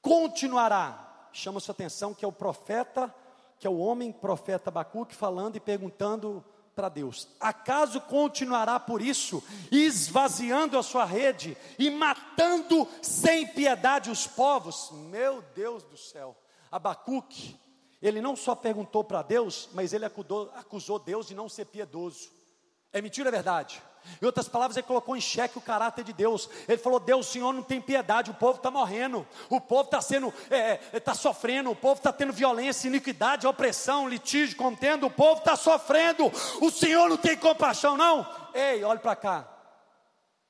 continuará, 0.00 1.28
chama 1.32 1.60
sua 1.60 1.72
atenção 1.72 2.12
que 2.12 2.24
é 2.24 2.28
o 2.28 2.32
profeta 2.32 3.14
que 3.62 3.66
é 3.68 3.70
o 3.70 3.78
homem 3.78 4.10
profeta 4.10 4.70
Abacuque 4.70 5.14
falando 5.14 5.54
e 5.54 5.60
perguntando 5.60 6.44
para 6.74 6.88
Deus: 6.88 7.28
acaso 7.38 8.00
continuará 8.00 8.80
por 8.80 9.00
isso, 9.00 9.40
esvaziando 9.70 10.76
a 10.76 10.82
sua 10.82 11.04
rede 11.04 11.56
e 11.78 11.88
matando 11.88 12.88
sem 13.00 13.46
piedade 13.46 14.10
os 14.10 14.26
povos? 14.26 14.90
Meu 14.90 15.40
Deus 15.54 15.84
do 15.84 15.96
céu, 15.96 16.36
Abacuque, 16.72 17.56
ele 18.02 18.20
não 18.20 18.34
só 18.34 18.56
perguntou 18.56 19.04
para 19.04 19.22
Deus, 19.22 19.68
mas 19.72 19.92
ele 19.92 20.06
acusou, 20.06 20.50
acusou 20.56 20.98
Deus 20.98 21.28
de 21.28 21.34
não 21.36 21.48
ser 21.48 21.66
piedoso. 21.66 22.32
É 22.92 23.00
mentira, 23.00 23.28
é 23.28 23.30
verdade? 23.30 23.80
Em 24.20 24.26
outras 24.26 24.48
palavras, 24.48 24.76
ele 24.76 24.86
colocou 24.86 25.16
em 25.16 25.20
xeque 25.20 25.58
o 25.58 25.60
caráter 25.60 26.04
de 26.04 26.12
Deus. 26.12 26.48
Ele 26.68 26.78
falou: 26.78 26.98
Deus, 26.98 27.28
o 27.28 27.30
Senhor 27.30 27.52
não 27.52 27.62
tem 27.62 27.80
piedade, 27.80 28.30
o 28.30 28.34
povo 28.34 28.56
está 28.56 28.70
morrendo, 28.70 29.26
o 29.48 29.60
povo 29.60 29.82
está 29.82 30.00
sendo, 30.00 30.28
está 30.28 30.56
é, 30.56 30.80
é 30.92 31.00
tá 31.00 31.14
sofrendo, 31.14 31.70
o 31.70 31.76
povo 31.76 31.98
está 31.98 32.12
tendo 32.12 32.32
violência, 32.32 32.88
iniquidade, 32.88 33.46
opressão, 33.46 34.08
litígio, 34.08 34.56
contendo, 34.56 35.06
o 35.06 35.10
povo 35.10 35.38
está 35.38 35.56
sofrendo. 35.56 36.30
O 36.60 36.70
Senhor 36.70 37.08
não 37.08 37.16
tem 37.16 37.36
compaixão, 37.36 37.96
não? 37.96 38.26
Ei, 38.54 38.82
olhe 38.84 39.00
para 39.00 39.16
cá. 39.16 39.48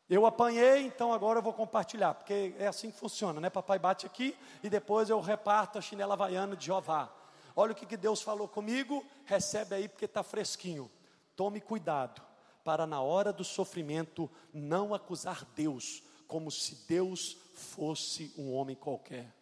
Eu 0.09 0.27
apanhei, 0.27 0.85
então 0.85 1.13
agora 1.13 1.39
eu 1.39 1.43
vou 1.43 1.55
compartilhar, 1.55 2.15
porque 2.15 2.55
é 2.59 2.67
assim 2.67 2.91
que 2.91 2.99
funciona, 2.99 3.41
né? 3.41 3.49
Papai 3.49 3.79
bate 3.79 4.05
aqui 4.05 4.37
e 4.63 4.69
depois 4.69 5.09
eu 5.09 5.21
reparto 5.21 5.79
a 5.79 5.81
chinela 5.81 6.15
havaiana 6.15 6.55
de 6.55 6.67
Jeová. 6.67 7.11
Olha 7.55 7.73
o 7.73 7.75
que, 7.75 7.87
que 7.87 7.97
Deus 7.97 8.21
falou 8.21 8.49
comigo, 8.49 9.05
recebe 9.25 9.75
aí 9.75 9.89
porque 9.89 10.05
está 10.05 10.23
fresquinho. 10.23 10.91
Tome 11.35 11.61
cuidado 11.61 12.32
para 12.65 12.87
na 12.87 13.01
hora 13.01 13.33
do 13.33 13.45
sofrimento 13.45 14.31
não 14.53 14.95
acusar 14.95 15.45
Deus 15.55 16.03
como 16.27 16.51
se 16.51 16.87
Deus 16.87 17.37
fosse 17.53 18.33
um 18.39 18.53
homem 18.55 18.75
qualquer. 18.75 19.35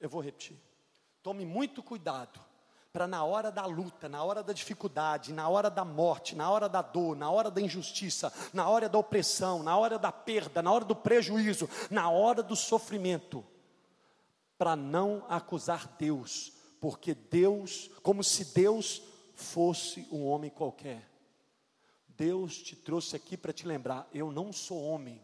Eu 0.00 0.08
vou 0.08 0.22
repetir. 0.22 0.56
Tome 1.22 1.44
muito 1.44 1.82
cuidado 1.82 2.40
para 2.92 3.08
na 3.08 3.24
hora 3.24 3.50
da 3.50 3.66
luta, 3.66 4.08
na 4.08 4.22
hora 4.22 4.42
da 4.42 4.52
dificuldade, 4.52 5.32
na 5.32 5.48
hora 5.48 5.68
da 5.68 5.84
morte, 5.84 6.36
na 6.36 6.48
hora 6.48 6.68
da 6.68 6.80
dor, 6.80 7.16
na 7.16 7.28
hora 7.28 7.50
da 7.50 7.60
injustiça, 7.60 8.32
na 8.52 8.68
hora 8.68 8.88
da 8.88 8.96
opressão, 8.96 9.62
na 9.62 9.76
hora 9.76 9.98
da 9.98 10.12
perda, 10.12 10.62
na 10.62 10.70
hora 10.70 10.84
do 10.84 10.94
prejuízo, 10.94 11.68
na 11.90 12.08
hora 12.08 12.40
do 12.42 12.54
sofrimento, 12.54 13.44
para 14.56 14.76
não 14.76 15.26
acusar 15.28 15.88
Deus, 15.98 16.52
porque 16.80 17.14
Deus, 17.14 17.90
como 18.00 18.22
se 18.22 18.54
Deus 18.54 19.02
fosse 19.34 20.06
um 20.12 20.24
homem 20.24 20.50
qualquer. 20.50 21.13
Deus 22.16 22.58
te 22.58 22.76
trouxe 22.76 23.16
aqui 23.16 23.36
para 23.36 23.52
te 23.52 23.66
lembrar: 23.66 24.08
eu 24.12 24.30
não 24.30 24.52
sou 24.52 24.82
homem, 24.82 25.20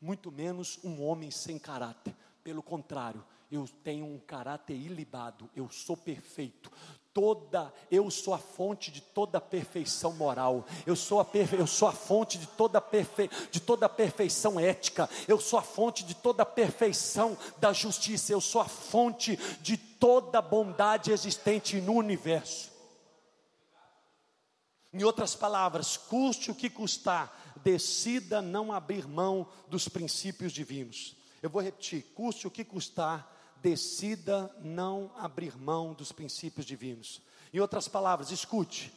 muito 0.00 0.30
menos 0.30 0.78
um 0.84 1.02
homem 1.02 1.30
sem 1.30 1.58
caráter. 1.58 2.14
Pelo 2.42 2.62
contrário, 2.62 3.24
eu 3.50 3.66
tenho 3.82 4.06
um 4.06 4.18
caráter 4.18 4.74
ilibado, 4.74 5.50
eu 5.54 5.68
sou 5.68 5.96
perfeito. 5.96 6.70
Toda, 7.12 7.72
eu 7.90 8.10
sou 8.10 8.34
a 8.34 8.38
fonte 8.38 8.90
de 8.90 9.00
toda 9.00 9.38
a 9.38 9.40
perfeição 9.40 10.12
moral. 10.12 10.66
Eu 10.84 10.94
sou 10.94 11.18
a, 11.18 11.24
perfe, 11.24 11.56
eu 11.56 11.66
sou 11.66 11.88
a 11.88 11.92
fonte 11.92 12.36
de 12.36 12.46
toda, 12.46 12.78
perfe, 12.78 13.30
de 13.50 13.58
toda 13.58 13.86
a 13.86 13.88
perfeição 13.88 14.60
ética. 14.60 15.08
Eu 15.26 15.40
sou 15.40 15.58
a 15.58 15.62
fonte 15.62 16.04
de 16.04 16.14
toda 16.14 16.42
a 16.42 16.46
perfeição 16.46 17.34
da 17.56 17.72
justiça. 17.72 18.32
Eu 18.32 18.40
sou 18.42 18.60
a 18.60 18.68
fonte 18.68 19.34
de 19.62 19.78
toda 19.78 20.40
a 20.40 20.42
bondade 20.42 21.10
existente 21.10 21.80
no 21.80 21.94
universo. 21.94 22.75
Em 24.96 25.04
outras 25.04 25.34
palavras, 25.34 25.98
custe 25.98 26.50
o 26.50 26.54
que 26.54 26.70
custar, 26.70 27.54
decida 27.62 28.40
não 28.40 28.72
abrir 28.72 29.06
mão 29.06 29.46
dos 29.68 29.90
princípios 29.90 30.52
divinos. 30.52 31.14
Eu 31.42 31.50
vou 31.50 31.60
repetir: 31.60 32.02
custe 32.14 32.46
o 32.46 32.50
que 32.50 32.64
custar, 32.64 33.30
decida 33.60 34.50
não 34.62 35.10
abrir 35.18 35.54
mão 35.54 35.92
dos 35.92 36.12
princípios 36.12 36.64
divinos. 36.64 37.20
Em 37.52 37.60
outras 37.60 37.86
palavras, 37.86 38.30
escute, 38.30 38.90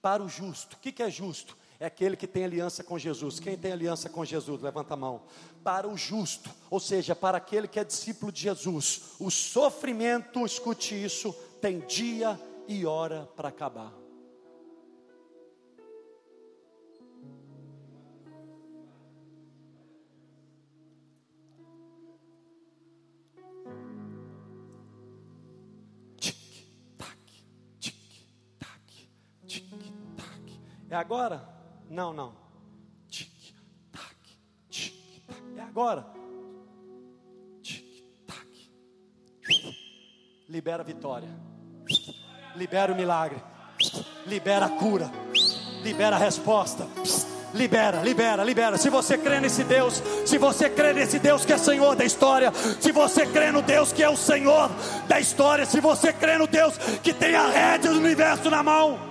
para 0.00 0.22
o 0.22 0.28
justo, 0.28 0.76
o 0.76 0.78
que, 0.78 1.02
é 1.02 1.10
justo? 1.10 1.56
É 1.80 1.86
aquele 1.86 2.16
que 2.16 2.28
tem 2.28 2.44
aliança 2.44 2.84
com 2.84 2.96
Jesus. 2.96 3.40
Quem 3.40 3.58
tem 3.58 3.72
aliança 3.72 4.08
com 4.08 4.24
Jesus? 4.24 4.62
Levanta 4.62 4.94
a 4.94 4.96
mão. 4.96 5.22
Para 5.64 5.88
o 5.88 5.96
justo, 5.96 6.48
ou 6.70 6.78
seja, 6.78 7.16
para 7.16 7.38
aquele 7.38 7.66
que 7.66 7.80
é 7.80 7.84
discípulo 7.84 8.30
de 8.30 8.42
Jesus, 8.42 9.16
o 9.18 9.32
sofrimento, 9.32 10.46
escute 10.46 10.94
isso, 10.94 11.32
tem 11.60 11.80
dia 11.80 12.40
e 12.68 12.86
hora 12.86 13.28
para 13.34 13.48
acabar. 13.48 13.99
É 30.90 30.96
agora? 30.96 31.40
Não, 31.88 32.12
não. 32.12 32.34
Tic, 33.08 33.30
tac, 33.92 34.16
tic, 34.68 34.92
tac. 35.24 35.36
É 35.56 35.62
agora. 35.62 36.04
Tic, 37.62 38.04
tac. 38.26 38.72
Libera 40.48 40.82
a 40.82 40.84
vitória. 40.84 41.28
Libera 42.56 42.92
o 42.92 42.96
milagre. 42.96 43.40
Libera 44.26 44.66
a 44.66 44.68
cura. 44.68 45.08
Libera 45.84 46.16
a 46.16 46.18
resposta. 46.18 46.88
Libera, 47.54 48.02
libera, 48.02 48.42
libera. 48.42 48.76
Se 48.76 48.90
você 48.90 49.16
crê 49.16 49.40
nesse 49.40 49.62
Deus, 49.62 50.02
se 50.26 50.38
você 50.38 50.68
crê 50.68 50.92
nesse 50.92 51.20
Deus 51.20 51.44
que 51.44 51.52
é 51.52 51.58
Senhor 51.58 51.94
da 51.94 52.04
história, 52.04 52.52
se 52.80 52.90
você 52.90 53.26
crê 53.26 53.52
no 53.52 53.62
Deus 53.62 53.92
que 53.92 54.02
é 54.02 54.08
o 54.08 54.16
Senhor 54.16 54.68
da 55.06 55.20
história, 55.20 55.66
se 55.66 55.80
você 55.80 56.12
crê 56.12 56.36
no 56.36 56.48
Deus 56.48 56.76
que 57.02 57.12
tem 57.12 57.34
a 57.34 57.48
rédea 57.48 57.92
do 57.92 57.98
universo 57.98 58.50
na 58.50 58.62
mão, 58.62 59.09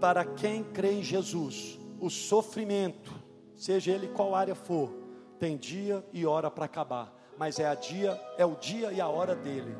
para 0.00 0.24
quem 0.24 0.64
crê 0.64 0.92
em 0.92 1.02
Jesus, 1.02 1.78
o 2.00 2.08
sofrimento, 2.08 3.12
seja 3.54 3.92
ele 3.92 4.08
qual 4.08 4.34
área 4.34 4.54
for, 4.54 4.90
tem 5.38 5.56
dia 5.56 6.04
e 6.12 6.24
hora 6.24 6.50
para 6.50 6.64
acabar, 6.64 7.14
mas 7.38 7.58
é 7.58 7.68
a 7.68 7.74
dia, 7.74 8.20
é 8.38 8.44
o 8.44 8.56
dia 8.56 8.92
e 8.92 9.00
a 9.00 9.08
hora 9.08 9.36
dele. 9.36 9.76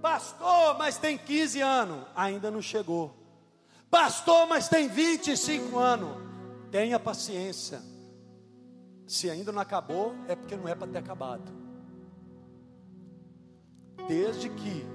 Pastor, 0.00 0.78
mas 0.78 0.96
tem 0.96 1.18
15 1.18 1.60
anos, 1.60 2.06
ainda 2.14 2.50
não 2.50 2.62
chegou. 2.62 3.14
Pastor, 3.90 4.46
mas 4.46 4.68
tem 4.68 4.88
25 4.88 5.78
anos. 5.78 6.26
Tenha 6.70 6.98
paciência. 6.98 7.80
Se 9.06 9.30
ainda 9.30 9.52
não 9.52 9.60
acabou, 9.60 10.14
é 10.28 10.34
porque 10.34 10.56
não 10.56 10.68
é 10.68 10.74
para 10.74 10.88
ter 10.88 10.98
acabado. 10.98 11.52
Desde 14.08 14.48
que 14.50 14.86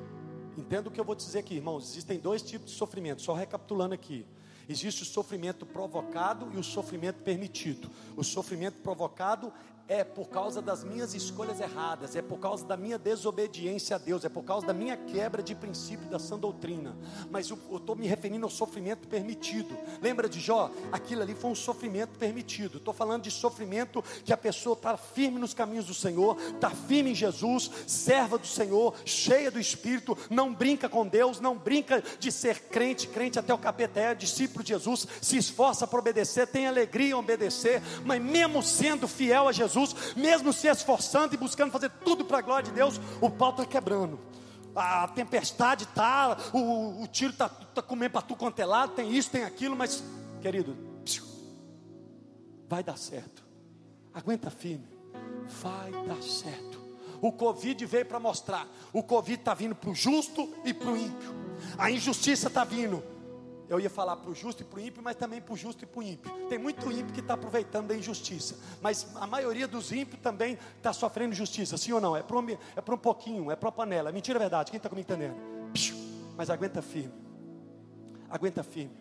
Entenda 0.61 0.89
o 0.89 0.91
que 0.91 0.99
eu 0.99 1.03
vou 1.03 1.15
dizer 1.15 1.39
aqui, 1.39 1.55
irmãos. 1.55 1.89
Existem 1.89 2.19
dois 2.19 2.43
tipos 2.43 2.69
de 2.69 2.77
sofrimento, 2.77 3.21
só 3.23 3.33
recapitulando 3.33 3.95
aqui. 3.95 4.23
Existe 4.69 5.01
o 5.01 5.05
sofrimento 5.05 5.65
provocado 5.65 6.51
e 6.53 6.57
o 6.57 6.63
sofrimento 6.63 7.23
permitido. 7.23 7.89
O 8.15 8.23
sofrimento 8.23 8.75
provocado 8.75 9.51
é 9.91 10.05
por 10.05 10.29
causa 10.29 10.61
das 10.61 10.85
minhas 10.85 11.13
escolhas 11.13 11.59
erradas, 11.59 12.15
é 12.15 12.21
por 12.21 12.39
causa 12.39 12.65
da 12.65 12.77
minha 12.77 12.97
desobediência 12.97 13.97
a 13.97 13.99
Deus, 13.99 14.23
é 14.23 14.29
por 14.29 14.41
causa 14.41 14.65
da 14.65 14.73
minha 14.73 14.95
quebra 14.95 15.43
de 15.43 15.53
princípio 15.53 16.07
da 16.07 16.17
sã 16.17 16.39
doutrina. 16.39 16.95
Mas 17.29 17.49
eu 17.49 17.59
estou 17.73 17.93
me 17.93 18.07
referindo 18.07 18.45
ao 18.45 18.49
sofrimento 18.49 19.05
permitido. 19.09 19.77
Lembra 20.01 20.29
de 20.29 20.39
Jó? 20.39 20.71
Aquilo 20.93 21.23
ali 21.23 21.35
foi 21.35 21.51
um 21.51 21.55
sofrimento 21.55 22.17
permitido. 22.17 22.77
Estou 22.77 22.93
falando 22.93 23.23
de 23.23 23.31
sofrimento 23.31 24.01
que 24.23 24.31
a 24.31 24.37
pessoa 24.37 24.77
está 24.77 24.95
firme 24.95 25.37
nos 25.37 25.53
caminhos 25.53 25.87
do 25.87 25.93
Senhor, 25.93 26.39
está 26.39 26.69
firme 26.69 27.11
em 27.11 27.15
Jesus, 27.15 27.69
serva 27.85 28.37
do 28.37 28.47
Senhor, 28.47 28.95
cheia 29.03 29.51
do 29.51 29.59
Espírito, 29.59 30.17
não 30.29 30.53
brinca 30.53 30.87
com 30.87 31.05
Deus, 31.05 31.41
não 31.41 31.57
brinca 31.57 32.01
de 32.17 32.31
ser 32.31 32.61
crente, 32.69 33.09
crente 33.09 33.37
até 33.37 33.53
o 33.53 33.57
capeta 33.57 33.99
é, 33.99 34.15
discípulo 34.15 34.63
de 34.63 34.69
Jesus, 34.69 35.05
se 35.21 35.35
esforça 35.35 35.85
para 35.85 35.99
obedecer, 35.99 36.47
tem 36.47 36.65
alegria 36.65 37.09
em 37.09 37.13
obedecer, 37.13 37.81
mas 38.05 38.21
mesmo 38.21 38.63
sendo 38.63 39.05
fiel 39.05 39.49
a 39.49 39.51
Jesus, 39.51 39.80
Jesus, 39.81 40.15
mesmo 40.15 40.53
se 40.53 40.67
esforçando 40.67 41.33
e 41.33 41.37
buscando 41.37 41.71
fazer 41.71 41.89
tudo 42.03 42.25
para 42.25 42.39
a 42.39 42.41
glória 42.41 42.69
de 42.69 42.75
Deus, 42.75 42.99
o 43.19 43.29
pau 43.29 43.51
está 43.51 43.65
quebrando. 43.65 44.19
A 44.75 45.07
tempestade 45.09 45.83
está, 45.83 46.37
o, 46.53 47.03
o 47.03 47.07
tiro 47.07 47.31
está 47.33 47.49
tá 47.49 47.81
comendo 47.81 48.11
para 48.11 48.21
tu 48.21 48.35
quanto 48.35 48.59
é 48.59 48.65
lado, 48.65 48.93
tem 48.93 49.11
isso, 49.15 49.29
tem 49.29 49.43
aquilo, 49.43 49.75
mas, 49.75 50.03
querido, 50.41 50.77
vai 52.69 52.83
dar 52.83 52.97
certo. 52.97 53.43
Aguenta 54.13 54.49
firme, 54.49 54.87
vai 55.61 55.91
dar 56.05 56.21
certo. 56.21 56.79
O 57.21 57.31
Covid 57.31 57.85
veio 57.85 58.05
para 58.05 58.19
mostrar: 58.19 58.67
o 58.93 59.03
Covid 59.03 59.39
está 59.39 59.53
vindo 59.53 59.75
para 59.75 59.89
o 59.89 59.95
justo 59.95 60.49
e 60.63 60.73
para 60.73 60.89
o 60.89 60.97
ímpio. 60.97 61.35
A 61.77 61.91
injustiça 61.91 62.47
está 62.47 62.63
vindo 62.63 63.03
eu 63.71 63.79
ia 63.79 63.89
falar 63.89 64.17
para 64.17 64.29
o 64.29 64.35
justo 64.35 64.63
e 64.63 64.65
para 64.65 64.79
o 64.79 64.81
ímpio, 64.81 65.01
mas 65.01 65.15
também 65.15 65.39
para 65.39 65.53
o 65.53 65.55
justo 65.55 65.85
e 65.85 65.87
para 65.87 65.99
o 66.01 66.03
ímpio. 66.03 66.29
Tem 66.49 66.59
muito 66.59 66.91
ímpio 66.91 67.13
que 67.13 67.21
está 67.21 67.35
aproveitando 67.35 67.87
da 67.87 67.95
injustiça, 67.95 68.57
mas 68.81 69.07
a 69.15 69.25
maioria 69.25 69.65
dos 69.65 69.93
ímpios 69.93 70.21
também 70.21 70.57
está 70.75 70.91
sofrendo 70.91 71.31
injustiça, 71.31 71.77
sim 71.77 71.93
ou 71.93 72.01
não? 72.01 72.13
É 72.13 72.21
para 72.21 72.37
um, 72.37 72.49
é 72.49 72.57
um 72.85 72.97
pouquinho, 72.97 73.49
é 73.49 73.55
para 73.55 73.67
uma 73.67 73.71
panela. 73.71 74.11
Mentira, 74.11 74.37
é 74.37 74.41
verdade. 74.41 74.71
Quem 74.71 74.77
está 74.77 74.89
comigo 74.89 75.09
entendendo? 75.09 75.37
Mas 76.35 76.49
aguenta 76.49 76.81
firme, 76.81 77.13
aguenta 78.29 78.61
firme. 78.61 78.91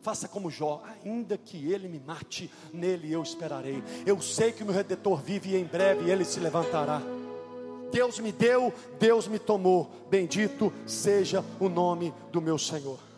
Faça 0.00 0.28
como 0.28 0.48
Jó, 0.48 0.84
ainda 1.04 1.36
que 1.36 1.72
ele 1.72 1.88
me 1.88 1.98
mate, 1.98 2.48
nele 2.72 3.12
eu 3.12 3.20
esperarei. 3.20 3.82
Eu 4.06 4.22
sei 4.22 4.52
que 4.52 4.62
o 4.62 4.66
meu 4.66 4.76
redentor 4.76 5.20
vive 5.20 5.50
e 5.50 5.56
em 5.56 5.64
breve 5.64 6.08
ele 6.08 6.24
se 6.24 6.38
levantará. 6.38 7.02
Deus 7.90 8.20
me 8.20 8.30
deu, 8.30 8.72
Deus 9.00 9.26
me 9.26 9.40
tomou. 9.40 9.90
Bendito 10.08 10.72
seja 10.86 11.44
o 11.58 11.68
nome 11.68 12.14
do 12.30 12.40
meu 12.40 12.58
Senhor. 12.58 13.15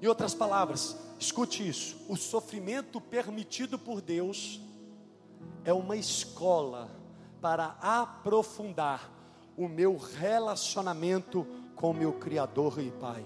Em 0.00 0.06
outras 0.06 0.34
palavras, 0.34 0.96
escute 1.18 1.66
isso: 1.66 1.96
o 2.08 2.16
sofrimento 2.16 3.00
permitido 3.00 3.78
por 3.78 4.00
Deus 4.00 4.60
é 5.64 5.72
uma 5.72 5.96
escola 5.96 6.90
para 7.40 7.76
aprofundar 7.80 9.10
o 9.56 9.68
meu 9.68 9.96
relacionamento 9.96 11.46
com 11.74 11.90
o 11.90 11.94
meu 11.94 12.12
Criador 12.12 12.78
e 12.80 12.90
Pai. 12.92 13.24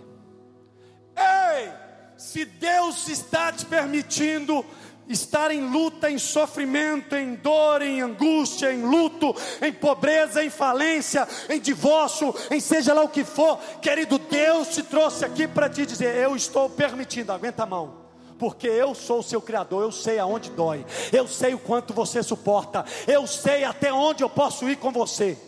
Ei, 1.17 1.73
se 2.17 2.45
Deus 2.45 3.09
está 3.09 3.53
te 3.53 3.67
permitindo 3.67 4.65
estar 5.09 5.51
em 5.51 5.69
luta, 5.71 6.11
em 6.11 6.19
sofrimento, 6.19 7.15
em 7.15 7.35
dor, 7.35 7.83
em 7.83 8.01
angústia, 8.01 8.73
em 8.73 8.83
luto, 8.83 9.35
em 9.61 9.73
pobreza, 9.73 10.43
em 10.43 10.51
falência, 10.51 11.27
em 11.49 11.61
divórcio, 11.61 12.35
em 12.51 12.61
seja 12.61 12.95
lá 12.95 13.03
o 13.03 13.09
que 13.09 13.25
for, 13.25 13.59
querido 13.81 14.19
Deus 14.19 14.69
te 14.69 14.83
trouxe 14.83 15.25
aqui 15.25 15.47
para 15.47 15.69
te 15.69 15.85
dizer: 15.85 16.17
eu 16.17 16.37
estou 16.37 16.69
permitindo, 16.71 17.33
aguenta 17.33 17.63
a 17.63 17.67
mão. 17.67 18.03
Porque 18.39 18.67
eu 18.67 18.93
sou 18.93 19.21
o 19.21 19.23
seu 19.23 19.41
Criador, 19.41 19.83
eu 19.83 19.93
sei 19.93 20.19
aonde 20.19 20.51
dói, 20.51 20.85
eu 21.13 21.29
sei 21.29 21.55
o 21.55 21.59
quanto 21.59 21.95
você 21.95 22.25
suporta, 22.25 22.85
eu 23.07 23.25
sei 23.25 23.63
até 23.63 23.93
onde 23.93 24.25
eu 24.25 24.29
posso 24.29 24.69
ir 24.69 24.77
com 24.77 24.91
você. 24.91 25.39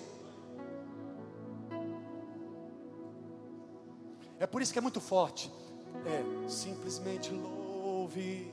É 4.39 4.47
por 4.47 4.63
isso 4.63 4.73
que 4.73 4.79
é 4.79 4.83
muito 4.83 5.01
forte. 5.01 5.51
É 6.07 6.49
simplesmente 6.49 7.33
louve 7.33 8.53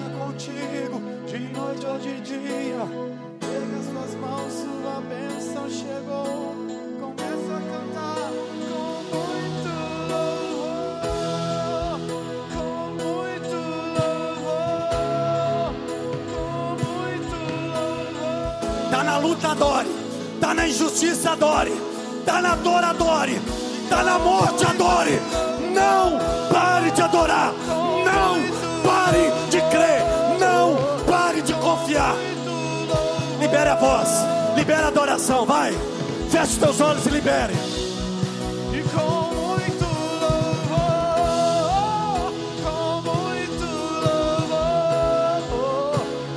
contigo 0.41 0.97
de 1.27 1.37
noite 1.53 1.85
ou 1.85 1.99
de 1.99 2.19
dia. 2.21 2.87
pega 3.39 3.77
as 3.77 3.85
suas 3.85 4.15
mãos, 4.15 4.51
sua 4.53 5.01
bênção 5.01 5.69
chegou. 5.69 6.55
Começa 6.99 7.53
a 7.53 7.61
cantar 7.61 8.31
com 8.71 9.03
muito 9.13 9.69
louvor, 10.09 10.81
com 12.53 12.89
muito 13.03 13.55
louvor, 13.99 14.89
com 16.33 16.49
muito 16.83 17.37
louvor. 18.17 18.89
Tá 18.89 19.03
na 19.03 19.17
luta, 19.19 19.47
adore. 19.49 19.89
Tá 20.39 20.53
na 20.55 20.67
injustiça, 20.67 21.31
adore. 21.31 21.73
Tá 22.25 22.41
na 22.41 22.55
dor, 22.55 22.83
adore. 22.83 23.39
Tá 23.89 24.03
na 24.03 24.17
morte, 24.17 24.65
adore. 24.65 25.19
Não 25.71 26.17
pare 26.51 26.89
de 26.91 27.01
adorar. 27.01 27.53
Libere 33.71 33.73
a 33.73 33.75
voz. 33.75 34.09
Libere 34.57 34.83
a 34.83 34.87
adoração. 34.87 35.45
Vai. 35.45 35.71
Feche 36.29 36.59
teus 36.59 36.81
olhos 36.81 37.05
e 37.05 37.09
libere. 37.09 37.53
E 37.53 38.83
com 38.89 39.33
muito 39.33 39.85
louvor, 40.19 40.81
com 42.63 43.01
muito 43.01 43.63
louvor, 44.03 44.81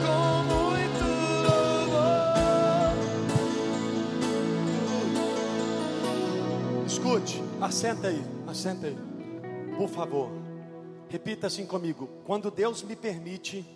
com 0.04 0.44
muito 0.54 1.04
louvor. 1.42 2.16
Escute. 6.86 7.42
Assenta 7.60 8.08
aí. 8.08 8.22
Assenta 8.46 8.86
aí. 8.86 8.96
Por 9.76 9.88
favor. 9.88 10.30
Repita 11.08 11.48
assim 11.48 11.66
comigo. 11.66 12.08
Quando 12.24 12.48
Deus 12.50 12.84
me 12.84 12.94
permite 12.94 13.66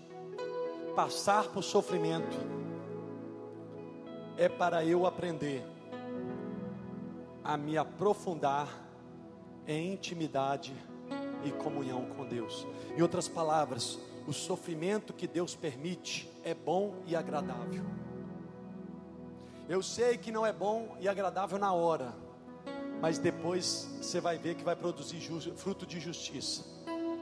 passar 0.94 1.48
por 1.48 1.64
sofrimento, 1.64 2.57
é 4.38 4.48
para 4.48 4.84
eu 4.84 5.04
aprender 5.04 5.64
a 7.42 7.56
me 7.56 7.76
aprofundar 7.76 8.68
em 9.66 9.92
intimidade 9.92 10.72
e 11.44 11.50
comunhão 11.50 12.06
com 12.16 12.24
Deus. 12.24 12.64
Em 12.96 13.02
outras 13.02 13.26
palavras, 13.26 13.98
o 14.28 14.32
sofrimento 14.32 15.12
que 15.12 15.26
Deus 15.26 15.56
permite 15.56 16.30
é 16.44 16.54
bom 16.54 16.94
e 17.04 17.16
agradável. 17.16 17.84
Eu 19.68 19.82
sei 19.82 20.16
que 20.16 20.30
não 20.30 20.46
é 20.46 20.52
bom 20.52 20.96
e 21.00 21.08
agradável 21.08 21.58
na 21.58 21.72
hora, 21.72 22.14
mas 23.02 23.18
depois 23.18 23.90
você 24.00 24.20
vai 24.20 24.38
ver 24.38 24.54
que 24.54 24.64
vai 24.64 24.76
produzir 24.76 25.20
fruto 25.56 25.84
de 25.84 25.98
justiça. 25.98 26.64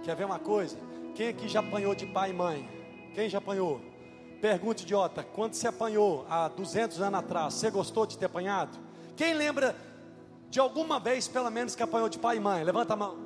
Quer 0.04 0.14
ver 0.14 0.26
uma 0.26 0.38
coisa? 0.38 0.76
Quem 1.14 1.28
aqui 1.28 1.48
já 1.48 1.60
apanhou 1.60 1.94
de 1.94 2.06
pai 2.06 2.30
e 2.30 2.34
mãe? 2.34 2.68
Quem 3.14 3.28
já 3.28 3.38
apanhou? 3.38 3.80
Pergunta 4.40 4.82
idiota: 4.82 5.22
quando 5.22 5.54
você 5.54 5.68
apanhou 5.68 6.26
há 6.28 6.48
200 6.48 7.00
anos 7.00 7.20
atrás, 7.20 7.54
você 7.54 7.70
gostou 7.70 8.06
de 8.06 8.18
ter 8.18 8.26
apanhado? 8.26 8.78
Quem 9.16 9.34
lembra 9.34 9.74
de 10.50 10.60
alguma 10.60 11.00
vez, 11.00 11.26
pelo 11.26 11.50
menos, 11.50 11.74
que 11.74 11.82
apanhou 11.82 12.08
de 12.08 12.18
pai 12.18 12.36
e 12.36 12.40
mãe? 12.40 12.62
Levanta 12.62 12.92
a 12.92 12.96
mão. 12.96 13.16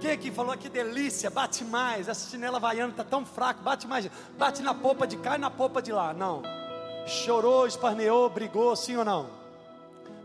Quem 0.00 0.10
aqui 0.10 0.30
falou 0.30 0.56
que 0.56 0.68
delícia, 0.68 1.30
bate 1.30 1.64
mais, 1.64 2.06
essa 2.06 2.30
chinela 2.30 2.60
vaiana 2.60 2.90
está 2.90 3.02
tão 3.02 3.24
fraca, 3.24 3.62
bate 3.62 3.86
mais, 3.86 4.08
bate 4.36 4.62
na 4.62 4.74
polpa 4.74 5.06
de 5.06 5.16
cá 5.16 5.36
e 5.36 5.38
na 5.38 5.50
polpa 5.50 5.80
de 5.80 5.90
lá. 5.90 6.12
Não. 6.12 6.42
Chorou, 7.06 7.66
esparneou, 7.66 8.28
brigou, 8.28 8.76
sim 8.76 8.96
ou 8.96 9.04
não? 9.04 9.30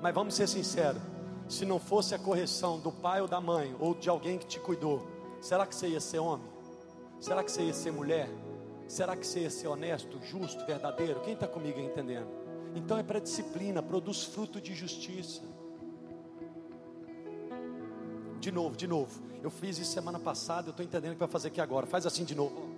Mas 0.01 0.13
vamos 0.13 0.35
ser 0.35 0.47
sinceros: 0.47 1.01
se 1.47 1.65
não 1.65 1.79
fosse 1.79 2.13
a 2.13 2.19
correção 2.19 2.79
do 2.79 2.91
pai 2.91 3.21
ou 3.21 3.27
da 3.27 3.39
mãe, 3.39 3.75
ou 3.79 3.95
de 3.95 4.09
alguém 4.09 4.37
que 4.37 4.45
te 4.45 4.59
cuidou, 4.59 5.07
será 5.41 5.65
que 5.65 5.73
você 5.73 5.87
ia 5.87 5.99
ser 6.01 6.19
homem? 6.19 6.47
Será 7.19 7.43
que 7.43 7.51
você 7.51 7.63
ia 7.63 7.73
ser 7.73 7.91
mulher? 7.91 8.29
Será 8.91 9.15
que 9.15 9.25
você 9.25 9.39
ia 9.39 9.49
ser 9.49 9.69
honesto, 9.69 10.19
justo, 10.21 10.65
verdadeiro? 10.65 11.21
Quem 11.21 11.33
está 11.33 11.47
comigo 11.47 11.79
entendendo? 11.79 12.27
Então 12.75 12.97
é 12.97 13.03
para 13.03 13.19
disciplina, 13.19 13.81
produz 13.81 14.25
fruto 14.25 14.59
de 14.59 14.75
justiça. 14.75 15.43
De 18.41 18.51
novo, 18.51 18.75
de 18.75 18.87
novo. 18.87 19.23
Eu 19.41 19.49
fiz 19.49 19.77
isso 19.77 19.93
semana 19.93 20.19
passada, 20.19 20.67
eu 20.67 20.71
estou 20.71 20.85
entendendo 20.85 21.11
o 21.11 21.13
que 21.13 21.19
vai 21.19 21.29
fazer 21.29 21.47
aqui 21.47 21.61
agora. 21.61 21.87
Faz 21.87 22.05
assim 22.05 22.25
de 22.25 22.35
novo. 22.35 22.69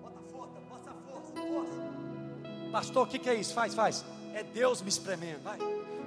Bota 0.00 0.20
força, 0.30 0.60
bota 0.70 0.94
força, 1.10 1.32
força. 1.34 2.70
Pastor, 2.70 3.04
o 3.04 3.10
que, 3.10 3.18
que 3.18 3.30
é 3.30 3.34
isso? 3.34 3.52
Faz, 3.52 3.74
faz. 3.74 4.04
É 4.32 4.44
Deus 4.44 4.80
me 4.80 4.90
espremendo. 4.90 5.42
Vai. 5.42 5.58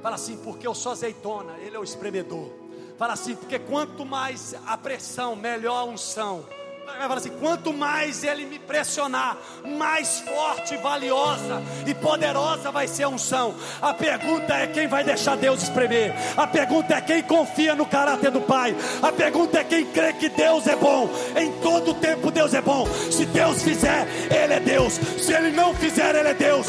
Fala 0.01 0.15
assim, 0.15 0.37
porque 0.37 0.65
eu 0.65 0.73
sou 0.73 0.93
azeitona, 0.93 1.57
Ele 1.57 1.75
é 1.75 1.79
o 1.79 1.83
espremedor. 1.83 2.64
Fala 2.97 3.13
assim, 3.13 3.35
porque 3.35 3.59
quanto 3.59 4.05
mais 4.05 4.55
a 4.65 4.77
pressão, 4.77 5.35
melhor 5.35 5.79
a 5.79 5.83
unção. 5.83 6.45
Vai 6.85 7.07
falar 7.07 7.15
assim: 7.15 7.31
quanto 7.39 7.73
mais 7.73 8.23
ele 8.23 8.45
me 8.45 8.59
pressionar, 8.59 9.37
mais 9.77 10.19
forte, 10.21 10.77
valiosa 10.77 11.61
e 11.85 11.93
poderosa 11.93 12.71
vai 12.71 12.87
ser 12.87 13.03
a 13.03 13.09
unção. 13.09 13.55
A 13.81 13.93
pergunta 13.93 14.53
é 14.53 14.67
quem 14.67 14.87
vai 14.87 15.03
deixar 15.03 15.35
Deus 15.35 15.63
espremer. 15.63 16.13
A 16.37 16.47
pergunta 16.47 16.93
é 16.93 17.01
quem 17.01 17.23
confia 17.23 17.75
no 17.75 17.85
caráter 17.85 18.31
do 18.31 18.39
Pai. 18.41 18.75
A 19.01 19.11
pergunta 19.11 19.59
é 19.59 19.63
quem 19.63 19.85
crê 19.85 20.13
que 20.13 20.29
Deus 20.29 20.67
é 20.67 20.75
bom. 20.75 21.09
Em 21.35 21.51
todo 21.61 21.93
tempo 21.95 22.31
Deus 22.31 22.53
é 22.53 22.61
bom. 22.61 22.87
Se 23.11 23.25
Deus 23.25 23.61
fizer, 23.61 24.07
Ele 24.31 24.53
é 24.53 24.59
Deus. 24.59 24.93
Se 24.93 25.33
Ele 25.33 25.51
não 25.51 25.73
fizer, 25.73 26.15
Ele 26.15 26.29
é 26.29 26.33
Deus. 26.33 26.67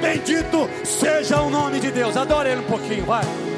Bendito 0.00 0.68
seja 0.84 1.40
o 1.42 1.50
nome 1.50 1.78
de 1.78 1.90
Deus. 1.90 2.16
Adore 2.16 2.48
Ele 2.48 2.62
um 2.62 2.66
pouquinho, 2.66 3.04
vai. 3.04 3.49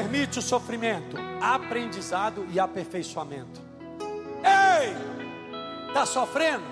Permite 0.00 0.38
o 0.38 0.42
sofrimento? 0.42 1.16
Aprendizado 1.42 2.46
e 2.50 2.58
aperfeiçoamento. 2.58 3.60
Ei! 4.42 5.88
Está 5.88 6.06
sofrendo? 6.06 6.64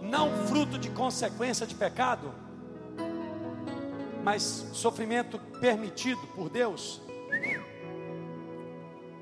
Não 0.00 0.30
fruto 0.46 0.78
de 0.78 0.88
consequência 0.88 1.66
de 1.66 1.74
pecado, 1.74 2.32
mas 4.24 4.42
sofrimento 4.72 5.38
permitido 5.60 6.20
por 6.34 6.48
Deus. 6.48 7.02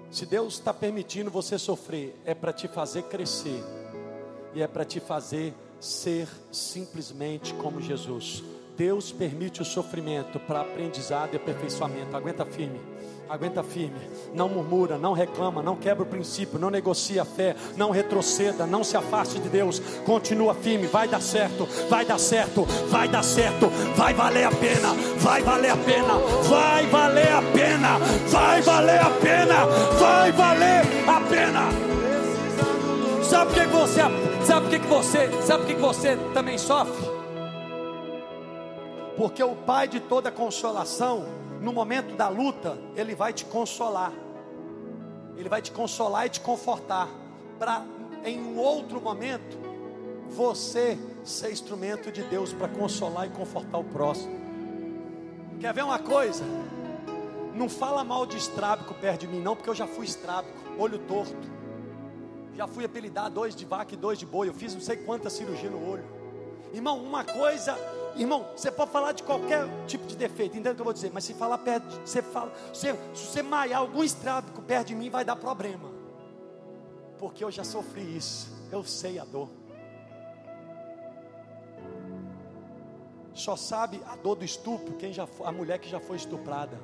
Se 0.08 0.24
Deus 0.24 0.54
está 0.54 0.72
permitindo 0.72 1.28
você 1.28 1.58
sofrer, 1.58 2.16
é 2.24 2.34
para 2.34 2.52
te 2.52 2.68
fazer 2.68 3.02
crescer 3.04 3.64
e 4.54 4.62
é 4.62 4.68
para 4.68 4.84
te 4.84 5.00
fazer 5.00 5.54
ser 5.80 6.28
simplesmente 6.52 7.52
como 7.54 7.80
Jesus. 7.80 8.44
Deus 8.80 9.12
permite 9.12 9.60
o 9.60 9.64
sofrimento 9.64 10.40
para 10.40 10.62
aprendizado 10.62 11.34
e 11.34 11.36
aperfeiçoamento. 11.36 12.16
Aguenta 12.16 12.46
firme, 12.46 12.80
aguenta 13.28 13.62
firme. 13.62 14.00
Não 14.32 14.48
murmura, 14.48 14.96
não 14.96 15.12
reclama, 15.12 15.62
não 15.62 15.76
quebra 15.76 16.02
o 16.02 16.06
princípio, 16.06 16.58
não 16.58 16.70
negocia 16.70 17.20
a 17.20 17.24
fé, 17.26 17.54
não 17.76 17.90
retroceda, 17.90 18.66
não 18.66 18.82
se 18.82 18.96
afaste 18.96 19.38
de 19.38 19.50
Deus. 19.50 19.80
Continua 20.06 20.54
firme, 20.54 20.86
vai 20.86 21.06
dar 21.06 21.20
certo, 21.20 21.68
vai 21.90 22.06
dar 22.06 22.16
certo, 22.16 22.64
vai 22.88 23.06
dar 23.06 23.22
certo, 23.22 23.66
vai 23.94 24.14
valer 24.14 24.44
a 24.44 24.50
pena, 24.50 24.94
vai 25.18 25.42
valer 25.42 25.72
a 25.72 25.76
pena, 25.76 26.14
vai 26.48 26.86
valer 26.86 27.32
a 27.32 27.42
pena, 27.52 27.98
vai 28.30 28.62
valer 28.62 28.98
a 28.98 29.10
pena, 29.10 29.66
vai 29.98 30.32
valer 30.32 30.82
a 31.06 31.20
pena. 31.28 31.68
Sabe 33.22 33.52
por 33.52 33.60
que 33.62 33.68
você, 33.68 34.00
sabe 34.46 34.70
por 34.70 34.80
que 34.80 34.86
você, 34.86 35.42
sabe 35.42 35.66
por 35.66 35.74
que 35.74 35.80
você 35.82 36.16
também 36.32 36.56
sofre? 36.56 37.09
Porque 39.20 39.42
o 39.42 39.54
Pai 39.54 39.86
de 39.86 40.00
toda 40.00 40.32
consolação, 40.32 41.26
no 41.60 41.74
momento 41.74 42.16
da 42.16 42.30
luta, 42.30 42.78
Ele 42.96 43.14
vai 43.14 43.34
te 43.34 43.44
consolar. 43.44 44.14
Ele 45.36 45.46
vai 45.46 45.60
te 45.60 45.70
consolar 45.70 46.24
e 46.24 46.30
te 46.30 46.40
confortar. 46.40 47.06
Para 47.58 47.84
em 48.24 48.40
um 48.40 48.56
outro 48.56 48.98
momento, 48.98 49.58
você 50.30 50.98
ser 51.22 51.52
instrumento 51.52 52.10
de 52.10 52.22
Deus 52.22 52.54
para 52.54 52.66
consolar 52.66 53.26
e 53.26 53.28
confortar 53.28 53.76
o 53.76 53.84
próximo. 53.84 54.40
Quer 55.60 55.74
ver 55.74 55.84
uma 55.84 55.98
coisa? 55.98 56.42
Não 57.54 57.68
fala 57.68 58.02
mal 58.02 58.24
de 58.24 58.38
estrábico 58.38 58.94
perto 58.94 59.20
de 59.20 59.28
mim, 59.28 59.42
não, 59.42 59.54
porque 59.54 59.68
eu 59.68 59.74
já 59.74 59.86
fui 59.86 60.06
estrábico, 60.06 60.56
olho 60.78 60.98
torto. 60.98 61.46
Já 62.56 62.66
fui 62.66 62.86
apelidar 62.86 63.30
dois 63.30 63.54
de 63.54 63.66
vaca 63.66 63.92
e 63.92 63.98
dois 63.98 64.18
de 64.18 64.24
boi. 64.24 64.48
Eu 64.48 64.54
fiz 64.54 64.72
não 64.72 64.80
sei 64.80 64.96
quantas 64.96 65.34
cirurgias 65.34 65.70
no 65.70 65.90
olho. 65.90 66.04
Irmão, 66.72 66.96
uma 66.96 67.22
coisa, 67.22 67.76
irmão, 68.16 68.48
você 68.56 68.70
pode 68.70 68.90
falar 68.90 69.12
de 69.12 69.22
qualquer 69.22 69.66
tipo 69.86 70.06
de 70.06 70.16
defeito, 70.16 70.56
entende 70.56 70.72
o 70.72 70.74
que 70.74 70.80
eu 70.80 70.84
vou 70.84 70.92
dizer? 70.92 71.11
Mas 71.12 71.24
se 71.24 71.34
falar 71.34 71.58
perto, 71.58 72.00
você 72.04 72.22
fala, 72.22 72.52
se, 72.72 72.92
se 73.14 73.26
você 73.26 73.42
maiar 73.42 73.80
algum 73.80 74.02
estrábico 74.02 74.62
perto 74.62 74.88
de 74.88 74.94
mim, 74.94 75.11
vai 75.11 75.24
dar 75.24 75.36
problema. 75.36 75.90
Porque 77.18 77.44
eu 77.44 77.50
já 77.50 77.64
sofri 77.64 78.16
isso, 78.16 78.50
eu 78.72 78.82
sei 78.84 79.18
a 79.18 79.24
dor. 79.24 79.48
Só 83.34 83.56
sabe 83.56 84.02
a 84.06 84.16
dor 84.16 84.36
do 84.36 84.44
estupro 84.44 84.94
quem 84.96 85.12
já 85.12 85.26
a 85.44 85.52
mulher 85.52 85.78
que 85.78 85.88
já 85.88 86.00
foi 86.00 86.16
estuprada. 86.16 86.78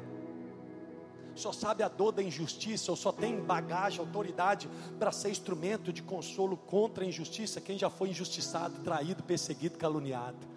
Só 1.35 1.53
sabe 1.53 1.83
a 1.83 1.89
dor 1.89 2.13
da 2.13 2.23
injustiça, 2.23 2.91
ou 2.91 2.97
só 2.97 3.13
tem 3.13 3.39
bagagem, 3.39 4.01
autoridade 4.01 4.71
para 4.99 5.13
ser 5.13 5.29
instrumento 5.29 5.93
de 5.93 6.03
consolo 6.03 6.57
contra 6.57 7.05
a 7.05 7.07
injustiça 7.07 7.61
quem 7.61 7.79
já 7.79 7.91
foi 7.91 8.09
injustiçado, 8.09 8.81
traído, 8.81 9.23
perseguido, 9.23 9.77
caluniado. 9.77 10.56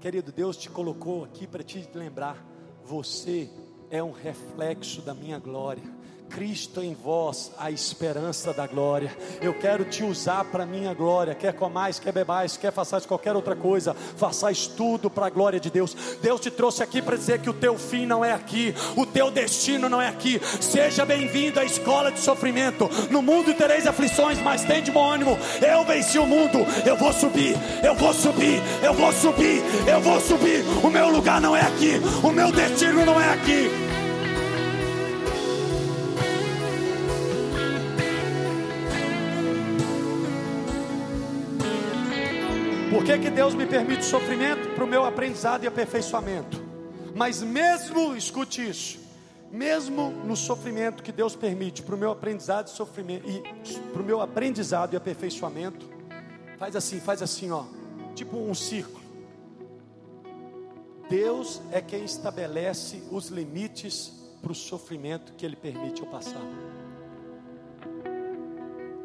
Querido, 0.00 0.30
Deus 0.30 0.56
te 0.56 0.68
colocou 0.68 1.24
aqui 1.24 1.46
para 1.46 1.62
te 1.62 1.88
lembrar: 1.94 2.44
você 2.84 3.48
é 3.90 4.02
um 4.02 4.12
reflexo 4.12 5.00
da 5.02 5.14
minha 5.14 5.38
glória. 5.38 5.82
Cristo 6.30 6.82
em 6.82 6.94
vós, 6.94 7.52
a 7.58 7.70
esperança 7.70 8.52
da 8.52 8.66
glória. 8.66 9.10
Eu 9.40 9.54
quero 9.54 9.84
te 9.84 10.04
usar 10.04 10.44
para 10.44 10.66
minha 10.66 10.92
glória. 10.92 11.34
Quer 11.34 11.54
comais, 11.54 11.98
quer 11.98 12.12
bebais, 12.12 12.56
quer 12.56 12.72
façais 12.72 13.06
qualquer 13.06 13.34
outra 13.34 13.56
coisa, 13.56 13.94
façais 13.94 14.66
tudo 14.66 15.08
para 15.08 15.26
a 15.26 15.30
glória 15.30 15.58
de 15.58 15.70
Deus. 15.70 15.96
Deus 16.20 16.40
te 16.40 16.50
trouxe 16.50 16.82
aqui 16.82 17.00
para 17.00 17.16
dizer 17.16 17.40
que 17.40 17.50
o 17.50 17.54
teu 17.54 17.78
fim 17.78 18.06
não 18.06 18.24
é 18.24 18.32
aqui, 18.32 18.74
o 18.96 19.06
teu 19.06 19.30
destino 19.30 19.88
não 19.88 20.00
é 20.00 20.08
aqui. 20.08 20.40
Seja 20.60 21.04
bem-vindo 21.04 21.60
à 21.60 21.64
escola 21.64 22.12
de 22.12 22.20
sofrimento. 22.20 22.88
No 23.10 23.22
mundo 23.22 23.54
tereis 23.54 23.86
aflições, 23.86 24.38
mas 24.40 24.64
tem 24.64 24.82
de 24.82 24.90
bom 24.90 25.10
ânimo. 25.10 25.38
Eu 25.60 25.84
venci 25.84 26.18
o 26.18 26.26
mundo. 26.26 26.58
Eu 26.84 26.96
vou 26.96 27.12
subir, 27.12 27.56
eu 27.82 27.94
vou 27.94 28.12
subir, 28.12 28.60
eu 28.82 28.94
vou 28.94 29.12
subir, 29.12 29.62
eu 29.86 30.00
vou 30.00 30.20
subir. 30.20 30.64
O 30.84 30.90
meu 30.90 31.08
lugar 31.08 31.40
não 31.40 31.56
é 31.56 31.62
aqui, 31.62 32.00
o 32.22 32.30
meu 32.30 32.50
destino 32.52 33.04
não 33.04 33.20
é 33.20 33.32
aqui. 33.32 33.85
Que, 43.06 43.18
que 43.20 43.30
Deus 43.30 43.54
me 43.54 43.64
permite 43.66 44.04
sofrimento? 44.04 44.74
Para 44.74 44.82
o 44.82 44.86
meu 44.86 45.04
aprendizado 45.04 45.62
e 45.62 45.68
aperfeiçoamento. 45.68 46.60
Mas 47.14 47.40
mesmo, 47.40 48.16
escute 48.16 48.68
isso, 48.68 48.98
mesmo 49.48 50.10
no 50.10 50.34
sofrimento 50.34 51.04
que 51.04 51.12
Deus 51.12 51.36
permite 51.36 51.84
para 51.84 51.94
o 51.94 51.98
meu 51.98 52.10
aprendizado 52.10 52.66
e 52.66 52.70
sofrimento 52.70 53.28
e 53.28 53.42
para 53.92 54.02
o 54.02 54.04
meu 54.04 54.20
aprendizado 54.20 54.92
e 54.92 54.96
aperfeiçoamento, 54.96 55.88
faz 56.58 56.74
assim, 56.74 56.98
faz 56.98 57.22
assim, 57.22 57.52
ó, 57.52 57.66
tipo 58.16 58.36
um 58.36 58.54
círculo. 58.56 59.06
Deus 61.08 61.62
é 61.70 61.80
quem 61.80 62.04
estabelece 62.04 63.04
os 63.12 63.28
limites 63.28 64.12
para 64.42 64.50
o 64.50 64.54
sofrimento 64.54 65.32
que 65.34 65.46
Ele 65.46 65.54
permite 65.54 66.02
eu 66.02 66.08
passar. 66.08 66.42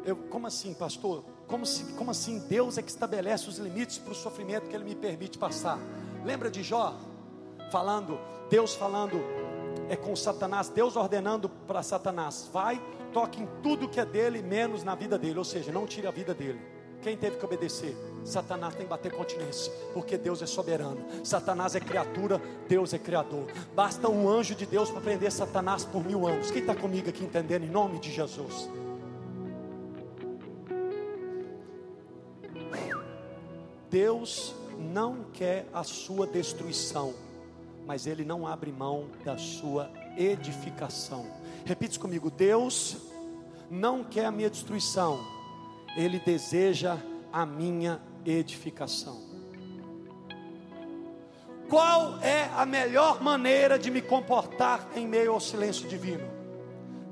Eu, 0.04 0.16
como 0.16 0.48
assim, 0.48 0.74
pastor? 0.74 1.24
Como, 1.46 1.66
se, 1.66 1.84
como 1.94 2.10
assim 2.10 2.38
Deus 2.48 2.78
é 2.78 2.82
que 2.82 2.90
estabelece 2.90 3.48
os 3.48 3.58
limites 3.58 3.98
para 3.98 4.12
o 4.12 4.14
sofrimento 4.14 4.68
que 4.68 4.74
Ele 4.74 4.84
me 4.84 4.94
permite 4.94 5.38
passar? 5.38 5.78
Lembra 6.24 6.50
de 6.50 6.62
Jó? 6.62 6.96
Falando, 7.70 8.18
Deus 8.50 8.74
falando 8.74 9.18
é 9.88 9.96
com 9.96 10.14
Satanás, 10.14 10.68
Deus 10.68 10.96
ordenando 10.96 11.48
para 11.48 11.82
Satanás: 11.82 12.48
vai, 12.52 12.80
toque 13.12 13.42
em 13.42 13.48
tudo 13.62 13.88
que 13.88 14.00
é 14.00 14.04
dele, 14.04 14.42
menos 14.42 14.84
na 14.84 14.94
vida 14.94 15.18
dele, 15.18 15.38
ou 15.38 15.44
seja, 15.44 15.72
não 15.72 15.86
tire 15.86 16.06
a 16.06 16.10
vida 16.10 16.34
dele. 16.34 16.60
Quem 17.02 17.16
teve 17.16 17.36
que 17.36 17.44
obedecer? 17.44 17.96
Satanás 18.24 18.74
tem 18.74 18.84
que 18.84 18.90
bater 18.90 19.10
continência, 19.12 19.72
porque 19.92 20.16
Deus 20.16 20.40
é 20.40 20.46
soberano. 20.46 21.04
Satanás 21.24 21.74
é 21.74 21.80
criatura, 21.80 22.40
Deus 22.68 22.94
é 22.94 22.98
criador. 22.98 23.46
Basta 23.74 24.08
um 24.08 24.28
anjo 24.28 24.54
de 24.54 24.64
Deus 24.64 24.88
para 24.88 25.00
prender 25.00 25.32
Satanás 25.32 25.84
por 25.84 26.04
mil 26.04 26.26
anos. 26.28 26.52
Quem 26.52 26.60
está 26.60 26.76
comigo 26.76 27.08
aqui 27.08 27.24
entendendo 27.24 27.64
em 27.64 27.70
nome 27.70 27.98
de 27.98 28.12
Jesus? 28.12 28.68
Deus 33.92 34.54
não 34.78 35.26
quer 35.34 35.68
a 35.70 35.84
sua 35.84 36.26
destruição, 36.26 37.12
mas 37.86 38.06
Ele 38.06 38.24
não 38.24 38.46
abre 38.46 38.72
mão 38.72 39.10
da 39.22 39.36
sua 39.36 39.90
edificação. 40.16 41.26
Repite 41.66 41.98
comigo: 41.98 42.30
Deus 42.30 42.96
não 43.70 44.02
quer 44.02 44.24
a 44.24 44.30
minha 44.30 44.48
destruição, 44.48 45.20
Ele 45.94 46.18
deseja 46.18 46.96
a 47.30 47.44
minha 47.44 48.00
edificação. 48.24 49.30
Qual 51.68 52.18
é 52.20 52.44
a 52.56 52.64
melhor 52.64 53.22
maneira 53.22 53.78
de 53.78 53.90
me 53.90 54.00
comportar 54.00 54.88
em 54.96 55.06
meio 55.06 55.32
ao 55.32 55.40
silêncio 55.40 55.86
divino? 55.86 56.26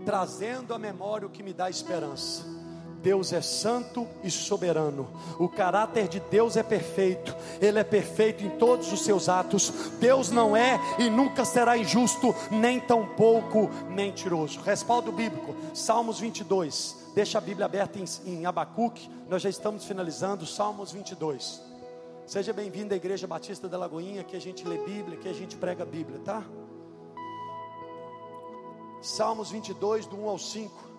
Trazendo 0.07 0.73
à 0.73 0.79
memória 0.79 1.27
o 1.27 1.31
que 1.31 1.43
me 1.43 1.53
dá 1.53 1.69
esperança 1.69 2.60
Deus 3.03 3.33
é 3.33 3.41
santo 3.41 4.07
e 4.23 4.31
soberano. 4.31 5.09
O 5.39 5.49
caráter 5.49 6.07
de 6.09 6.21
Deus 6.21 6.57
é 6.57 6.63
perfeito. 6.63 7.35
Ele 7.61 7.79
é 7.79 7.85
perfeito 7.85 8.45
em 8.45 8.51
todos 8.51 8.93
os 8.93 9.03
seus 9.03 9.29
atos. 9.29 9.73
Deus 9.99 10.31
não 10.31 10.57
é 10.57 10.79
e 10.99 11.09
nunca 11.09 11.45
será 11.45 11.77
injusto, 11.77 12.35
nem 12.51 12.79
tampouco 12.79 13.71
mentiroso. 13.91 14.61
Respaldo 14.61 15.11
bíblico, 15.11 15.55
Salmos 15.75 16.21
22. 16.21 16.97
Deixa 17.15 17.39
a 17.39 17.41
Bíblia 17.41 17.67
aberta 17.67 17.99
em, 17.99 18.05
em 18.27 18.47
Abacuque. 18.47 19.11
Nós 19.29 19.43
já 19.43 19.49
estamos 19.49 19.85
finalizando. 19.85 20.47
Salmos 20.47 20.93
22. 20.93 21.61
Seja 22.27 22.53
bem-vindo 22.53 22.95
à 22.95 22.97
Igreja 22.97 23.27
Batista 23.27 23.69
da 23.69 23.77
Lagoinha, 23.77 24.23
que 24.23 24.37
a 24.37 24.41
gente 24.41 24.67
lê 24.67 24.79
Bíblia, 24.79 25.19
que 25.19 25.29
a 25.29 25.33
gente 25.33 25.57
prega 25.57 25.83
a 25.83 25.87
Bíblia, 25.87 26.21
tá? 26.25 26.45
Salmos 29.03 29.51
22, 29.51 30.07
do 30.07 30.17
1 30.17 30.29
ao 30.29 30.39
5. 30.39 30.90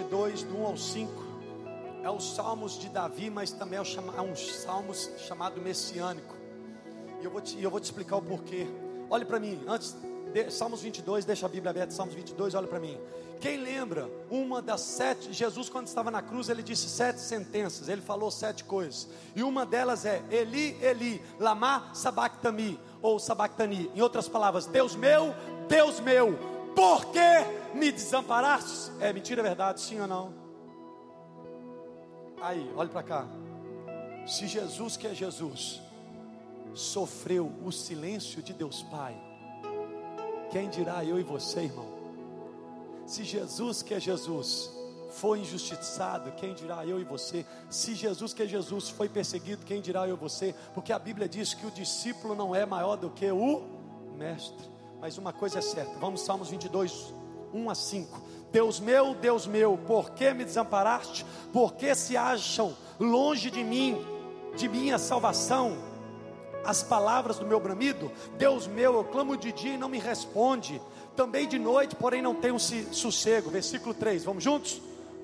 22, 0.00 0.44
do 0.44 0.56
1 0.58 0.66
ao 0.66 0.76
5, 0.76 1.12
é 2.02 2.10
os 2.10 2.34
salmos 2.34 2.78
de 2.78 2.88
Davi, 2.88 3.28
mas 3.28 3.52
também 3.52 3.78
é, 3.78 3.82
é 3.82 4.20
um 4.22 4.34
salmos 4.34 5.10
chamado 5.18 5.60
messiânico. 5.60 6.34
E 7.20 7.24
eu 7.24 7.30
vou 7.30 7.40
te, 7.40 7.62
eu 7.62 7.70
vou 7.70 7.78
te 7.78 7.84
explicar 7.84 8.16
o 8.16 8.22
porquê. 8.22 8.66
Olhe 9.10 9.26
para 9.26 9.38
mim, 9.38 9.62
antes, 9.68 9.94
de, 10.32 10.50
Salmos 10.50 10.80
22, 10.80 11.26
deixa 11.26 11.44
a 11.44 11.48
Bíblia 11.48 11.70
aberta, 11.70 11.92
Salmos 11.92 12.14
22, 12.14 12.54
olha 12.54 12.66
para 12.66 12.80
mim. 12.80 12.98
Quem 13.40 13.58
lembra 13.58 14.08
uma 14.30 14.62
das 14.62 14.80
sete, 14.80 15.32
Jesus 15.32 15.68
quando 15.68 15.86
estava 15.86 16.10
na 16.10 16.22
cruz, 16.22 16.48
ele 16.48 16.62
disse 16.62 16.88
sete 16.88 17.20
sentenças, 17.20 17.88
ele 17.88 18.00
falou 18.00 18.30
sete 18.30 18.64
coisas. 18.64 19.06
E 19.36 19.42
uma 19.42 19.66
delas 19.66 20.06
é, 20.06 20.22
Eli, 20.30 20.78
Eli, 20.80 21.22
lama 21.38 21.90
sabactami, 21.92 22.80
ou 23.02 23.18
sabactani. 23.18 23.90
Em 23.94 24.00
outras 24.00 24.28
palavras, 24.28 24.64
Deus 24.64 24.96
meu, 24.96 25.34
Deus 25.68 26.00
meu, 26.00 26.38
por 26.74 27.06
que 27.06 27.74
me 27.74 27.92
desamparaste? 27.92 28.90
É 29.00 29.12
mentira, 29.12 29.40
é 29.40 29.44
verdade, 29.44 29.80
sim 29.80 30.00
ou 30.00 30.06
não? 30.06 30.34
Aí, 32.40 32.72
olhe 32.74 32.88
para 32.88 33.02
cá. 33.02 33.26
Se 34.26 34.46
Jesus, 34.46 34.96
que 34.96 35.06
é 35.06 35.14
Jesus, 35.14 35.80
sofreu 36.74 37.52
o 37.64 37.70
silêncio 37.70 38.42
de 38.42 38.52
Deus 38.52 38.82
Pai, 38.84 39.14
quem 40.50 40.68
dirá 40.68 41.04
eu 41.04 41.18
e 41.18 41.22
você, 41.22 41.62
irmão? 41.62 41.86
Se 43.06 43.24
Jesus, 43.24 43.82
que 43.82 43.94
é 43.94 44.00
Jesus, 44.00 44.70
foi 45.10 45.40
injustiçado, 45.40 46.32
quem 46.32 46.54
dirá 46.54 46.86
eu 46.86 47.00
e 47.00 47.04
você? 47.04 47.44
Se 47.68 47.94
Jesus, 47.94 48.32
que 48.32 48.42
é 48.42 48.46
Jesus, 48.46 48.88
foi 48.88 49.08
perseguido, 49.08 49.66
quem 49.66 49.80
dirá 49.80 50.08
eu 50.08 50.14
e 50.14 50.18
você? 50.18 50.54
Porque 50.74 50.92
a 50.92 50.98
Bíblia 50.98 51.28
diz 51.28 51.52
que 51.52 51.66
o 51.66 51.70
discípulo 51.70 52.34
não 52.34 52.54
é 52.54 52.64
maior 52.64 52.96
do 52.96 53.10
que 53.10 53.30
o 53.30 53.62
mestre. 54.16 54.68
Mas 55.00 55.16
uma 55.16 55.32
coisa 55.32 55.58
é 55.58 55.62
certa, 55.62 55.98
vamos 55.98 56.20
Salmos 56.20 56.50
22, 56.50 57.14
1 57.54 57.70
a 57.70 57.74
5. 57.74 58.20
Deus 58.52 58.80
meu, 58.80 59.14
Deus 59.14 59.46
meu, 59.46 59.78
por 59.78 60.10
que 60.10 60.32
me 60.34 60.44
desamparaste? 60.44 61.24
Por 61.52 61.74
que 61.74 61.94
se 61.94 62.16
acham 62.16 62.76
longe 62.98 63.50
de 63.50 63.64
mim, 63.64 64.04
de 64.56 64.68
minha 64.68 64.98
salvação? 64.98 65.76
As 66.64 66.82
palavras 66.82 67.38
do 67.38 67.46
meu 67.46 67.58
bramido, 67.58 68.12
Deus 68.36 68.66
meu, 68.66 68.94
eu 68.94 69.04
clamo 69.04 69.36
de 69.36 69.52
dia 69.52 69.74
e 69.74 69.78
não 69.78 69.88
me 69.88 69.98
responde. 69.98 70.80
Também 71.16 71.48
de 71.48 71.58
noite, 71.58 71.96
porém 71.96 72.20
não 72.20 72.34
tenho 72.34 72.58
sossego. 72.58 73.50
Versículo 73.50 73.94
3, 73.94 74.24
vamos 74.24 74.44
juntos? 74.44 74.82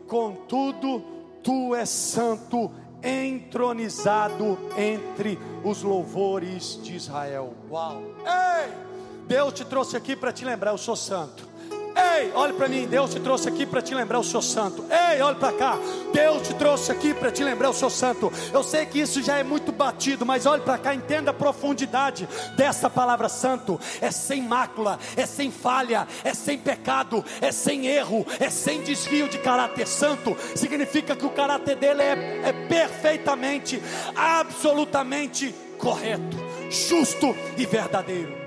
Contudo, 0.08 1.02
tu 1.42 1.74
és 1.74 1.90
santo, 1.90 2.70
entronizado 3.02 4.58
entre 4.78 5.38
os 5.62 5.82
louvores 5.82 6.80
de 6.82 6.96
Israel. 6.96 7.52
Uau! 7.70 8.02
Ei! 8.24 8.85
Deus 9.26 9.52
te 9.52 9.64
trouxe 9.64 9.96
aqui 9.96 10.14
para 10.14 10.32
te 10.32 10.44
lembrar, 10.44 10.70
eu 10.70 10.78
sou 10.78 10.96
santo. 10.96 11.56
Ei, 11.96 12.30
olhe 12.34 12.52
para 12.52 12.68
mim, 12.68 12.86
Deus 12.86 13.14
te 13.14 13.20
trouxe 13.20 13.48
aqui 13.48 13.64
para 13.64 13.80
te 13.80 13.94
lembrar 13.94 14.18
o 14.18 14.24
seu 14.24 14.42
santo. 14.42 14.84
Ei, 14.90 15.22
olhe 15.22 15.36
para 15.36 15.56
cá, 15.56 15.78
Deus 16.12 16.46
te 16.46 16.54
trouxe 16.54 16.92
aqui 16.92 17.14
para 17.14 17.32
te 17.32 17.42
lembrar 17.42 17.70
o 17.70 17.72
seu 17.72 17.88
santo. 17.88 18.30
Eu 18.52 18.62
sei 18.62 18.84
que 18.84 19.00
isso 19.00 19.22
já 19.22 19.38
é 19.38 19.42
muito 19.42 19.72
batido, 19.72 20.26
mas 20.26 20.44
olhe 20.44 20.60
para 20.60 20.76
cá, 20.76 20.94
entenda 20.94 21.30
a 21.30 21.34
profundidade 21.34 22.28
dessa 22.54 22.90
palavra 22.90 23.30
santo. 23.30 23.80
É 23.98 24.10
sem 24.10 24.42
mácula, 24.42 24.98
é 25.16 25.24
sem 25.24 25.50
falha, 25.50 26.06
é 26.22 26.34
sem 26.34 26.58
pecado, 26.58 27.24
é 27.40 27.50
sem 27.50 27.86
erro, 27.86 28.26
é 28.38 28.50
sem 28.50 28.82
desvio 28.82 29.26
de 29.26 29.38
caráter 29.38 29.86
santo. 29.86 30.36
Significa 30.54 31.16
que 31.16 31.24
o 31.24 31.30
caráter 31.30 31.76
dele 31.76 32.02
é, 32.02 32.40
é 32.44 32.52
perfeitamente, 32.68 33.82
absolutamente 34.14 35.54
correto, 35.78 36.36
justo 36.70 37.34
e 37.56 37.64
verdadeiro. 37.64 38.45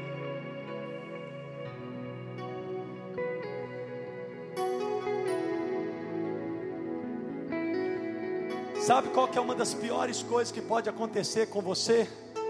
Sabe 8.89 9.09
qual 9.09 9.27
que 9.27 9.37
é 9.37 9.41
uma 9.41 9.53
das 9.53 9.71
piores 9.71 10.23
coisas 10.23 10.51
que 10.51 10.63
pode 10.63 10.89
acontecer 10.89 11.45
com 11.45 11.61
você? 11.61 12.09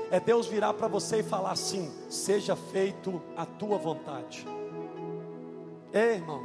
É 0.09 0.21
Deus 0.21 0.47
virar 0.47 0.73
para 0.73 0.87
você 0.87 1.19
e 1.19 1.23
falar 1.23 1.51
assim: 1.51 1.93
seja 2.09 2.55
feito 2.55 3.21
a 3.35 3.45
tua 3.45 3.77
vontade. 3.77 4.47
Ei, 5.91 6.13
irmão, 6.13 6.41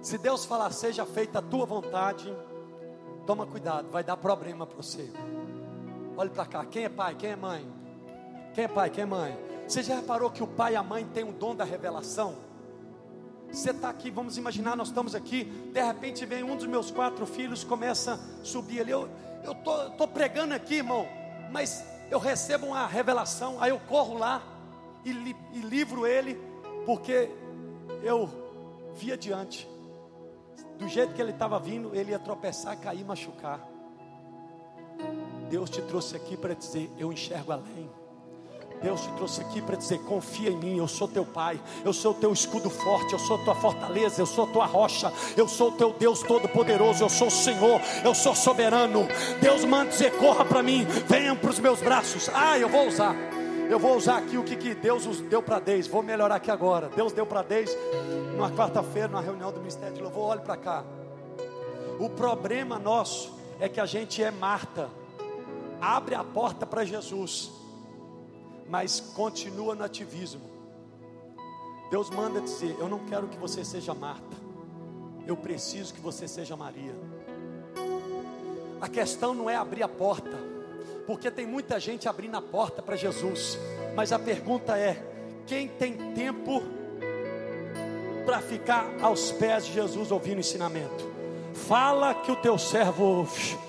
se 0.00 0.16
Deus 0.16 0.46
falar 0.46 0.70
seja 0.70 1.04
feita 1.04 1.40
a 1.40 1.42
tua 1.42 1.66
vontade, 1.66 2.34
toma 3.26 3.44
cuidado, 3.46 3.90
vai 3.90 4.02
dar 4.02 4.16
problema 4.16 4.66
para 4.66 4.78
você. 4.78 5.12
Olhe 6.16 6.30
para 6.30 6.46
cá, 6.46 6.64
quem 6.64 6.84
é 6.84 6.88
pai, 6.88 7.14
quem 7.16 7.32
é 7.32 7.36
mãe? 7.36 7.70
Quem 8.54 8.64
é 8.64 8.68
pai, 8.68 8.88
quem 8.88 9.02
é 9.02 9.06
mãe? 9.06 9.38
Você 9.68 9.82
já 9.82 9.96
reparou 9.96 10.30
que 10.30 10.42
o 10.42 10.46
pai 10.46 10.72
e 10.72 10.76
a 10.76 10.82
mãe 10.82 11.04
têm 11.04 11.28
o 11.28 11.32
dom 11.32 11.54
da 11.54 11.64
revelação? 11.64 12.45
Você 13.50 13.70
está 13.70 13.88
aqui, 13.88 14.10
vamos 14.10 14.36
imaginar, 14.36 14.76
nós 14.76 14.88
estamos 14.88 15.14
aqui, 15.14 15.44
de 15.44 15.82
repente 15.82 16.26
vem 16.26 16.42
um 16.42 16.56
dos 16.56 16.66
meus 16.66 16.90
quatro 16.90 17.24
filhos, 17.26 17.64
começa 17.64 18.14
a 18.14 18.44
subir 18.44 18.80
ali. 18.80 18.92
Eu 18.92 19.08
estou 19.44 19.90
tô, 19.90 19.90
tô 19.90 20.08
pregando 20.08 20.54
aqui, 20.54 20.76
irmão, 20.76 21.06
mas 21.50 21.84
eu 22.10 22.18
recebo 22.18 22.66
uma 22.66 22.86
revelação, 22.86 23.56
aí 23.60 23.70
eu 23.70 23.80
corro 23.80 24.18
lá 24.18 24.42
e, 25.04 25.12
li, 25.12 25.36
e 25.52 25.60
livro 25.60 26.06
ele, 26.06 26.38
porque 26.84 27.30
eu 28.02 28.28
vi 28.94 29.12
adiante. 29.12 29.68
Do 30.78 30.88
jeito 30.88 31.14
que 31.14 31.22
ele 31.22 31.30
estava 31.30 31.58
vindo, 31.58 31.94
ele 31.94 32.10
ia 32.10 32.18
tropeçar, 32.18 32.78
cair, 32.78 33.04
machucar. 33.04 33.66
Deus 35.48 35.70
te 35.70 35.80
trouxe 35.82 36.16
aqui 36.16 36.36
para 36.36 36.54
dizer: 36.54 36.90
Eu 36.98 37.12
enxergo 37.12 37.52
além. 37.52 37.88
Deus 38.82 39.00
te 39.00 39.08
trouxe 39.12 39.40
aqui 39.40 39.62
para 39.62 39.76
dizer: 39.76 39.98
confia 40.00 40.50
em 40.50 40.56
mim, 40.56 40.78
eu 40.78 40.88
sou 40.88 41.08
teu 41.08 41.24
pai, 41.24 41.60
eu 41.84 41.92
sou 41.92 42.12
teu 42.12 42.32
escudo 42.32 42.68
forte, 42.68 43.12
eu 43.12 43.18
sou 43.18 43.38
tua 43.38 43.54
fortaleza, 43.54 44.20
eu 44.20 44.26
sou 44.26 44.46
tua 44.46 44.66
rocha, 44.66 45.12
eu 45.36 45.48
sou 45.48 45.72
teu 45.72 45.92
Deus 45.92 46.22
todo-poderoso, 46.22 47.02
eu 47.02 47.08
sou 47.08 47.28
o 47.28 47.30
Senhor, 47.30 47.80
eu 48.04 48.14
sou 48.14 48.34
soberano. 48.34 49.06
Deus 49.40 49.64
manda 49.64 49.90
dizer: 49.90 50.16
corra 50.18 50.44
para 50.44 50.62
mim, 50.62 50.84
venham 51.06 51.36
para 51.36 51.50
os 51.50 51.58
meus 51.58 51.80
braços. 51.80 52.28
Ah, 52.34 52.58
eu 52.58 52.68
vou 52.68 52.86
usar, 52.86 53.14
eu 53.68 53.78
vou 53.78 53.96
usar 53.96 54.18
aqui 54.18 54.36
o 54.36 54.44
que, 54.44 54.56
que 54.56 54.74
Deus 54.74 55.04
deu 55.22 55.42
para 55.42 55.58
Deus, 55.58 55.86
vou 55.86 56.02
melhorar 56.02 56.36
aqui 56.36 56.50
agora. 56.50 56.90
Deus 56.94 57.12
deu 57.12 57.26
para 57.26 57.42
Deus, 57.42 57.70
numa 58.32 58.50
quarta-feira, 58.50 59.08
numa 59.08 59.22
reunião 59.22 59.50
do 59.50 59.58
Ministério 59.58 59.94
de 59.94 60.02
Louvor, 60.02 60.30
olhe 60.30 60.42
para 60.42 60.56
cá. 60.56 60.84
O 61.98 62.10
problema 62.10 62.78
nosso 62.78 63.34
é 63.58 63.68
que 63.70 63.80
a 63.80 63.86
gente 63.86 64.22
é 64.22 64.30
Marta, 64.30 64.90
abre 65.80 66.14
a 66.14 66.22
porta 66.22 66.66
para 66.66 66.84
Jesus 66.84 67.65
mas 68.68 69.00
continua 69.00 69.74
no 69.74 69.84
ativismo. 69.84 70.42
Deus 71.90 72.10
manda 72.10 72.40
dizer: 72.40 72.76
Eu 72.78 72.88
não 72.88 73.00
quero 73.06 73.28
que 73.28 73.38
você 73.38 73.64
seja 73.64 73.94
Marta, 73.94 74.36
eu 75.26 75.36
preciso 75.36 75.94
que 75.94 76.00
você 76.00 76.26
seja 76.26 76.56
Maria. 76.56 76.94
A 78.80 78.88
questão 78.88 79.34
não 79.34 79.48
é 79.48 79.56
abrir 79.56 79.82
a 79.82 79.88
porta, 79.88 80.36
porque 81.06 81.30
tem 81.30 81.46
muita 81.46 81.80
gente 81.80 82.08
abrindo 82.08 82.36
a 82.36 82.42
porta 82.42 82.82
para 82.82 82.96
Jesus, 82.96 83.58
mas 83.94 84.12
a 84.12 84.18
pergunta 84.18 84.76
é: 84.76 85.02
quem 85.46 85.68
tem 85.68 86.14
tempo 86.14 86.62
para 88.24 88.40
ficar 88.40 88.86
aos 89.00 89.30
pés 89.32 89.66
de 89.66 89.72
Jesus 89.72 90.10
ouvindo 90.10 90.40
ensinamento? 90.40 91.16
Fala 91.54 92.14
que 92.14 92.30
o 92.30 92.36
teu 92.36 92.58
servo 92.58 93.04
ouve. 93.04 93.65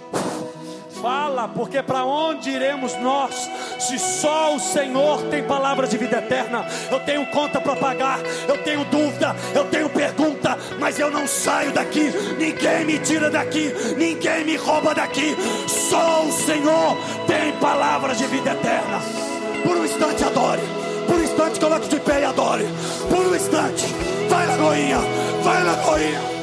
Fala, 1.02 1.48
porque 1.48 1.82
para 1.82 2.04
onde 2.04 2.50
iremos 2.50 2.96
nós, 2.96 3.50
se 3.80 4.00
só 4.00 4.56
o 4.56 4.60
Senhor 4.60 5.22
tem 5.24 5.44
palavras 5.44 5.90
de 5.90 5.98
vida 5.98 6.18
eterna? 6.18 6.66
Eu 6.92 7.00
tenho 7.02 7.26
conta 7.28 7.62
para 7.62 7.76
pagar, 7.76 8.20
eu 8.48 8.58
tenho 8.64 8.84
dúvida, 8.86 9.36
eu 9.54 9.66
tenho 9.66 9.90
pergunta, 9.90 10.58
mas 10.80 11.00
eu 11.00 11.12
não 11.12 11.28
saio 11.28 11.72
daqui, 11.72 12.12
ninguém 12.38 12.86
me 12.86 13.00
tira 13.00 13.30
daqui, 13.30 13.74
ninguém 13.98 14.46
me 14.46 14.56
rouba 14.56 14.96
daqui, 14.96 15.36
só 15.68 16.24
o 16.24 16.32
Senhor 16.32 16.98
tem 17.28 17.52
palavras 17.60 18.18
de 18.18 18.26
vida 18.26 18.52
eterna. 18.52 19.00
Por 19.64 19.78
um 19.78 19.86
instante 19.86 20.24
adore, 20.24 20.62
por 21.06 21.16
um 21.16 21.24
instante 21.24 21.60
coloque 21.60 21.88
de 21.90 22.00
pé 22.00 22.22
e 22.22 22.26
adore, 22.26 22.68
por 23.10 23.26
um 23.26 23.36
instante, 23.36 23.86
vai 24.30 24.48
Lagoinha, 24.48 25.00
vai 25.44 25.64
Lagoinha. 25.64 26.37